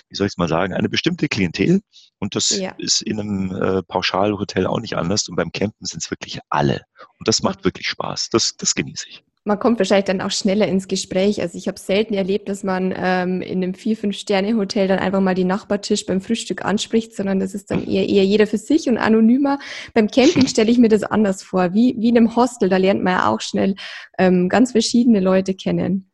wie 0.10 0.16
soll 0.16 0.26
ich 0.26 0.34
es 0.34 0.38
mal 0.38 0.50
sagen, 0.50 0.74
eine 0.74 0.90
bestimmte 0.90 1.28
Klientel. 1.28 1.82
Und 2.18 2.34
das 2.36 2.50
ja. 2.50 2.72
ist 2.80 3.04
in 3.04 3.20
einem 3.20 3.52
äh, 3.56 3.84
Pauschalhotel 3.84 4.66
auch 4.66 4.80
nicht 4.80 4.98
anders. 4.98 5.30
Und 5.30 5.36
beim 5.36 5.52
Campen 5.52 5.86
sind 5.86 6.02
es 6.02 6.10
wirklich 6.10 6.40
alle. 6.50 6.82
Und 7.20 7.28
das 7.28 7.44
macht 7.44 7.64
wirklich 7.64 7.88
Spaß. 7.88 8.30
Das, 8.30 8.56
das 8.58 8.74
genieße 8.74 9.08
ich 9.08 9.24
man 9.46 9.60
kommt 9.60 9.78
wahrscheinlich 9.80 10.06
dann 10.06 10.22
auch 10.22 10.32
schneller 10.32 10.68
ins 10.68 10.88
Gespräch. 10.88 11.42
Also 11.42 11.58
ich 11.58 11.68
habe 11.68 11.80
selten 11.80 12.14
erlebt, 12.14 12.48
dass 12.48 12.64
man 12.64 12.94
ähm, 12.96 13.42
in 13.42 13.62
einem 13.62 13.74
vier 13.74 13.98
fünf 13.98 14.16
Sterne 14.16 14.56
Hotel 14.56 14.88
dann 14.88 15.00
einfach 15.00 15.20
mal 15.20 15.36
die 15.36 15.44
Nachbartisch 15.44 16.06
beim 16.06 16.22
Frühstück 16.22 16.64
anspricht, 16.64 17.14
sondern 17.14 17.40
das 17.40 17.54
ist 17.54 17.70
dann 17.70 17.86
eher, 17.86 18.08
eher 18.08 18.24
jeder 18.24 18.48
für 18.48 18.58
sich 18.58 18.88
und 18.88 18.98
anonymer. 18.98 19.60
Beim 19.94 20.08
Camping 20.08 20.48
stelle 20.48 20.72
ich 20.72 20.78
mir 20.78 20.90
das 20.90 21.04
anders 21.04 21.44
vor, 21.44 21.74
wie, 21.74 21.96
wie 21.98 22.10
in 22.10 22.18
einem 22.18 22.36
Hostel. 22.36 22.70
Da 22.70 22.78
lernt 22.78 23.04
man 23.04 23.14
ja 23.14 23.28
auch 23.28 23.42
schnell 23.42 23.76
ähm, 24.18 24.48
ganz 24.48 24.72
verschiedene 24.72 25.20
Leute 25.20 25.54
kennen. 25.54 26.10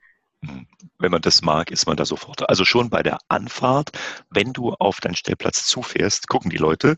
Wenn 0.98 1.12
man 1.12 1.22
das 1.22 1.42
mag, 1.42 1.72
ist 1.72 1.86
man 1.86 1.98
da 1.98 2.06
sofort. 2.06 2.48
Also 2.50 2.64
schon 2.64 2.90
bei 2.90 3.04
der 3.04 3.18
Anfahrt, 3.28 3.92
wenn 4.30 4.54
du 4.54 4.74
auf 4.80 5.02
deinen 5.02 5.16
Stellplatz 5.16 5.66
zufährst, 5.66 6.28
gucken 6.28 6.50
die 6.50 6.58
Leute. 6.58 6.98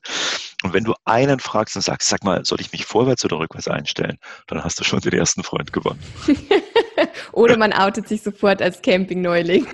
Und 0.64 0.74
wenn 0.74 0.84
du 0.84 0.94
einen 1.06 1.40
fragst 1.40 1.76
und 1.76 1.82
sagst, 1.82 2.10
sag 2.10 2.24
mal, 2.24 2.46
soll 2.46 2.62
ich 2.62 2.72
mich 2.72 2.86
vorwärts 2.86 3.26
oder 3.26 3.40
rückwärts 3.40 3.68
einstellen, 3.68 4.18
dann 4.48 4.64
hast 4.64 4.80
du 4.80 4.84
schon 4.84 5.00
den 5.00 5.14
ersten 5.14 5.44
Freund 5.44 5.74
gewonnen. 5.74 6.02
oder 7.32 7.58
man 7.58 7.74
outet 7.74 8.08
sich 8.08 8.22
sofort 8.22 8.62
als 8.62 8.82
Campingneuling. 8.82 9.68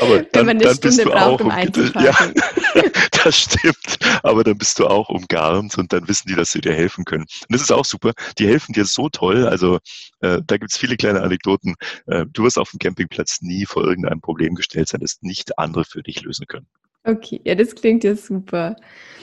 Aber 0.00 0.18
dann, 0.18 0.26
Wenn 0.32 0.46
man 0.46 0.56
eine 0.56 0.74
Stunde 0.74 0.80
bist 0.80 0.98
du 1.04 1.10
braucht, 1.10 1.22
auch 1.22 1.40
um 1.40 1.50
einzuparken. 1.50 2.34
Ja, 2.74 2.82
das 3.24 3.38
stimmt. 3.38 3.98
Aber 4.22 4.44
dann 4.44 4.58
bist 4.58 4.78
du 4.78 4.86
auch 4.86 5.08
umgarnt 5.08 5.76
und 5.78 5.92
dann 5.92 6.08
wissen 6.08 6.28
die, 6.28 6.34
dass 6.34 6.52
sie 6.52 6.60
dir 6.60 6.74
helfen 6.74 7.04
können. 7.04 7.22
Und 7.22 7.50
das 7.50 7.62
ist 7.62 7.72
auch 7.72 7.84
super. 7.84 8.12
Die 8.38 8.46
helfen 8.46 8.72
dir 8.72 8.84
so 8.84 9.08
toll. 9.08 9.46
Also 9.46 9.78
äh, 10.20 10.40
da 10.46 10.56
gibt 10.56 10.70
es 10.70 10.78
viele 10.78 10.96
kleine 10.96 11.22
Anekdoten. 11.22 11.74
Äh, 12.06 12.26
du 12.32 12.44
wirst 12.44 12.58
auf 12.58 12.70
dem 12.70 12.78
Campingplatz 12.78 13.40
nie 13.40 13.66
vor 13.66 13.84
irgendeinem 13.84 14.20
Problem 14.20 14.54
gestellt 14.54 14.88
sein, 14.88 15.00
das 15.00 15.18
nicht 15.20 15.58
andere 15.58 15.84
für 15.84 16.02
dich 16.02 16.22
lösen 16.22 16.46
können. 16.46 16.66
Okay, 17.04 17.40
ja, 17.44 17.54
das 17.54 17.74
klingt 17.74 18.04
ja 18.04 18.14
super. 18.16 18.76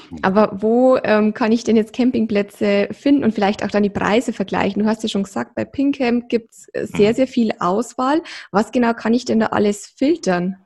Hm. 0.09 0.19
Aber 0.21 0.57
wo 0.61 0.97
ähm, 1.03 1.33
kann 1.33 1.51
ich 1.51 1.63
denn 1.63 1.75
jetzt 1.75 1.93
Campingplätze 1.93 2.89
finden 2.91 3.23
und 3.23 3.33
vielleicht 3.33 3.63
auch 3.63 3.69
dann 3.69 3.83
die 3.83 3.89
Preise 3.89 4.33
vergleichen? 4.33 4.81
Du 4.81 4.89
hast 4.89 5.03
ja 5.03 5.09
schon 5.09 5.23
gesagt, 5.23 5.55
bei 5.55 5.65
Pinkcamp 5.65 6.29
gibt 6.29 6.53
es 6.53 6.67
äh, 6.73 6.87
sehr, 6.87 7.09
hm. 7.09 7.15
sehr 7.15 7.27
viel 7.27 7.51
Auswahl. 7.59 8.21
Was 8.51 8.71
genau 8.71 8.93
kann 8.93 9.13
ich 9.13 9.25
denn 9.25 9.39
da 9.39 9.47
alles 9.47 9.85
filtern? 9.85 10.64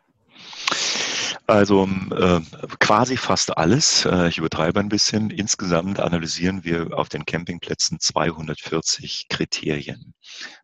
Also 1.48 1.90
äh, 2.12 2.42
quasi 2.80 3.18
fast 3.18 3.58
alles. 3.58 4.06
Äh, 4.06 4.30
ich 4.30 4.38
übertreibe 4.38 4.80
ein 4.80 4.90
bisschen. 4.90 5.32
Insgesamt 5.32 6.00
analysieren 6.00 6.64
wir 6.64 6.98
auf 6.98 7.10
den 7.10 7.26
Campingplätzen 7.26 8.00
240 8.00 9.28
Kriterien. 9.30 10.14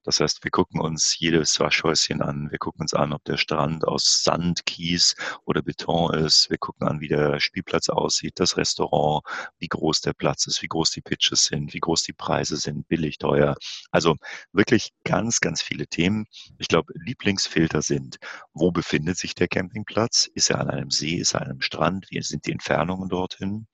Das 0.03 0.19
heißt, 0.19 0.43
wir 0.43 0.51
gucken 0.51 0.81
uns 0.81 1.17
jedes 1.17 1.59
Waschhäuschen 1.59 2.21
an. 2.21 2.51
Wir 2.51 2.59
gucken 2.59 2.81
uns 2.81 2.93
an, 2.93 3.13
ob 3.13 3.23
der 3.23 3.37
Strand 3.37 3.87
aus 3.87 4.23
Sand, 4.23 4.65
Kies 4.65 5.15
oder 5.45 5.61
Beton 5.61 6.13
ist. 6.13 6.49
Wir 6.49 6.57
gucken 6.57 6.87
an, 6.87 6.99
wie 6.99 7.07
der 7.07 7.39
Spielplatz 7.39 7.89
aussieht, 7.89 8.39
das 8.39 8.57
Restaurant, 8.57 9.23
wie 9.57 9.67
groß 9.67 10.01
der 10.01 10.13
Platz 10.13 10.47
ist, 10.47 10.61
wie 10.61 10.67
groß 10.67 10.91
die 10.91 11.01
Pitches 11.01 11.45
sind, 11.45 11.73
wie 11.73 11.79
groß 11.79 12.03
die 12.03 12.13
Preise 12.13 12.57
sind, 12.57 12.87
billig, 12.87 13.17
teuer. 13.17 13.55
Also 13.91 14.15
wirklich 14.51 14.91
ganz, 15.03 15.39
ganz 15.39 15.61
viele 15.61 15.87
Themen. 15.87 16.25
Ich 16.57 16.67
glaube, 16.67 16.93
Lieblingsfilter 16.95 17.81
sind, 17.81 18.17
wo 18.53 18.71
befindet 18.71 19.17
sich 19.17 19.35
der 19.35 19.47
Campingplatz? 19.47 20.29
Ist 20.33 20.49
er 20.49 20.59
an 20.59 20.69
einem 20.69 20.91
See, 20.91 21.15
ist 21.15 21.33
er 21.33 21.41
an 21.41 21.49
einem 21.49 21.61
Strand? 21.61 22.07
Wie 22.09 22.21
sind 22.21 22.45
die 22.45 22.51
Entfernungen 22.51 23.09
dorthin? 23.09 23.67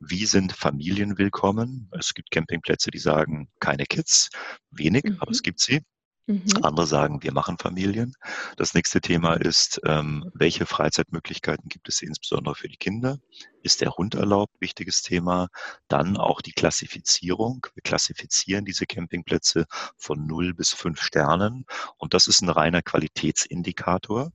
Wie 0.00 0.26
sind 0.26 0.52
Familien 0.52 1.18
willkommen? 1.18 1.90
Es 1.98 2.14
gibt 2.14 2.30
Campingplätze, 2.30 2.90
die 2.90 2.98
sagen, 2.98 3.48
keine 3.60 3.84
Kids, 3.84 4.30
wenig, 4.70 5.04
mhm. 5.16 5.22
aber 5.22 5.30
es 5.32 5.42
gibt 5.42 5.60
sie. 5.60 5.82
Mhm. 6.28 6.42
Andere 6.62 6.88
sagen, 6.88 7.22
wir 7.22 7.32
machen 7.32 7.56
Familien. 7.56 8.14
Das 8.56 8.74
nächste 8.74 9.00
Thema 9.00 9.34
ist, 9.34 9.80
ähm, 9.84 10.28
welche 10.34 10.66
Freizeitmöglichkeiten 10.66 11.68
gibt 11.68 11.88
es 11.88 12.02
insbesondere 12.02 12.56
für 12.56 12.68
die 12.68 12.76
Kinder? 12.76 13.18
Ist 13.62 13.80
der 13.80 13.92
Hund 13.92 14.16
erlaubt? 14.16 14.52
Wichtiges 14.58 15.02
Thema. 15.02 15.48
Dann 15.86 16.16
auch 16.16 16.40
die 16.40 16.50
Klassifizierung. 16.50 17.64
Wir 17.74 17.82
klassifizieren 17.84 18.64
diese 18.64 18.86
Campingplätze 18.86 19.66
von 19.96 20.26
0 20.26 20.54
bis 20.54 20.72
5 20.72 21.00
Sternen 21.00 21.64
und 21.96 22.12
das 22.12 22.26
ist 22.26 22.40
ein 22.42 22.48
reiner 22.48 22.82
Qualitätsindikator 22.82 24.32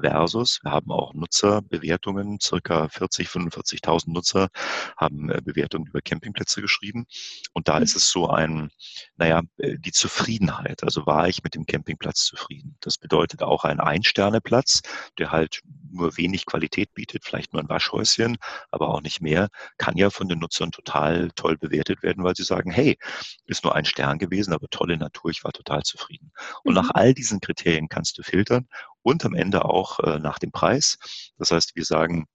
versus, 0.00 0.60
wir 0.62 0.72
haben 0.72 0.90
auch 0.90 1.14
Nutzerbewertungen, 1.14 2.38
circa 2.40 2.88
40, 2.88 3.28
45.000 3.28 4.12
Nutzer 4.12 4.48
haben 4.96 5.30
äh, 5.30 5.40
Bewertungen 5.42 5.86
über 5.86 6.00
Campingplätze 6.00 6.60
geschrieben. 6.60 7.06
Und 7.52 7.68
da 7.68 7.78
ist 7.78 7.94
mhm. 7.94 7.98
es 7.98 8.10
so 8.10 8.28
ein, 8.28 8.70
naja, 9.16 9.42
äh, 9.58 9.76
die 9.78 9.92
Zufriedenheit. 9.92 10.82
Also 10.84 11.06
war 11.06 11.28
ich 11.28 11.42
mit 11.42 11.54
dem 11.54 11.66
Campingplatz 11.66 12.24
zufrieden. 12.24 12.76
Das 12.80 12.98
bedeutet 12.98 13.42
auch 13.42 13.64
ein 13.64 13.80
Ein-Sterne-Platz, 13.80 14.82
der 15.18 15.32
halt 15.32 15.62
nur 15.90 16.16
wenig 16.16 16.46
Qualität 16.46 16.92
bietet, 16.94 17.24
vielleicht 17.24 17.52
nur 17.52 17.62
ein 17.62 17.68
Waschhäuschen, 17.68 18.36
aber 18.70 18.88
auch 18.88 19.00
nicht 19.00 19.20
mehr, 19.20 19.48
kann 19.78 19.96
ja 19.96 20.10
von 20.10 20.28
den 20.28 20.38
Nutzern 20.38 20.72
total 20.72 21.30
toll 21.34 21.56
bewertet 21.56 22.02
werden, 22.02 22.24
weil 22.24 22.36
sie 22.36 22.44
sagen, 22.44 22.70
hey, 22.70 22.98
ist 23.46 23.64
nur 23.64 23.74
ein 23.74 23.84
Stern 23.84 24.18
gewesen, 24.18 24.52
aber 24.52 24.66
tolle 24.68 24.96
Natur, 24.96 25.30
ich 25.30 25.44
war 25.44 25.52
total 25.52 25.82
zufrieden. 25.82 26.32
Und 26.64 26.74
mhm. 26.74 26.80
nach 26.80 26.90
all 26.94 27.14
diesen 27.14 27.40
Kriterien 27.40 27.88
kannst 27.88 28.18
du 28.18 28.22
filtern 28.22 28.66
und 29.06 29.24
am 29.24 29.34
Ende 29.34 29.64
auch 29.64 30.00
äh, 30.00 30.18
nach 30.18 30.40
dem 30.40 30.50
Preis. 30.50 30.98
Das 31.38 31.52
heißt, 31.52 31.76
wir 31.76 31.84
sagen, 31.84 32.26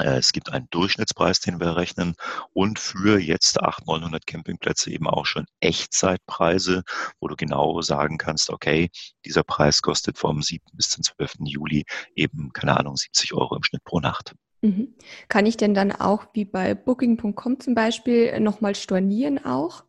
äh, 0.00 0.16
es 0.16 0.32
gibt 0.32 0.52
einen 0.52 0.66
Durchschnittspreis, 0.70 1.38
den 1.38 1.60
wir 1.60 1.76
rechnen 1.76 2.16
und 2.52 2.80
für 2.80 3.20
jetzt 3.20 3.60
800, 3.60 3.86
900 3.86 4.26
Campingplätze 4.26 4.90
eben 4.90 5.06
auch 5.06 5.26
schon 5.26 5.46
Echtzeitpreise, 5.60 6.82
wo 7.20 7.28
du 7.28 7.36
genau 7.36 7.80
sagen 7.82 8.18
kannst, 8.18 8.50
okay, 8.50 8.90
dieser 9.24 9.44
Preis 9.44 9.80
kostet 9.80 10.18
vom 10.18 10.42
7. 10.42 10.64
bis 10.72 10.88
zum 10.90 11.04
12. 11.04 11.34
Juli 11.44 11.84
eben, 12.16 12.52
keine 12.52 12.76
Ahnung, 12.76 12.96
70 12.96 13.34
Euro 13.34 13.54
im 13.54 13.62
Schnitt 13.62 13.84
pro 13.84 14.00
Nacht. 14.00 14.34
Mhm. 14.60 14.94
Kann 15.28 15.46
ich 15.46 15.56
denn 15.56 15.74
dann 15.74 15.92
auch 15.92 16.26
wie 16.34 16.44
bei 16.44 16.74
Booking.com 16.74 17.60
zum 17.60 17.74
Beispiel 17.76 18.40
nochmal 18.40 18.74
stornieren 18.74 19.44
auch? 19.44 19.84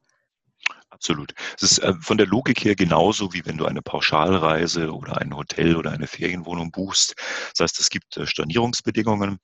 Absolut. 0.93 1.33
Es 1.57 1.63
ist 1.63 1.79
äh, 1.79 1.93
von 2.01 2.17
der 2.17 2.27
Logik 2.27 2.63
her 2.63 2.75
genauso, 2.75 3.33
wie 3.33 3.43
wenn 3.45 3.57
du 3.57 3.65
eine 3.65 3.81
Pauschalreise 3.81 4.93
oder 4.93 5.17
ein 5.17 5.35
Hotel 5.35 5.75
oder 5.75 5.91
eine 5.91 6.05
Ferienwohnung 6.07 6.71
buchst. 6.71 7.15
Das 7.55 7.63
heißt, 7.63 7.79
es 7.79 7.89
gibt 7.89 8.15
äh, 8.17 8.27
Stornierungsbedingungen. 8.27 9.39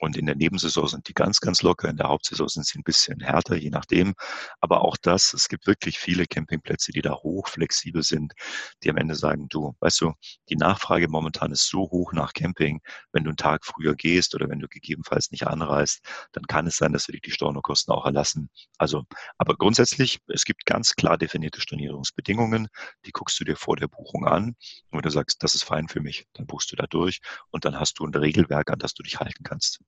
Und 0.00 0.16
in 0.16 0.26
der 0.26 0.34
Nebensaison 0.34 0.88
sind 0.88 1.08
die 1.08 1.14
ganz, 1.14 1.40
ganz 1.40 1.62
locker. 1.62 1.88
In 1.88 1.96
der 1.96 2.08
Hauptsaison 2.08 2.48
sind 2.48 2.66
sie 2.66 2.78
ein 2.78 2.82
bisschen 2.82 3.20
härter, 3.20 3.54
je 3.54 3.70
nachdem. 3.70 4.14
Aber 4.60 4.82
auch 4.82 4.96
das, 4.96 5.32
es 5.32 5.48
gibt 5.48 5.66
wirklich 5.68 5.98
viele 5.98 6.26
Campingplätze, 6.26 6.90
die 6.90 7.00
da 7.00 7.14
hochflexibel 7.14 8.02
sind, 8.02 8.32
die 8.82 8.90
am 8.90 8.96
Ende 8.96 9.14
sagen, 9.14 9.48
du, 9.48 9.76
weißt 9.78 10.00
du, 10.00 10.12
die 10.48 10.56
Nachfrage 10.56 11.08
momentan 11.08 11.52
ist 11.52 11.68
so 11.68 11.82
hoch 11.90 12.12
nach 12.12 12.32
Camping, 12.32 12.80
wenn 13.12 13.22
du 13.24 13.30
einen 13.30 13.36
Tag 13.36 13.64
früher 13.64 13.94
gehst 13.94 14.34
oder 14.34 14.48
wenn 14.48 14.58
du 14.58 14.66
gegebenenfalls 14.68 15.30
nicht 15.30 15.46
anreist, 15.46 16.00
dann 16.32 16.44
kann 16.46 16.66
es 16.66 16.76
sein, 16.76 16.92
dass 16.92 17.06
wir 17.06 17.12
dich 17.12 17.22
die 17.22 17.30
Stornokosten 17.30 17.94
auch 17.94 18.04
erlassen. 18.04 18.50
Also, 18.78 19.04
aber 19.38 19.54
grundsätzlich, 19.56 20.18
es 20.26 20.44
gibt 20.44 20.66
ganz 20.66 20.94
klar 20.96 21.16
definierte 21.18 21.60
Stornierungsbedingungen, 21.60 22.68
die 23.06 23.12
guckst 23.12 23.38
du 23.38 23.44
dir 23.44 23.56
vor 23.56 23.76
der 23.76 23.88
Buchung 23.88 24.26
an. 24.26 24.48
Und 24.48 24.56
wenn 24.90 25.02
du 25.02 25.10
sagst, 25.10 25.42
das 25.42 25.54
ist 25.54 25.64
fein 25.64 25.88
für 25.88 26.00
mich, 26.00 26.26
dann 26.32 26.46
buchst 26.46 26.72
du 26.72 26.76
da 26.76 26.86
durch 26.86 27.20
und 27.50 27.64
dann 27.64 27.78
hast 27.78 28.00
du 28.00 28.04
ein 28.04 28.14
Regelwerk, 28.14 28.70
an 28.70 28.78
das 28.80 28.94
du 28.94 29.02
dich 29.02 29.20
halten 29.20 29.44
kannst. 29.44 29.80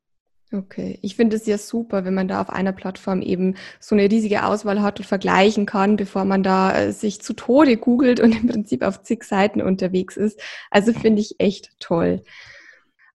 Okay, 0.53 0.99
ich 1.03 1.17
finde 1.17 1.35
es 1.37 1.47
ja 1.47 1.59
super, 1.59 2.05
wenn 2.05 2.15
man 2.15 2.29
da 2.29 2.41
auf 2.41 2.51
einer 2.51 2.73
Plattform 2.73 3.21
eben 3.21 3.57
so 3.81 3.97
eine 3.97 4.09
riesige 4.09 4.45
Auswahl 4.45 4.81
hat 4.81 5.01
und 5.01 5.05
vergleichen 5.05 5.67
kann, 5.67 5.97
bevor 5.97 6.25
man 6.25 6.45
da 6.45 6.73
äh, 6.79 6.93
sich 6.93 7.21
zu 7.21 7.33
Tode 7.35 7.77
googelt 7.77 8.21
und 8.21 8.33
im 8.33 8.47
Prinzip 8.47 8.83
auf 8.83 9.03
zig 9.03 9.25
Seiten 9.25 9.61
unterwegs 9.61 10.17
ist. 10.17 10.41
Also 10.71 10.93
finde 10.93 11.21
ich 11.21 11.35
echt 11.39 11.73
toll. 11.81 12.23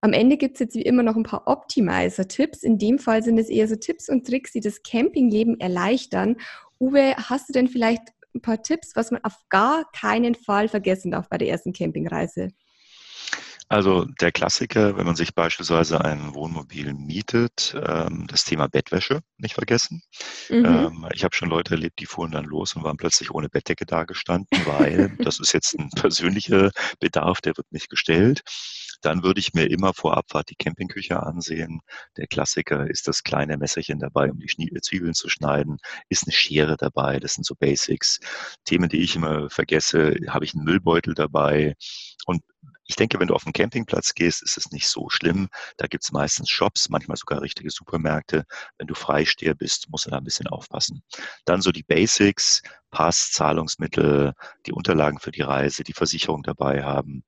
Am 0.01 0.11
Ende 0.11 0.35
gibt 0.35 0.55
es 0.55 0.59
jetzt 0.59 0.75
wie 0.75 0.81
immer 0.81 1.03
noch 1.03 1.15
ein 1.15 1.23
paar 1.23 1.47
Optimizer-Tipps. 1.47 2.63
In 2.63 2.77
dem 2.77 2.99
Fall 2.99 3.23
sind 3.23 3.37
es 3.37 3.49
eher 3.49 3.67
so 3.67 3.77
Tipps 3.77 4.09
und 4.09 4.27
Tricks, 4.27 4.51
die 4.51 4.59
das 4.59 4.83
Campingleben 4.83 5.57
erleichtern. 5.59 6.35
Uwe, 6.79 7.15
hast 7.15 7.47
du 7.47 7.53
denn 7.53 7.67
vielleicht 7.69 8.01
ein 8.35 8.41
paar 8.41 8.61
Tipps, 8.61 8.95
was 8.95 9.11
man 9.11 9.23
auf 9.23 9.37
gar 9.49 9.89
keinen 9.93 10.35
Fall 10.35 10.67
vergessen 10.67 11.11
darf 11.11 11.29
bei 11.29 11.37
der 11.37 11.47
ersten 11.47 11.71
Campingreise? 11.71 12.49
Also 13.71 14.03
der 14.19 14.33
Klassiker, 14.33 14.97
wenn 14.97 15.05
man 15.05 15.15
sich 15.15 15.33
beispielsweise 15.33 16.03
ein 16.03 16.35
Wohnmobil 16.35 16.93
mietet, 16.93 17.73
ähm, 17.81 18.27
das 18.27 18.43
Thema 18.43 18.67
Bettwäsche 18.67 19.21
nicht 19.37 19.53
vergessen. 19.53 20.01
Mhm. 20.49 20.65
Ähm, 20.65 21.07
ich 21.13 21.23
habe 21.23 21.33
schon 21.33 21.49
Leute 21.49 21.75
erlebt, 21.75 21.99
die 21.99 22.05
fuhren 22.05 22.31
dann 22.31 22.43
los 22.43 22.75
und 22.75 22.83
waren 22.83 22.97
plötzlich 22.97 23.31
ohne 23.31 23.47
Bettdecke 23.47 23.85
dagestanden, 23.85 24.65
weil 24.65 25.15
das 25.25 25.39
ist 25.39 25.53
jetzt 25.53 25.79
ein 25.79 25.89
persönlicher 25.91 26.71
Bedarf, 26.99 27.39
der 27.39 27.55
wird 27.55 27.71
nicht 27.71 27.89
gestellt. 27.89 28.41
Dann 29.03 29.23
würde 29.23 29.39
ich 29.39 29.53
mir 29.53 29.71
immer 29.71 29.93
vor 29.93 30.17
Abfahrt 30.17 30.49
die 30.49 30.55
Campingküche 30.55 31.23
ansehen. 31.23 31.79
Der 32.17 32.27
Klassiker 32.27 32.89
ist 32.89 33.07
das 33.07 33.23
kleine 33.23 33.57
Messerchen 33.57 33.99
dabei, 33.99 34.29
um 34.29 34.37
die 34.37 34.81
Zwiebeln 34.81 35.13
zu 35.13 35.29
schneiden. 35.29 35.77
Ist 36.09 36.25
eine 36.25 36.33
Schere 36.33 36.75
dabei. 36.75 37.21
Das 37.21 37.35
sind 37.35 37.45
so 37.45 37.55
Basics. 37.55 38.19
Themen, 38.65 38.89
die 38.89 39.01
ich 39.01 39.15
immer 39.15 39.49
vergesse, 39.49 40.17
habe 40.27 40.43
ich 40.43 40.53
einen 40.55 40.65
Müllbeutel 40.65 41.13
dabei. 41.15 41.75
Und 42.25 42.43
ich 42.91 42.97
denke, 42.97 43.21
wenn 43.21 43.29
du 43.29 43.35
auf 43.35 43.45
den 43.45 43.53
Campingplatz 43.53 44.13
gehst, 44.13 44.43
ist 44.43 44.57
es 44.57 44.69
nicht 44.71 44.89
so 44.89 45.09
schlimm. 45.09 45.47
Da 45.77 45.87
gibt 45.87 46.03
es 46.03 46.11
meistens 46.11 46.49
Shops, 46.49 46.89
manchmal 46.89 47.15
sogar 47.15 47.41
richtige 47.41 47.71
Supermärkte. 47.71 48.43
Wenn 48.77 48.87
du 48.87 48.95
Freisteher 48.95 49.55
bist, 49.55 49.89
musst 49.89 50.05
du 50.05 50.09
da 50.09 50.17
ein 50.17 50.25
bisschen 50.25 50.47
aufpassen. 50.47 51.01
Dann 51.45 51.61
so 51.61 51.71
die 51.71 51.83
Basics, 51.83 52.61
Pass, 52.89 53.31
Zahlungsmittel, 53.31 54.33
die 54.65 54.73
Unterlagen 54.73 55.19
für 55.19 55.31
die 55.31 55.41
Reise, 55.41 55.85
die 55.85 55.93
Versicherung 55.93 56.43
dabei 56.43 56.83
haben. 56.83 57.23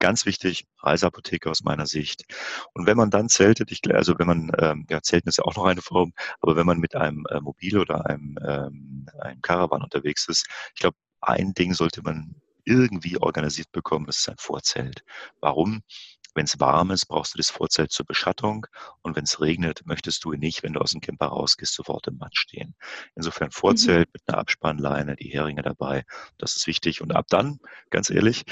Ganz 0.00 0.26
wichtig, 0.26 0.66
Reiseapotheke 0.82 1.48
aus 1.48 1.62
meiner 1.62 1.86
Sicht. 1.86 2.24
Und 2.72 2.86
wenn 2.86 2.96
man 2.96 3.10
dann 3.10 3.28
zeltet, 3.28 3.70
ich, 3.70 3.82
also 3.94 4.18
wenn 4.18 4.26
man, 4.26 4.50
ähm, 4.58 4.84
ja, 4.90 5.00
Zelten 5.00 5.28
ist 5.28 5.38
ja 5.38 5.44
auch 5.44 5.54
noch 5.54 5.66
eine 5.66 5.80
Form, 5.80 6.12
aber 6.40 6.56
wenn 6.56 6.66
man 6.66 6.80
mit 6.80 6.96
einem 6.96 7.24
äh, 7.30 7.40
Mobil 7.40 7.78
oder 7.78 8.04
einem, 8.06 8.36
ähm, 8.44 9.06
einem 9.20 9.40
Caravan 9.42 9.84
unterwegs 9.84 10.26
ist, 10.28 10.44
ich 10.74 10.80
glaube, 10.80 10.96
ein 11.20 11.54
Ding 11.54 11.72
sollte 11.72 12.02
man 12.02 12.34
irgendwie 12.64 13.18
organisiert 13.18 13.70
bekommen. 13.72 14.06
Das 14.06 14.18
ist 14.18 14.28
ein 14.28 14.36
Vorzelt. 14.38 15.04
Warum? 15.40 15.82
Wenn 16.34 16.46
es 16.46 16.58
warm 16.58 16.90
ist, 16.90 17.06
brauchst 17.06 17.34
du 17.34 17.38
das 17.38 17.50
Vorzelt 17.50 17.92
zur 17.92 18.06
Beschattung. 18.06 18.66
Und 19.02 19.14
wenn 19.14 19.22
es 19.22 19.40
regnet, 19.40 19.86
möchtest 19.86 20.24
du 20.24 20.32
nicht, 20.32 20.64
wenn 20.64 20.72
du 20.72 20.80
aus 20.80 20.90
dem 20.90 21.00
Camper 21.00 21.26
rausgehst, 21.26 21.72
sofort 21.72 22.08
im 22.08 22.16
Matsch 22.16 22.40
stehen. 22.40 22.74
Insofern 23.14 23.48
mhm. 23.48 23.52
Vorzelt 23.52 24.08
mhm. 24.08 24.12
mit 24.14 24.22
einer 24.26 24.38
Abspannleine, 24.38 25.14
die 25.14 25.28
Heringe 25.28 25.62
dabei. 25.62 26.04
Das 26.36 26.56
ist 26.56 26.66
wichtig. 26.66 27.00
Und 27.02 27.14
ab 27.14 27.26
dann, 27.28 27.60
ganz 27.90 28.10
ehrlich, 28.10 28.42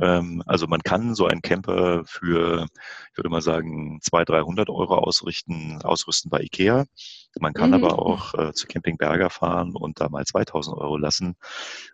ähm, 0.00 0.44
also 0.46 0.68
man 0.68 0.82
kann 0.82 1.16
so 1.16 1.26
einen 1.26 1.42
Camper 1.42 2.04
für, 2.06 2.66
ich 3.10 3.18
würde 3.18 3.30
mal 3.30 3.42
sagen, 3.42 3.98
200, 4.00 4.28
300 4.28 4.70
Euro 4.70 4.98
ausrichten, 4.98 5.82
ausrüsten 5.82 6.30
bei 6.30 6.40
Ikea. 6.40 6.84
Man 7.40 7.52
kann 7.52 7.70
mhm. 7.70 7.84
aber 7.84 7.98
auch 7.98 8.34
äh, 8.34 8.52
zu 8.52 8.66
Camping 8.66 8.96
Berger 8.96 9.30
fahren 9.30 9.74
und 9.74 10.00
da 10.00 10.08
mal 10.08 10.24
2000 10.24 10.76
Euro 10.76 10.96
lassen. 10.96 11.36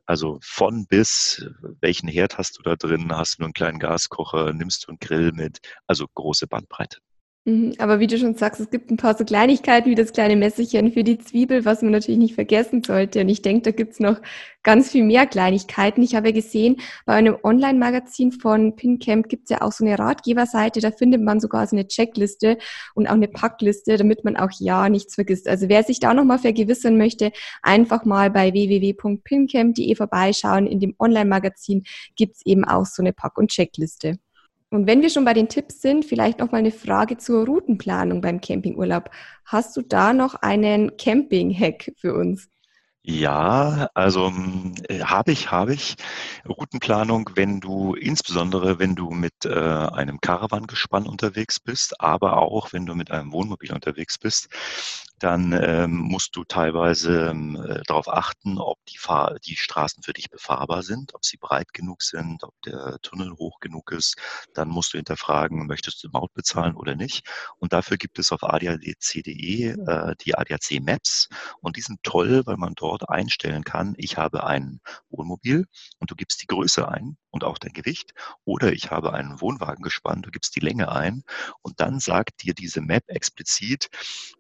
Also 0.07 0.39
von 0.43 0.87
bis, 0.87 1.47
welchen 1.81 2.09
Herd 2.09 2.39
hast 2.39 2.59
du 2.59 2.63
da 2.63 2.77
drin? 2.77 3.11
Hast 3.13 3.39
du 3.39 3.43
nur 3.43 3.47
einen 3.47 3.55
kleinen 3.55 3.79
Gaskocher? 3.79 4.53
Nimmst 4.53 4.85
du 4.85 4.89
einen 4.89 4.99
Grill 4.99 5.33
mit? 5.33 5.59
Also 5.87 6.07
große 6.15 6.47
Bandbreite. 6.47 6.99
Mhm, 7.47 7.73
aber 7.79 8.01
wie 8.01 8.07
du 8.07 8.19
schon 8.19 8.35
sagst, 8.35 8.61
es 8.61 8.69
gibt 8.69 8.91
ein 8.91 8.99
paar 8.99 9.17
so 9.17 9.25
Kleinigkeiten 9.25 9.89
wie 9.89 9.95
das 9.95 10.13
kleine 10.13 10.37
Messerchen 10.37 10.93
für 10.93 11.03
die 11.03 11.17
Zwiebel, 11.19 11.65
was 11.65 11.81
man 11.81 11.93
natürlich 11.93 12.19
nicht 12.19 12.35
vergessen 12.35 12.83
sollte. 12.85 13.23
Und 13.23 13.31
ich 13.31 13.41
denke, 13.41 13.63
da 13.63 13.71
gibt's 13.71 13.99
noch 13.99 14.21
ganz 14.63 14.91
viel 14.91 15.05
mehr 15.05 15.27
Kleinigkeiten. 15.27 16.03
Ich 16.03 16.15
habe 16.15 16.29
ja 16.29 16.35
gesehen, 16.35 16.77
bei 17.07 17.15
einem 17.15 17.39
Online-Magazin 17.43 18.33
von 18.33 18.77
PinCamp 18.77 19.31
gibt's 19.31 19.49
ja 19.49 19.63
auch 19.63 19.73
so 19.73 19.87
eine 19.87 19.99
Ratgeberseite, 19.99 20.81
da 20.81 20.91
findet 20.91 21.23
man 21.23 21.41
sogar 21.41 21.67
so 21.67 21.77
eine 21.77 21.89
Checkliste 21.89 22.59
und 22.95 23.07
auch 23.07 23.15
eine 23.15 23.29
Packliste, 23.29 23.97
damit 23.97 24.23
man 24.23 24.37
auch 24.37 24.51
ja 24.59 24.91
nichts 24.91 25.15
vergisst. 25.15 25.49
Also 25.49 25.71
wer 25.71 25.83
sich 25.83 25.99
da 25.99 26.13
nochmal 26.13 26.41
vergewissern 26.41 26.99
möchte, 26.99 27.33
einfach 27.63 28.05
mal 28.05 28.31
bei 28.31 28.53
www.pincamp.de 28.53 29.95
vorbeischauen. 29.95 30.67
In 30.67 30.79
dem 30.79 30.95
Online-Magazin 30.99 31.85
gibt's 32.17 32.43
eben 32.45 32.67
auch 32.67 32.85
so 32.85 33.03
eine 33.03 33.15
Pack- 33.15 33.39
und 33.39 33.51
Checkliste. 33.51 34.19
Und 34.71 34.87
wenn 34.87 35.03
wir 35.03 35.11
schon 35.11 35.25
bei 35.25 35.35
den 35.35 35.49
Tipps 35.49 35.83
sind, 35.83 36.05
vielleicht 36.05 36.39
noch 36.39 36.53
mal 36.53 36.59
eine 36.59 36.71
Frage 36.71 37.19
zur 37.19 37.45
Routenplanung 37.45 38.21
beim 38.21 38.41
Campingurlaub. 38.41 39.11
Hast 39.45 39.77
du 39.77 39.83
da 39.83 40.13
noch 40.13 40.35
einen 40.37 40.97
Camping-Hack 40.97 41.93
für 41.97 42.15
uns? 42.15 42.49
Ja, 43.03 43.89
also 43.95 44.33
äh, 44.89 45.01
habe 45.01 45.33
ich, 45.33 45.51
habe 45.51 45.75
ich. 45.75 45.97
Routenplanung, 46.47 47.31
wenn 47.35 47.59
du, 47.59 47.95
insbesondere 47.95 48.79
wenn 48.79 48.95
du 48.95 49.11
mit 49.11 49.45
äh, 49.45 49.49
einem 49.49 50.21
Caravan-Gespann 50.21 51.07
unterwegs 51.07 51.59
bist, 51.59 52.01
aber 52.01 52.37
auch 52.37 52.73
wenn 52.73 52.87
du 52.87 52.95
mit 52.95 53.11
einem 53.11 53.33
Wohnmobil 53.33 53.73
unterwegs 53.73 54.19
bist, 54.19 54.49
dann 55.21 55.53
ähm, 55.53 55.97
musst 55.97 56.35
du 56.35 56.45
teilweise 56.45 57.29
ähm, 57.29 57.57
äh, 57.57 57.83
darauf 57.87 58.09
achten, 58.09 58.59
ob 58.59 58.79
die, 58.87 58.99
Fahr 58.99 59.37
die 59.45 59.55
Straßen 59.55 60.03
für 60.03 60.15
dich 60.15 60.31
befahrbar 60.31 60.83
sind, 60.83 61.15
ob 61.15 61.25
sie 61.25 61.37
breit 61.37 61.73
genug 61.75 62.03
sind, 62.03 62.43
ob 62.43 62.55
der 62.63 62.99
Tunnel 63.03 63.33
hoch 63.33 63.61
genug 63.61 63.93
ist. 63.93 64.17
Dann 64.55 64.69
musst 64.69 64.95
du 64.95 64.99
hinterfragen, 64.99 65.67
möchtest 65.67 66.03
du 66.03 66.09
Maut 66.11 66.33
bezahlen 66.33 66.75
oder 66.75 66.97
nicht. 66.97 67.29
Und 67.59 67.75
dafür 67.75 67.99
gibt 67.99 68.19
es 68.19 68.33
auf 68.33 68.43
adac.de 68.43 69.69
äh, 69.69 70.15
die 70.25 70.35
ADAC 70.35 70.81
Maps. 70.81 71.29
Und 71.61 71.77
die 71.77 71.83
sind 71.83 72.03
toll, 72.03 72.43
weil 72.47 72.57
man 72.57 72.75
dort 72.75 73.09
einstellen 73.11 73.63
kann, 73.63 73.95
ich 73.99 74.17
habe 74.17 74.45
ein 74.45 74.81
Wohnmobil 75.11 75.67
und 75.99 76.11
du 76.11 76.15
gibst 76.15 76.43
die 76.43 76.47
Größe 76.47 76.89
ein 76.89 77.19
und 77.31 77.45
auch 77.45 77.59
dein 77.59 77.73
Gewicht. 77.73 78.13
Oder 78.45 78.73
ich 78.73 78.91
habe 78.91 79.13
einen 79.13 79.41
Wohnwagen 79.41 79.83
gespannt, 79.83 80.27
du 80.27 80.31
gibst 80.31 80.57
die 80.57 80.61
Länge 80.61 80.91
ein 80.93 81.23
und 81.63 81.81
dann 81.81 82.01
sagt 82.01 82.43
dir 82.43 82.55
diese 82.55 82.81
Map 82.81 83.05
explizit, 83.09 83.89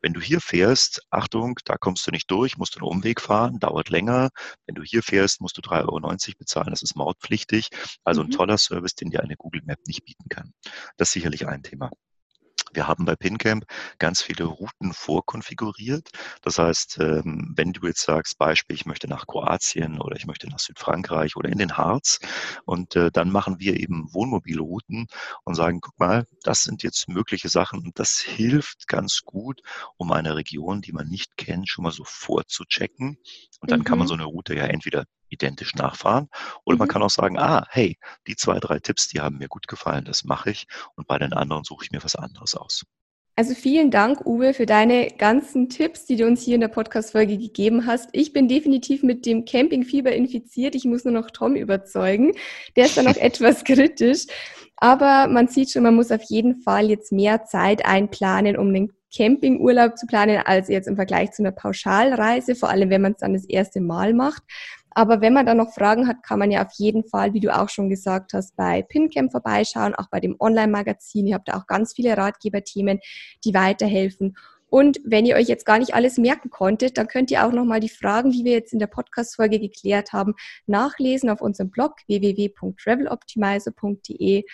wenn 0.02 0.12
du 0.12 0.20
hier 0.20 0.40
fährst, 0.40 1.02
Achtung, 1.10 1.58
da 1.64 1.76
kommst 1.76 2.06
du 2.06 2.10
nicht 2.10 2.30
durch, 2.30 2.58
musst 2.58 2.74
du 2.74 2.80
einen 2.80 2.88
Umweg 2.88 3.20
fahren, 3.20 3.58
dauert 3.58 3.90
länger. 3.90 4.30
Wenn 4.66 4.74
du 4.74 4.82
hier 4.82 5.02
fährst, 5.02 5.40
musst 5.40 5.56
du 5.56 5.62
3,90 5.62 5.88
Euro 5.88 6.38
bezahlen, 6.38 6.70
das 6.70 6.82
ist 6.82 6.96
mautpflichtig. 6.96 7.68
Also 8.04 8.22
ein 8.22 8.28
mhm. 8.28 8.32
toller 8.32 8.58
Service, 8.58 8.94
den 8.94 9.10
dir 9.10 9.22
eine 9.22 9.36
Google 9.36 9.62
Map 9.64 9.80
nicht 9.86 10.04
bieten 10.04 10.28
kann. 10.28 10.52
Das 10.96 11.08
ist 11.08 11.12
sicherlich 11.12 11.46
ein 11.46 11.62
Thema. 11.62 11.90
Wir 12.72 12.86
haben 12.88 13.04
bei 13.04 13.16
PinCamp 13.16 13.64
ganz 13.98 14.22
viele 14.22 14.44
Routen 14.44 14.92
vorkonfiguriert. 14.92 16.10
Das 16.42 16.58
heißt, 16.58 16.98
ähm, 17.00 17.52
wenn 17.56 17.72
du 17.72 17.86
jetzt 17.86 18.02
sagst, 18.02 18.38
Beispiel, 18.38 18.76
ich 18.76 18.86
möchte 18.86 19.08
nach 19.08 19.26
Kroatien 19.26 20.00
oder 20.00 20.16
ich 20.16 20.26
möchte 20.26 20.48
nach 20.48 20.58
Südfrankreich 20.58 21.36
oder 21.36 21.48
in 21.48 21.58
den 21.58 21.76
Harz 21.76 22.20
und 22.64 22.96
äh, 22.96 23.10
dann 23.10 23.30
machen 23.30 23.58
wir 23.60 23.78
eben 23.78 24.12
Wohnmobilrouten 24.12 25.06
und 25.44 25.54
sagen, 25.54 25.80
guck 25.80 25.98
mal, 25.98 26.26
das 26.42 26.62
sind 26.62 26.82
jetzt 26.82 27.08
mögliche 27.08 27.48
Sachen 27.48 27.80
und 27.80 27.98
das 27.98 28.18
hilft 28.20 28.88
ganz 28.88 29.22
gut, 29.24 29.60
um 29.96 30.12
eine 30.12 30.36
Region, 30.36 30.80
die 30.80 30.92
man 30.92 31.08
nicht 31.08 31.36
kennt, 31.36 31.68
schon 31.68 31.84
mal 31.84 31.92
so 31.92 32.04
vorzuchecken. 32.04 33.18
Und 33.60 33.70
dann 33.70 33.80
mhm. 33.80 33.84
kann 33.84 33.98
man 33.98 34.06
mhm. 34.06 34.08
so 34.08 34.14
eine 34.14 34.24
Route 34.24 34.54
ja 34.54 34.64
entweder 34.64 35.04
identisch 35.28 35.74
nachfahren. 35.74 36.28
Oder 36.64 36.76
mhm. 36.76 36.80
man 36.80 36.88
kann 36.88 37.02
auch 37.02 37.10
sagen, 37.10 37.38
ah, 37.38 37.66
hey, 37.70 37.98
die 38.26 38.36
zwei, 38.36 38.58
drei 38.58 38.78
Tipps, 38.78 39.08
die 39.08 39.20
haben 39.20 39.38
mir 39.38 39.48
gut 39.48 39.68
gefallen, 39.68 40.04
das 40.04 40.24
mache 40.24 40.50
ich 40.50 40.66
und 40.96 41.06
bei 41.06 41.18
den 41.18 41.32
anderen 41.32 41.64
suche 41.64 41.84
ich 41.84 41.92
mir 41.92 42.02
was 42.02 42.16
anderes 42.16 42.54
aus. 42.54 42.84
Also 43.36 43.54
vielen 43.54 43.90
Dank, 43.90 44.26
Uwe, 44.26 44.52
für 44.52 44.66
deine 44.66 45.12
ganzen 45.12 45.70
Tipps, 45.70 46.04
die 46.04 46.16
du 46.16 46.26
uns 46.26 46.42
hier 46.42 46.56
in 46.56 46.60
der 46.60 46.68
Podcast-Folge 46.68 47.38
gegeben 47.38 47.86
hast. 47.86 48.10
Ich 48.12 48.34
bin 48.34 48.48
definitiv 48.48 49.02
mit 49.02 49.24
dem 49.24 49.46
Campingfieber 49.46 50.12
infiziert. 50.12 50.74
Ich 50.74 50.84
muss 50.84 51.04
nur 51.04 51.14
noch 51.14 51.30
Tom 51.30 51.56
überzeugen. 51.56 52.32
Der 52.76 52.84
ist 52.84 52.98
dann 52.98 53.06
noch 53.06 53.16
etwas 53.16 53.64
kritisch. 53.64 54.26
Aber 54.80 55.28
man 55.28 55.46
sieht 55.46 55.70
schon, 55.70 55.82
man 55.82 55.94
muss 55.94 56.10
auf 56.10 56.22
jeden 56.22 56.62
Fall 56.62 56.88
jetzt 56.88 57.12
mehr 57.12 57.44
Zeit 57.44 57.84
einplanen, 57.84 58.56
um 58.56 58.72
den 58.72 58.92
Campingurlaub 59.14 59.98
zu 59.98 60.06
planen, 60.06 60.38
als 60.44 60.68
jetzt 60.68 60.88
im 60.88 60.96
Vergleich 60.96 61.32
zu 61.32 61.42
einer 61.42 61.52
Pauschalreise, 61.52 62.54
vor 62.54 62.70
allem 62.70 62.90
wenn 62.90 63.02
man 63.02 63.12
es 63.12 63.18
dann 63.18 63.34
das 63.34 63.44
erste 63.44 63.80
Mal 63.80 64.14
macht. 64.14 64.42
Aber 64.92 65.20
wenn 65.20 65.34
man 65.34 65.46
dann 65.46 65.58
noch 65.58 65.72
Fragen 65.72 66.08
hat, 66.08 66.22
kann 66.22 66.38
man 66.38 66.50
ja 66.50 66.64
auf 66.64 66.72
jeden 66.74 67.04
Fall, 67.04 67.32
wie 67.32 67.40
du 67.40 67.54
auch 67.54 67.68
schon 67.68 67.88
gesagt 67.88 68.32
hast, 68.32 68.56
bei 68.56 68.82
PinCamp 68.82 69.30
vorbeischauen, 69.30 69.94
auch 69.94 70.08
bei 70.10 70.18
dem 70.18 70.36
Online-Magazin. 70.40 71.26
Ihr 71.26 71.34
habt 71.34 71.48
da 71.48 71.58
auch 71.58 71.66
ganz 71.66 71.92
viele 71.92 72.16
Ratgeberthemen, 72.16 73.00
die 73.44 73.54
weiterhelfen. 73.54 74.36
Und 74.70 75.00
wenn 75.04 75.26
ihr 75.26 75.36
euch 75.36 75.48
jetzt 75.48 75.66
gar 75.66 75.78
nicht 75.78 75.92
alles 75.94 76.16
merken 76.16 76.48
konntet, 76.48 76.96
dann 76.96 77.08
könnt 77.08 77.30
ihr 77.30 77.44
auch 77.44 77.52
nochmal 77.52 77.80
die 77.80 77.88
Fragen, 77.88 78.30
die 78.30 78.44
wir 78.44 78.52
jetzt 78.52 78.72
in 78.72 78.78
der 78.78 78.86
Podcast-Folge 78.86 79.58
geklärt 79.58 80.12
haben, 80.12 80.34
nachlesen 80.66 81.28
auf 81.28 81.40
unserem 81.42 81.70
Blog 81.70 81.96
www.traveloptimizer.de. 82.06 84.44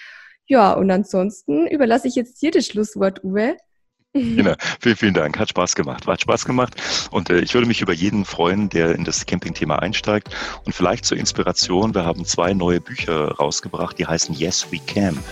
Ja, 0.49 0.73
und 0.73 0.91
ansonsten 0.91 1.67
überlasse 1.67 2.09
ich 2.09 2.15
jetzt 2.15 2.41
dir 2.41 2.51
das 2.51 2.67
Schlusswort, 2.67 3.23
Uwe. 3.23 3.59
Genau, 4.13 4.55
vielen, 4.81 4.97
vielen 4.97 5.15
Dank. 5.15 5.39
Hat 5.39 5.51
Spaß 5.51 5.75
gemacht. 5.75 6.07
Hat 6.07 6.23
Spaß 6.23 6.47
gemacht. 6.47 6.81
Und 7.11 7.29
äh, 7.29 7.41
ich 7.41 7.53
würde 7.53 7.67
mich 7.67 7.83
über 7.83 7.93
jeden 7.93 8.25
freuen, 8.25 8.71
der 8.71 8.95
in 8.95 9.05
das 9.05 9.27
Camping-Thema 9.27 9.81
einsteigt. 9.81 10.35
Und 10.65 10.73
vielleicht 10.73 11.05
zur 11.05 11.19
Inspiration, 11.19 11.95
wir 11.95 12.07
haben 12.07 12.25
zwei 12.25 12.55
neue 12.55 12.81
Bücher 12.81 13.33
rausgebracht, 13.33 13.99
die 13.99 14.07
heißen 14.07 14.35
Yes 14.35 14.69
We 14.71 14.79
Camp. 14.79 15.23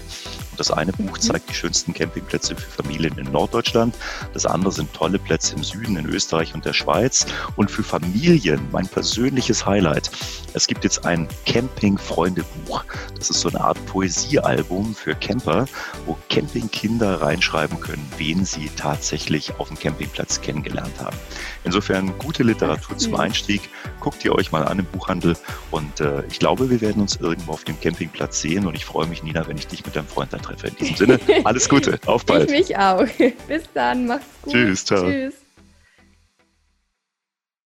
Das 0.56 0.70
eine 0.70 0.92
Buch 0.92 1.16
mhm. 1.16 1.20
zeigt 1.20 1.50
die 1.50 1.54
schönsten 1.54 1.92
Campingplätze 1.92 2.56
für 2.56 2.82
Familien 2.82 3.16
in 3.18 3.30
Norddeutschland. 3.30 3.94
Das 4.32 4.46
andere 4.46 4.72
sind 4.72 4.92
tolle 4.92 5.18
Plätze 5.18 5.54
im 5.56 5.62
Süden, 5.62 5.96
in 5.96 6.06
Österreich 6.06 6.54
und 6.54 6.64
der 6.64 6.72
Schweiz. 6.72 7.26
Und 7.56 7.70
für 7.70 7.82
Familien 7.82 8.60
mein 8.72 8.86
persönliches 8.88 9.66
Highlight. 9.66 10.10
Es 10.52 10.66
gibt 10.66 10.84
jetzt 10.84 11.04
ein 11.04 11.28
Camping-Freunde-Buch. 11.46 12.84
Das 13.18 13.30
ist 13.30 13.40
so 13.40 13.48
eine 13.48 13.60
Art 13.60 13.84
Poesiealbum 13.86 14.94
für 14.94 15.14
Camper, 15.14 15.66
wo 16.06 16.16
Campingkinder 16.28 17.20
reinschreiben 17.20 17.80
können, 17.80 18.06
wen 18.18 18.44
sie 18.44 18.70
tatsächlich 18.76 19.58
auf 19.58 19.68
dem 19.68 19.78
Campingplatz 19.78 20.40
kennengelernt 20.40 20.94
haben. 21.00 21.16
Insofern 21.64 22.16
gute 22.18 22.42
Literatur 22.42 22.96
zum 22.98 23.16
Einstieg. 23.16 23.68
Guckt 24.00 24.24
ihr 24.24 24.34
euch 24.34 24.52
mal 24.52 24.64
an 24.64 24.78
im 24.78 24.84
Buchhandel. 24.84 25.36
Und 25.70 26.00
äh, 26.00 26.22
ich 26.30 26.38
glaube, 26.38 26.70
wir 26.70 26.80
werden 26.80 27.02
uns 27.02 27.16
irgendwo 27.16 27.52
auf 27.52 27.64
dem 27.64 27.80
Campingplatz 27.80 28.40
sehen. 28.40 28.66
Und 28.66 28.74
ich 28.74 28.84
freue 28.84 29.06
mich, 29.06 29.22
Nina, 29.22 29.46
wenn 29.48 29.56
ich 29.56 29.66
dich 29.66 29.84
mit 29.84 29.96
deinem 29.96 30.06
Freund 30.06 30.32
dann 30.32 30.42
treffe. 30.42 30.68
In 30.68 30.76
diesem 30.76 30.96
Sinne, 30.96 31.20
alles 31.44 31.68
Gute. 31.68 31.98
Auf 32.06 32.24
bald. 32.26 32.50
Ich 32.50 32.68
mich 32.68 32.78
auch. 32.78 33.06
Bis 33.48 33.64
dann. 33.72 34.06
Macht's 34.06 34.26
gut. 34.42 34.52
Tschüss. 34.52 34.84
Ciao. 34.84 35.04
Tschüss. 35.04 35.43